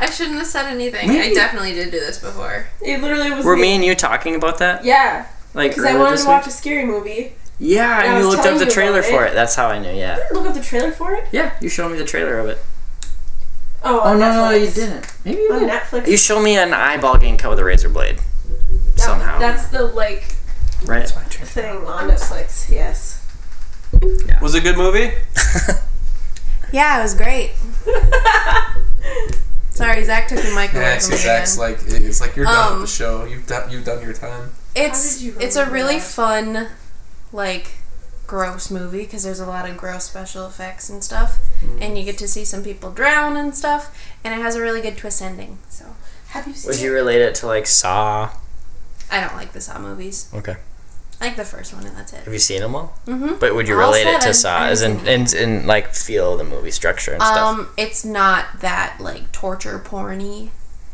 [0.00, 1.08] I shouldn't have said anything.
[1.08, 2.66] Maybe- I definitely did do this before.
[2.80, 3.44] It literally was.
[3.44, 4.84] were me and you talking about that?
[4.84, 7.34] Yeah, Like because I wanted to watch a scary movie.
[7.58, 9.32] Yeah, I and you looked up the trailer for it.
[9.32, 9.34] it.
[9.34, 9.90] That's how I knew.
[9.90, 10.18] Yeah.
[10.32, 11.24] Look up the trailer for it.
[11.32, 12.58] Yeah, you showed me the trailer of it.
[13.82, 14.60] Oh, Oh on no, no, Netflix.
[14.60, 15.14] you didn't.
[15.24, 15.70] Maybe you On did.
[15.70, 16.06] Netflix.
[16.08, 18.18] You showed me an eyeball getting cut with a razor blade.
[18.18, 20.34] That- Somehow, That's the like
[20.84, 21.08] right?
[21.08, 22.70] thing on Netflix.
[22.70, 23.17] Yes.
[24.42, 25.12] Was it a good movie?
[26.70, 27.52] Yeah, it was great.
[29.70, 31.70] Sorry, Zach took the mic away Yeah, from me Zach's again.
[31.72, 33.24] like, it's like you're done Um, with the show.
[33.24, 34.50] You've done, you've done your time.
[34.74, 36.02] It's you it's a really that?
[36.02, 36.68] fun,
[37.32, 37.70] like,
[38.26, 41.38] gross movie because there's a lot of gross special effects and stuff,
[41.80, 44.80] and you get to see some people drown and stuff, and it has a really
[44.82, 45.58] good twist ending.
[45.70, 45.86] So
[46.28, 46.82] Have you seen Would it?
[46.82, 48.30] you relate it to like Saw?
[49.10, 50.28] I don't like the Saw movies.
[50.34, 50.56] Okay.
[51.20, 52.24] I like the first one and that's it.
[52.24, 52.96] Have you seen them all?
[53.06, 53.38] Mm-hmm.
[53.40, 55.94] But would you All relate it to Saw, I as in, haven't and, and like
[55.94, 57.36] feel the movie structure and stuff?
[57.58, 60.50] Um, it's not that like torture porny.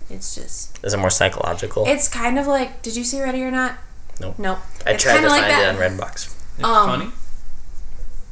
[0.09, 1.85] It's just Is it more psychological?
[1.87, 2.81] it's kind of like.
[2.83, 3.77] Did you see Ready or Not?
[4.21, 4.39] Nope.
[4.39, 4.59] Nope.
[4.87, 5.75] I it's tried to like find that.
[5.75, 6.35] it on Redbox.
[6.57, 7.11] It's Um, funny.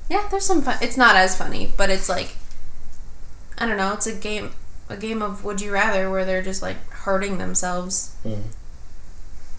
[0.09, 0.77] Yeah, there's some fun.
[0.81, 2.37] It's not as funny, but it's like
[3.59, 3.93] I don't know.
[3.93, 4.53] It's a game,
[4.89, 8.15] a game of Would You Rather, where they're just like hurting themselves.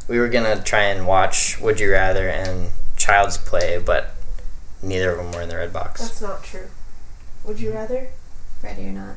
[0.08, 4.14] We were gonna try and watch Would You Rather and Child's Play, but
[4.82, 6.02] neither of them were in the red box.
[6.02, 6.68] That's not true.
[7.46, 8.10] Would you rather?
[8.62, 9.16] Ready or not?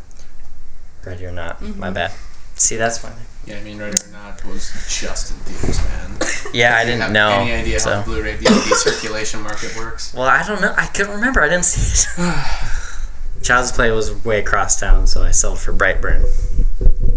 [1.04, 1.60] Ready or not?
[1.60, 1.78] Mm-hmm.
[1.80, 2.12] My bad.
[2.54, 3.14] See, that's funny.
[3.44, 6.18] Yeah, I mean, Ready or Not was just in theaters, man.
[6.54, 7.28] Yeah, I Do didn't have know.
[7.40, 7.90] Any idea so.
[7.92, 10.14] how the Blu-ray DVD circulation market works?
[10.14, 10.72] Well, I don't know.
[10.76, 11.42] I couldn't remember.
[11.42, 13.42] I didn't see it.
[13.42, 16.22] Child's Play was way across town, so I sold for Brightburn.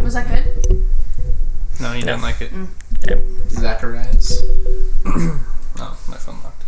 [0.03, 0.87] Was that good?
[1.79, 2.51] No, you didn't like it.
[3.49, 4.43] Zacharias.
[5.81, 6.65] Oh, my phone locked.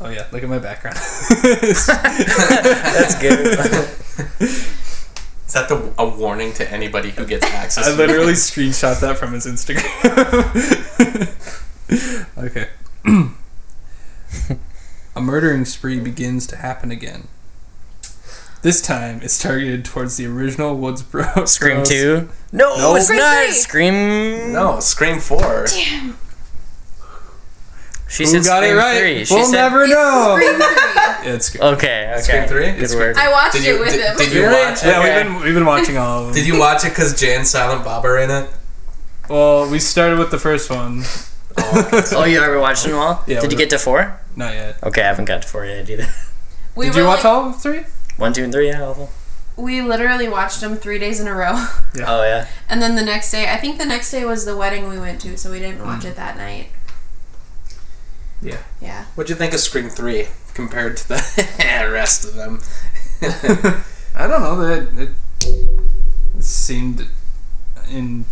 [0.00, 0.96] Oh yeah, look at my background.
[1.42, 3.58] That's good.
[5.46, 7.88] Is that the, a warning to anybody who gets access?
[7.88, 8.36] I literally it?
[8.36, 9.82] screenshot that from his Instagram.
[12.38, 12.68] okay.
[15.16, 17.28] a murdering spree begins to happen again.
[18.66, 21.46] This time, it's targeted towards the original Woods Woodsboro.
[21.46, 22.28] Scream Bros- two.
[22.50, 22.96] No, No.
[22.96, 23.44] it's Scream not.
[23.44, 23.52] three.
[23.54, 24.52] Scream.
[24.52, 25.68] No, Scream Four.
[25.68, 25.84] She
[28.24, 28.98] Who said got it right?
[28.98, 29.24] three.
[29.24, 30.34] She we'll said, never know.
[30.36, 30.64] Scream three.
[30.64, 31.62] Yeah, it's Scream.
[31.62, 32.20] Okay, okay.
[32.22, 32.72] Scream three?
[32.72, 33.16] Good It's word.
[33.16, 34.16] I watched Did you- it with did- him.
[34.16, 34.64] did you Really?
[34.68, 34.86] watch it?
[34.88, 35.14] Yeah, Okay.
[35.14, 36.34] we've been we've been watching all of them.
[36.34, 38.50] Did you watch it because Jay and Silent Bob are in it?
[39.28, 41.04] Well, we started with the first one.
[41.56, 43.22] Oh, oh, you ever watched them all?
[43.28, 44.18] Yeah, Did you we- get to four?
[44.34, 44.78] Not yet.
[44.82, 46.08] Okay, I haven't got to four yet either.
[46.74, 47.84] We Did were you watch like, all three?
[48.16, 48.68] One, two, and three.
[48.68, 48.82] Yeah.
[48.82, 49.08] all of them.
[49.56, 51.52] We literally watched them three days in a row,
[51.94, 52.04] Yeah.
[52.06, 52.46] Oh yeah.
[52.68, 55.18] and then the next day, I think the next day was the wedding we went
[55.22, 56.68] to, so we didn't watch it that night.
[58.42, 58.58] Yeah.
[58.80, 59.06] Yeah.
[59.14, 62.60] What'd you think of Scream Three compared to the rest of them?
[64.14, 65.08] I don't know that it,
[66.36, 67.08] it seemed
[67.90, 68.26] in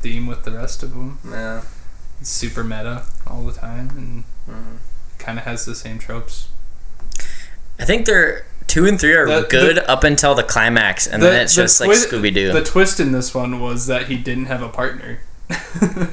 [0.00, 1.18] theme with the rest of them.
[1.28, 1.62] yeah.
[2.20, 4.76] It's super meta all the time and Mhm.
[5.18, 6.48] kind of has the same tropes.
[7.78, 11.26] I think they're two and three are The- good up until the climax, and The-
[11.28, 12.52] then it's the just like Scooby Doo.
[12.52, 15.20] The twist in this one was that he didn't have a partner.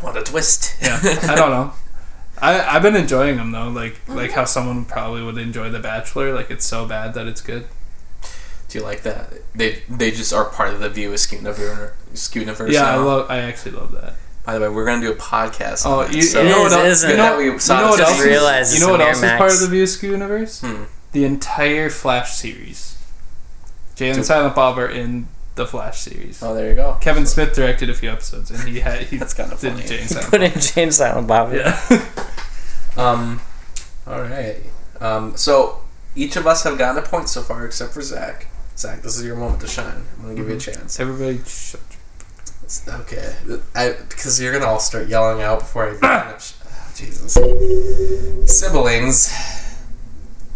[0.00, 0.76] What a twist!
[0.82, 1.72] yeah, I don't know.
[2.40, 6.34] I I've been enjoying them though, like like how someone probably would enjoy The Bachelor.
[6.34, 7.66] Like it's so bad that it's good.
[8.68, 9.32] Do you like that?
[9.54, 12.72] They they just are part of the View Askew universe.
[12.72, 13.30] yeah, I love.
[13.30, 14.14] I actually love that.
[14.44, 15.82] By the way, we're gonna do a podcast.
[15.86, 17.10] Oh, on it, you, so know It what is, else?
[17.10, 18.24] You know, That we you know what just else?
[18.24, 20.60] realized Is, you know what else is part of the View Askew universe?
[20.60, 20.84] Hmm.
[21.16, 23.02] The entire Flash series.
[23.94, 26.42] Jay and Silent Bob are in the Flash series.
[26.42, 26.98] Oh, there you go.
[27.00, 29.86] Kevin Smith directed a few episodes, and he had he That's kinda did funny.
[29.86, 31.54] Jay and Silent Put in Jane Silent Bob.
[31.54, 31.80] Yeah.
[32.98, 33.40] Um,
[34.06, 34.56] all right.
[35.00, 35.80] Um, so
[36.14, 38.46] each of us have gotten a point so far, except for Zach.
[38.76, 40.04] Zach, this is your moment to shine.
[40.18, 41.00] I'm gonna give you a chance.
[41.00, 41.80] Everybody, shut.
[42.88, 43.34] Okay,
[43.74, 45.90] I, because you're gonna all start yelling out before I
[46.28, 46.54] finish.
[46.64, 47.34] Ah, Jesus.
[48.50, 49.65] Siblings.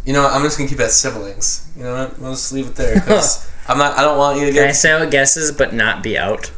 [0.04, 0.32] You know what?
[0.32, 1.70] I'm just gonna keep it at siblings.
[1.76, 2.18] You know what?
[2.18, 3.98] We'll just leave it there because I'm not.
[3.98, 4.76] I don't want you to Can I get.
[4.76, 6.50] say out guesses but not be out?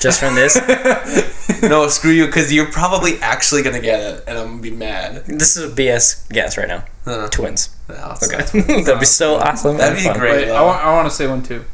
[0.00, 0.56] Just from this?
[1.62, 5.24] no, screw you, because you're probably actually gonna get it, and I'm gonna be mad.
[5.26, 6.84] this is a BS guess right now.
[7.06, 7.74] Uh, Twins.
[7.88, 8.44] no, Okay.
[8.44, 8.66] twins.
[8.86, 9.76] That'd be so awesome.
[9.76, 10.18] That'd be fun.
[10.18, 10.46] great.
[10.48, 11.64] Wait, I want, I want to say one too.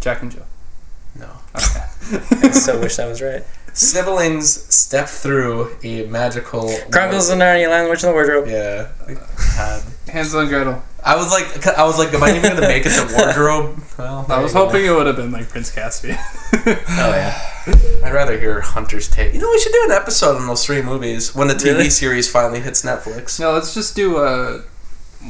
[0.00, 0.44] Jack and Jill.
[1.18, 1.28] No.
[1.54, 3.42] I so wish that was right.
[3.74, 6.72] Siblings step through a magical.
[6.90, 8.46] Chronicles of Narnia, Lion, the Witch, and the Wardrobe.
[8.48, 8.88] Yeah.
[9.56, 9.82] God.
[10.08, 10.82] Hansel and Gretel.
[11.06, 13.80] I was like, I was like, am I even gonna make it to wardrobe?
[13.98, 16.16] Well, I was there you hoping it would have been like Prince Caspian.
[16.66, 17.38] Oh yeah.
[18.04, 19.34] I'd rather hear Hunter's Take.
[19.34, 21.90] You know, we should do an episode on those three movies when the TV Really?
[21.90, 23.38] series finally hits Netflix.
[23.38, 24.62] no, let's just do a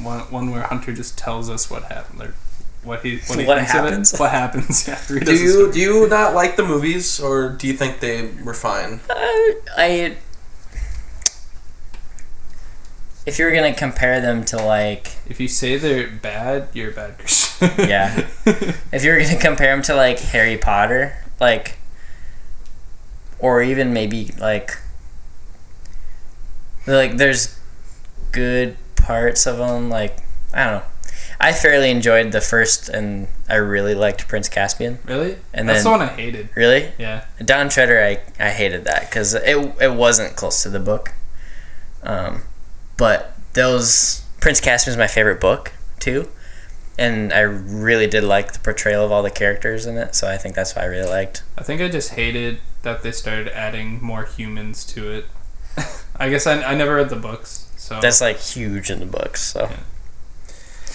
[0.03, 2.31] one, one where Hunter just tells us what happened, like
[2.85, 3.91] what he what, he What thinks of it.
[3.91, 4.17] happens?
[4.19, 4.89] What happens?
[4.89, 5.01] Yeah.
[5.11, 8.31] read Do us you do you not like the movies, or do you think they
[8.45, 9.01] were fine?
[9.09, 9.15] Uh,
[9.77, 10.17] I.
[13.27, 16.95] If you were gonna compare them to like, If you say they're bad, you're a
[16.95, 17.71] bad Christian.
[17.89, 18.27] Yeah.
[18.93, 21.79] if you were gonna compare them to like Harry Potter, like,
[23.39, 24.77] or even maybe like,
[26.87, 27.59] like there's
[28.31, 29.89] good parts of them.
[29.89, 30.19] Like
[30.53, 30.87] I don't know.
[31.41, 34.99] I fairly enjoyed the first, and I really liked Prince Caspian.
[35.05, 35.37] really?
[35.53, 36.49] And That's then- the one I hated.
[36.55, 37.25] Really, Yeah.
[37.45, 41.13] Dawn Treader, I, I hated that because it it wasn't close to the book.
[42.03, 42.43] Um,
[42.97, 46.29] but those Prince Caspian's my favorite book too,
[46.99, 50.15] and I really did like the portrayal of all the characters in it.
[50.15, 51.43] So I think that's why I really liked.
[51.59, 55.27] I think I just hated that they started adding more humans to it.
[56.17, 59.43] I guess I, I never read the books, so That's like huge in the books.
[59.43, 59.77] So Yeah.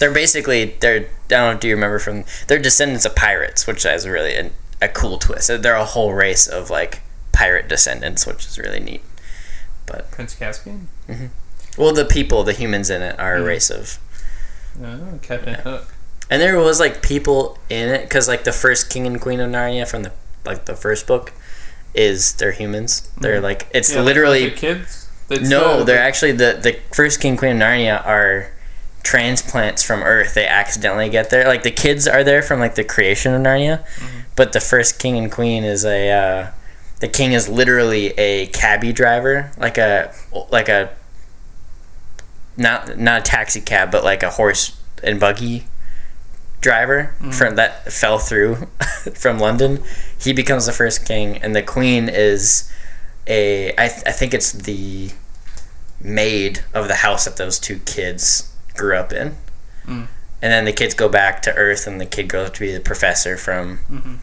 [0.00, 1.60] They're basically they're I don't know.
[1.60, 4.50] Do you remember from they're descendants of pirates, which is really a,
[4.82, 5.46] a cool twist.
[5.62, 7.02] They're a whole race of like
[7.32, 9.02] pirate descendants, which is really neat.
[9.86, 10.88] But Prince Caspian.
[11.78, 13.46] Well, the people, the humans in it, are a Mhm.
[13.46, 13.98] race of
[14.82, 15.94] Oh, Captain Hook.
[16.30, 19.50] And there was like people in it because like the first king and queen of
[19.50, 20.12] Narnia from the
[20.44, 21.32] like the first book
[21.94, 23.08] is they're humans.
[23.20, 23.98] They're like it's Mm-hmm.
[23.98, 25.08] Yeah, literally like the kids.
[25.28, 25.78] It's no.
[25.78, 28.52] the- they're actually the the first king and queen of Narnia are
[29.02, 30.34] transplants from Earth.
[30.34, 31.46] They accidentally get there.
[31.46, 34.18] Like the kids are there from like the creation of Narnia, Mm-hmm.
[34.36, 36.50] but the first king and queen is a uh,
[37.00, 40.12] the king is literally a cabbie driver, like a
[40.50, 40.94] like a
[42.56, 45.64] not not a taxi cab, but like a horse and buggy
[46.60, 48.56] driver from that fell through
[49.14, 49.82] from London.
[50.20, 52.70] He becomes the first king, and the queen is
[53.26, 55.10] a I, th- I think it's the
[56.02, 58.49] maid of the house that those two kids
[58.80, 59.36] grew up in.
[59.86, 60.08] Mm.
[60.42, 62.72] and then the kids go back to Earth, and the kid grows up to be
[62.72, 64.18] the professor from Mhm.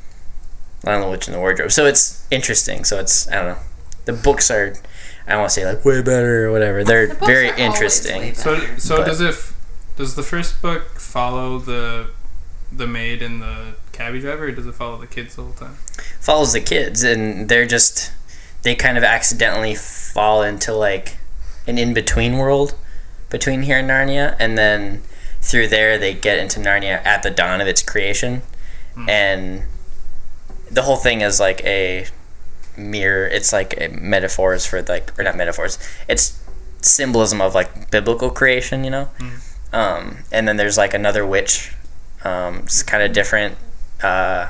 [0.84, 1.72] Lion the Witch and the Wardrobe.
[1.72, 2.84] So it's interesting.
[2.86, 3.58] So it's I don't know.
[4.06, 4.74] The books are
[5.28, 6.84] I don't want to say like way better or whatever.
[6.84, 8.34] They're The very interesting.
[8.36, 9.54] So so But- does it f-
[9.98, 12.08] does the first book follow the
[12.72, 15.78] the maid and the cabbie driver, or does it follow the kids the whole time?
[16.20, 18.12] follows the kids and they're just
[18.64, 21.18] they kind of accidentally fall into like
[21.68, 22.74] an in-between world
[23.30, 25.02] between here and Narnia and then
[25.41, 28.41] through there they get into Narnia at the dawn of its creation.
[29.10, 29.64] And
[30.72, 32.08] the whole thing is like a
[32.76, 36.40] mirror it's like a metaphors for like or not metaphors it's
[36.82, 39.10] symbolism of like biblical creation you know?
[39.74, 41.74] Um, and then there's like another witch
[42.24, 43.58] um, it's kind of different
[44.04, 44.49] uh,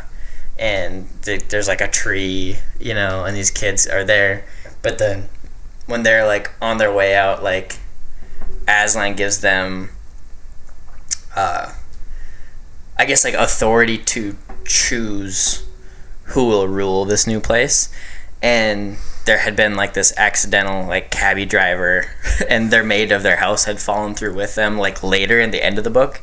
[0.59, 4.45] and th- there's like a tree, you know, and these kids are there.
[4.81, 5.29] But then
[5.85, 7.77] when they're like on their way out, like
[8.67, 9.89] Aslan gives them,
[11.35, 11.73] uh,
[12.97, 15.67] I guess like authority to choose
[16.23, 17.89] who will rule this new place.
[18.41, 22.05] And there had been like this accidental like cabbie driver,
[22.49, 25.63] and their maid of their house had fallen through with them like later in the
[25.63, 26.21] end of the book.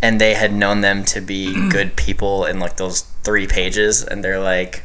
[0.00, 4.02] And they had known them to be good people in like those three pages.
[4.02, 4.82] And they're like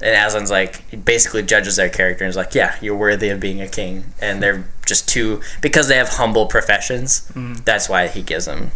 [0.00, 3.40] and Aslan's like he basically judges their character and is like yeah you're worthy of
[3.40, 4.12] being a king.
[4.20, 7.30] And they're just too because they have humble professions
[7.64, 8.70] that's why he gives them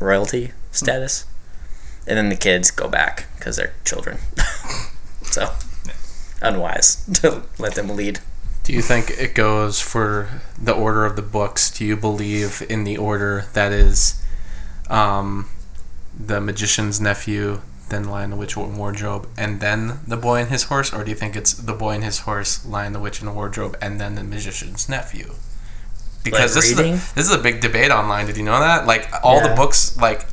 [0.00, 1.26] royalty status.
[2.06, 4.18] And then the kids go back because they're children.
[5.34, 5.52] So
[6.42, 8.20] unwise to let them lead.
[8.62, 11.70] Do you think it goes for the order of the books?
[11.70, 14.22] Do you believe in the order that is
[14.88, 15.48] um,
[16.16, 20.64] the magician's nephew, then Lion the Witch and Wardrobe, and then the boy and his
[20.64, 20.92] horse?
[20.92, 23.32] Or do you think it's the boy and his horse, Lion the Witch and the
[23.32, 25.34] Wardrobe, and then the magician's nephew?
[26.22, 26.94] Because Like this reading?
[26.94, 28.26] is a, this is a big debate online.
[28.26, 28.86] Did you know that?
[28.86, 29.48] Like all Yeah.
[29.48, 30.26] the books, like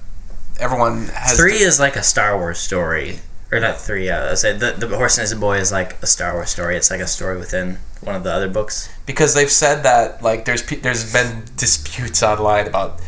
[0.60, 3.20] everyone has three is like a Star Wars story,
[3.52, 4.10] or not three.
[4.10, 6.78] Uh, I say the the horse and his boy is like a Star Wars story.
[6.78, 8.90] It's like a story within one of the other books.
[9.06, 13.02] because they've said that like there's there's been disputes online about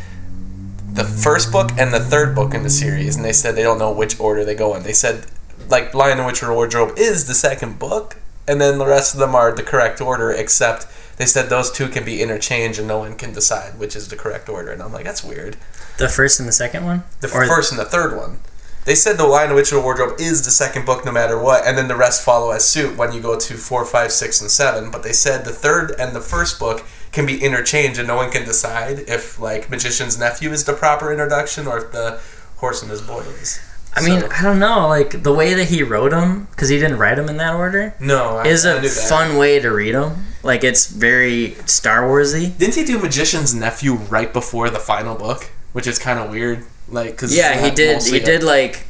[0.94, 3.80] the first book and the third book in the series, and they said they don't
[3.80, 4.84] know which order they go in.
[4.84, 5.26] They said
[5.70, 8.18] like Lion and Witch and Wardrobe is the second book,
[8.48, 10.86] and then the rest of them are the correct order, except
[11.18, 14.16] they said those two can be interchanged and no one can decide which is the
[14.16, 14.72] correct order.
[14.72, 15.58] And I'm like, that's weird.
[15.98, 17.04] The first and the second one.
[17.22, 18.40] The Or- first and the third one.
[18.86, 21.40] They said the Lion, the Witch, and the Wardrobe is the second book no matter
[21.40, 24.42] what, and then the rest follow as suit when you go to four, five, six,
[24.42, 24.92] and seven.
[24.92, 26.84] But they said the third and the first book
[27.14, 31.12] can be interchanged, and no one can decide if like Magician's Nephew is the proper
[31.12, 32.20] introduction or if the
[32.58, 33.62] Horse and His Boy is.
[33.96, 34.88] I mean, I don't know.
[34.88, 37.94] Like the way that he wrote them, because he didn't write them in that order,
[38.00, 40.26] no, I, is a fun way to read them.
[40.42, 42.58] Like it's very Star Warsy.
[42.58, 46.66] Didn't he do Magician's Nephew right before the final book, which is kind of weird?
[46.90, 48.04] Like, cause Yeah, he did.
[48.04, 48.86] He did like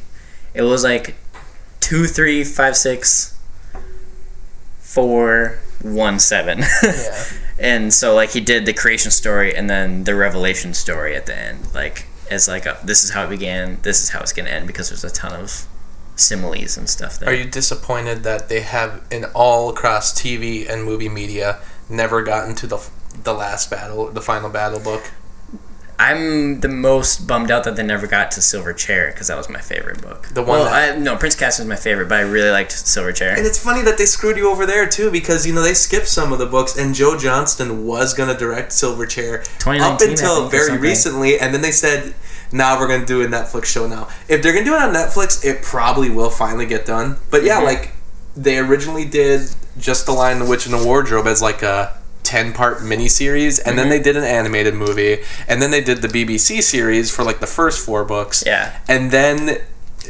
[0.54, 1.16] it was like
[1.80, 3.38] two, three, five, six,
[4.78, 6.60] four, one, seven.
[6.82, 7.24] Yeah.
[7.58, 11.38] and so like he did the creation story and then the revelation story at the
[11.38, 14.42] end like as like a, this is how it began this is how it's to
[14.42, 15.66] end because there's a ton of
[16.16, 20.82] similes and stuff there Are you disappointed that they have in all across TV and
[20.84, 22.88] movie media never gotten to the
[23.22, 25.12] the last battle, the final battle book?
[26.04, 29.48] I'm the most bummed out that they never got to silver chair because that was
[29.48, 32.18] my favorite book The one well that- I, no prince caspian was my favorite but
[32.18, 35.10] i really liked silver chair And it's funny that they screwed you over there too,
[35.10, 38.72] because you know they skipped some of the books, and Joe Johnston was gonna direct
[38.72, 42.14] Silver Chair up until very recently, and then they said,
[42.52, 45.44] "Now we're gonna do a Netflix show." Now, if they're gonna do it on Netflix,
[45.44, 47.16] it probably will finally get done.
[47.30, 47.64] But yeah, Mhm.
[47.64, 47.92] like
[48.36, 49.40] they originally did
[49.78, 51.92] just the Lion the Witch, and the Wardrobe as like a.
[52.24, 53.90] 10 part miniseries, and then Mhm.
[53.90, 57.46] they did an animated movie, and then they did the BBC series for like the
[57.46, 58.42] first four books.
[58.46, 58.72] Yeah.
[58.88, 59.58] And then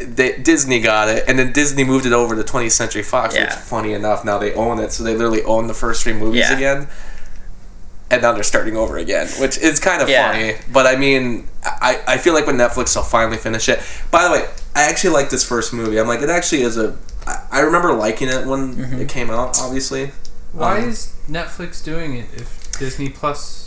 [0.01, 3.43] they, Disney got it, and then Disney moved it over to 20th Century Fox, which,
[3.43, 3.55] Yeah.
[3.57, 6.57] funny enough, now they own it, so they literally own the first three movies Yeah.
[6.57, 6.89] again.
[8.11, 10.31] And now they're starting over again, which is kind of Yeah.
[10.33, 10.57] funny.
[10.73, 13.81] But I mean, I, I feel like when Netflix, they'll finally finish it.
[14.11, 14.45] By the way,
[14.77, 15.99] I actually like this first movie.
[15.99, 16.95] I'm like, it actually is a.
[17.51, 19.01] I remember liking it when Mm-hmm.
[19.01, 20.13] it came out, obviously.
[20.55, 23.61] Why Um, is Netflix doing it if Disney Plus?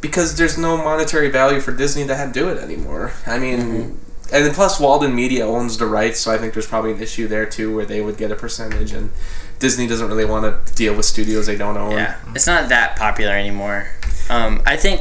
[0.00, 3.12] because there's no monetary value for Disney to have do it anymore.
[3.26, 3.98] I mean,
[4.30, 7.26] and then plus Walden Media owns the rights, so I think there's probably an issue
[7.26, 9.10] there too, where they would get a percentage, and
[9.58, 11.92] Disney doesn't really want to deal with studios they don't own.
[11.92, 13.88] Yeah, it's not that popular anymore.
[14.28, 15.00] Um, I think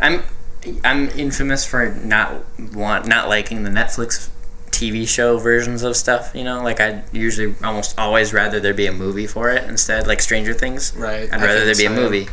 [0.00, 0.22] I'm
[0.82, 4.28] I'm infamous for not want not liking the Netflix
[4.72, 6.32] TV show versions of stuff.
[6.34, 10.06] You know, like I'd usually almost always rather there be a movie for it instead,
[10.06, 10.94] like Stranger Things.
[10.96, 11.32] Right.
[11.32, 12.26] I'd I rather there think be a movie.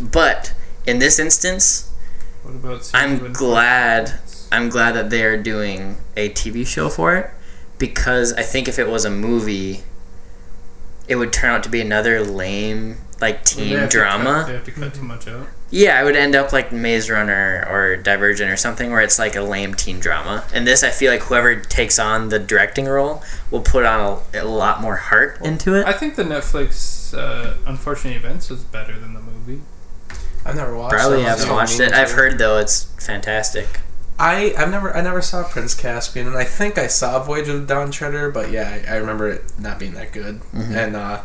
[0.00, 0.52] But
[0.86, 1.90] in this instance,
[2.42, 2.90] What about?
[2.94, 4.18] I'm with- glad
[4.50, 7.30] I'm glad that they are doing a TV show for it
[7.78, 9.82] because I think if it was a movie,
[11.08, 14.24] it would turn out to be another lame like teen have drama.
[14.24, 15.46] cut- they have to cut too much out.
[15.72, 19.34] Yeah, I would end up like Maze Runner or Divergent or something where it's like
[19.36, 20.44] a lame teen drama.
[20.52, 24.40] And this, I feel like whoever takes on the directing role will put on a,
[24.40, 25.86] a lot more heart into it.
[25.86, 29.62] I think the Netflix uh, Unfortunate Events was better than the movie.
[30.44, 30.94] I've never watched.
[30.94, 31.24] Probably it.
[31.24, 31.94] haven't So watched it.
[31.94, 33.80] I've heard though it's fantastic.
[34.18, 37.66] I I've never I never saw Prince Caspian, and I think I saw Voyage of
[37.66, 40.40] the Dawn Treader, but yeah, I, I remember it not being that good.
[40.52, 40.74] Mm-hmm.
[40.74, 41.22] And uh,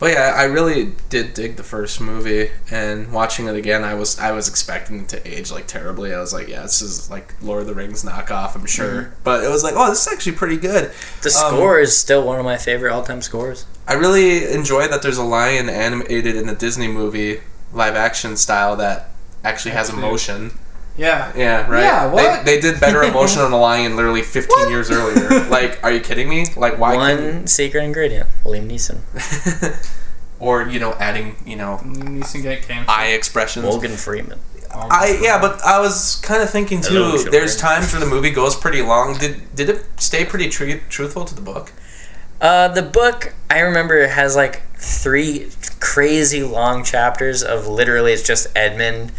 [0.00, 4.18] but yeah, I really did dig the first movie, and watching it again, I was
[4.18, 6.12] I was expecting it to age like terribly.
[6.12, 9.02] I was like, yeah, this is like Lord of the Rings knockoff, I'm sure.
[9.02, 9.14] Mm-hmm.
[9.22, 10.90] But it was like, oh, this is actually pretty good.
[11.22, 13.66] The Um, score is still one of my favorite all-time scores.
[13.86, 18.76] I really enjoy that there's a lion animated in the Disney movie live action style
[18.76, 19.10] that
[19.44, 20.58] actually has emotion.
[21.00, 21.32] Yeah.
[21.34, 21.82] Yeah, right.
[21.82, 22.44] Yeah, what?
[22.44, 25.28] They, they did better emotion on the lion literally 15 years earlier.
[25.50, 26.46] Like, are you kidding me?
[26.56, 26.94] Like, why?
[26.94, 29.00] One secret ingredient: Liam Neeson,
[30.38, 32.88] or you know, adding you know Neeson get canceled.
[32.88, 33.64] eye expressions.
[33.64, 34.38] Morgan Freeman.
[34.72, 36.94] I yeah, but I was kind of thinking too.
[36.94, 39.18] Hello, there's times where the movie goes pretty long.
[39.18, 41.72] Did did it stay pretty tru- truthful to the book?
[42.40, 45.48] Uh, the book I remember has like three
[45.80, 49.10] crazy long chapters of literally it's just Edmund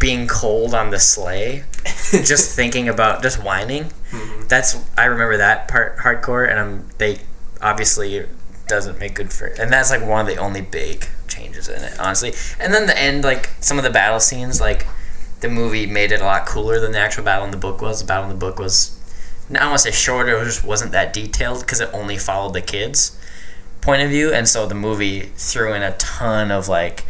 [0.00, 1.62] being cold on the sleigh,
[2.10, 3.84] just thinking about just whining.
[4.10, 4.48] Mm-hmm.
[4.48, 7.20] That's I remember that part hardcore, and I'm they
[7.62, 8.26] obviously
[8.66, 11.98] doesn't make good for and that's like one of the only big changes in it
[12.00, 12.32] honestly.
[12.58, 14.86] And then the end, like some of the battle scenes, like
[15.40, 18.00] the movie made it a lot cooler than the actual battle in the book was.
[18.00, 19.00] The battle in the book was
[19.50, 22.54] I don't want to say shorter, it just wasn't that detailed because it only followed
[22.54, 23.18] the kids'
[23.80, 27.04] point of view, and so the movie threw in a ton of like,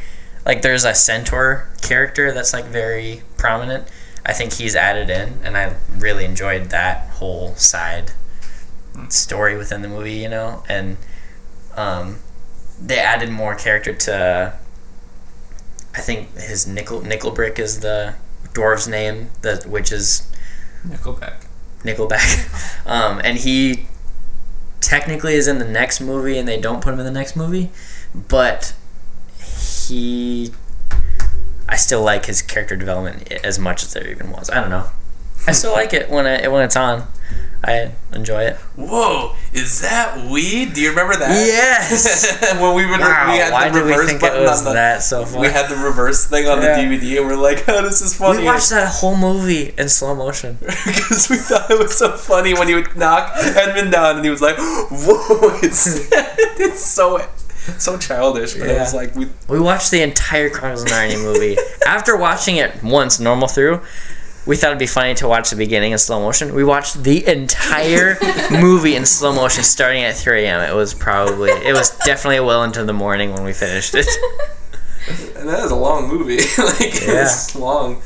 [0.44, 3.88] like there's a centaur character that's like very prominent.
[4.24, 8.12] I think he's added in, and I really enjoyed that whole side
[9.08, 10.96] story within the movie, you know, and
[11.76, 12.18] um,
[12.80, 14.58] they added more character to.
[15.92, 18.14] I think his nickel nickelbrick is the
[18.54, 20.30] dwarf's name, the which is
[20.86, 21.44] Nickelback.
[21.82, 22.66] Nickelback.
[22.86, 23.86] Um, and he
[24.80, 27.70] technically is in the next movie, and they don't put him in the next movie,
[28.14, 28.74] but
[29.90, 30.52] he.
[31.68, 34.50] I still like his character development as much as there even was.
[34.50, 34.86] I don't know.
[35.46, 37.06] I still like it when I when it's on.
[37.62, 38.56] I enjoy it.
[38.74, 40.72] Whoa, is that weed?
[40.72, 41.28] Do you remember that?
[41.46, 42.40] Yes.
[42.58, 44.64] when we were Wow, we had why the did we reverse think it was on
[44.64, 45.42] the that so far?
[45.42, 46.76] we had the reverse thing on Yeah.
[46.82, 48.38] the DVD, and we're like, oh, this is funny.
[48.38, 50.56] We watched that whole movie in slow motion.
[50.62, 54.30] because we thought it was so funny when he would knock Edmund down, and he
[54.30, 57.18] was like, "Whoa, it's it's so
[57.78, 61.56] so childish." But it was like we We watched the entire Chronicles of Narnia movie.
[61.86, 63.80] After watching it once, normal through,
[64.46, 66.54] we thought it'd be funny to watch the beginning in slow motion.
[66.54, 68.16] We watched the entire
[68.50, 70.60] movie in slow motion starting at 3 a.m.
[70.60, 74.06] It was probably, it was definitely well into the morning when we finished it.
[75.36, 76.36] and that is a long movie.
[76.58, 77.22] like Yeah.
[77.22, 78.02] it's long.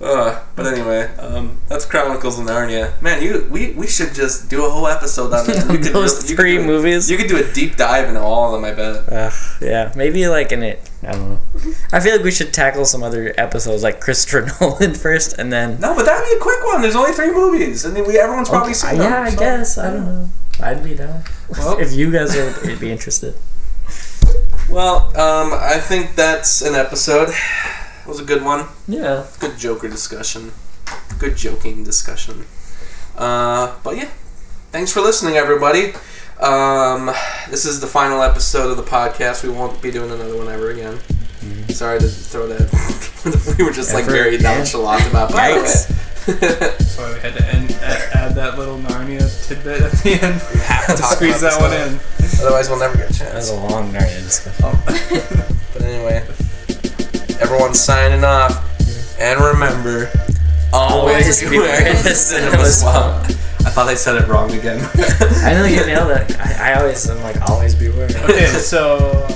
[0.00, 3.00] Uh, but anyway, um, that's Chronicles of Narnia.
[3.02, 5.66] Man, you we, we should just do a whole episode on that.
[5.72, 7.10] You could Those you could three do a- movies.
[7.10, 8.70] You could do a deep dive into all of them.
[8.70, 9.12] I bet.
[9.12, 10.88] Ugh, yeah, maybe like in it.
[11.02, 11.40] I don't know.
[11.92, 15.80] I feel like we should tackle some other episodes like Christopher Nolan first and then.
[15.80, 16.80] No, but that'd be a quick one.
[16.80, 19.10] There's only three movies, and then we everyone's probably Okay, seen them.
[19.10, 19.78] yeah, I so- guess.
[19.78, 20.30] I don't know.
[20.62, 21.24] I'd be down.
[21.50, 23.34] Well- if you guys would be interested.
[24.70, 27.30] Well, um, I think that's an episode.
[28.08, 28.64] It was a good one.
[28.88, 29.26] Yeah.
[29.38, 30.52] Good Joker discussion.
[31.18, 32.46] Good joking discussion.
[33.14, 34.08] Uh, but yeah,
[34.72, 35.92] thanks for listening, everybody.
[36.40, 37.10] Um,
[37.50, 39.44] this is the final episode of the podcast.
[39.44, 40.98] We won't be doing another one ever again.
[41.68, 43.56] Sorry to throw that.
[43.58, 44.56] we were just like very again?
[44.56, 45.36] nonchalant about it.
[45.36, 46.40] Yikes.
[46.40, 50.42] That's why we had to end, add, add that little Narnia tidbit at the end.
[50.54, 52.00] We have to to squeeze that one in.
[52.40, 55.44] Otherwise, we'll never get a That was a long Narnia discussion.
[55.74, 56.24] But anyway,
[57.40, 58.64] everyone's signing off.
[59.20, 60.10] And remember,
[60.72, 63.24] Always beware beware the cinema swamp.
[63.66, 64.80] I thought I said it wrong again.
[65.42, 66.38] I know you nailed it.
[66.38, 68.08] I, I always am like always be beware.
[68.24, 69.26] Okay, so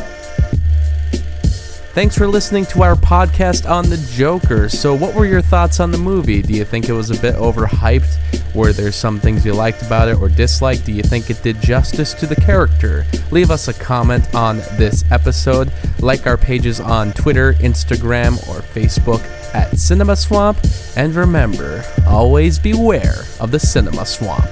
[1.95, 4.71] Thanks for listening to our podcast on the Joker.
[4.71, 6.41] So, what were your thoughts on the movie?
[6.41, 8.55] Do you think it was a bit overhyped?
[8.55, 10.87] Were there some things you liked about it or disliked?
[10.87, 13.05] Do you think it did justice to the character?
[13.31, 15.71] Leave us a comment on this episode.
[16.01, 19.23] Like our pages on Twitter, Instagram, or Facebook
[19.55, 20.57] at Cinema Swamp.
[20.97, 24.47] And remember, always beware of the Cinema Swamp.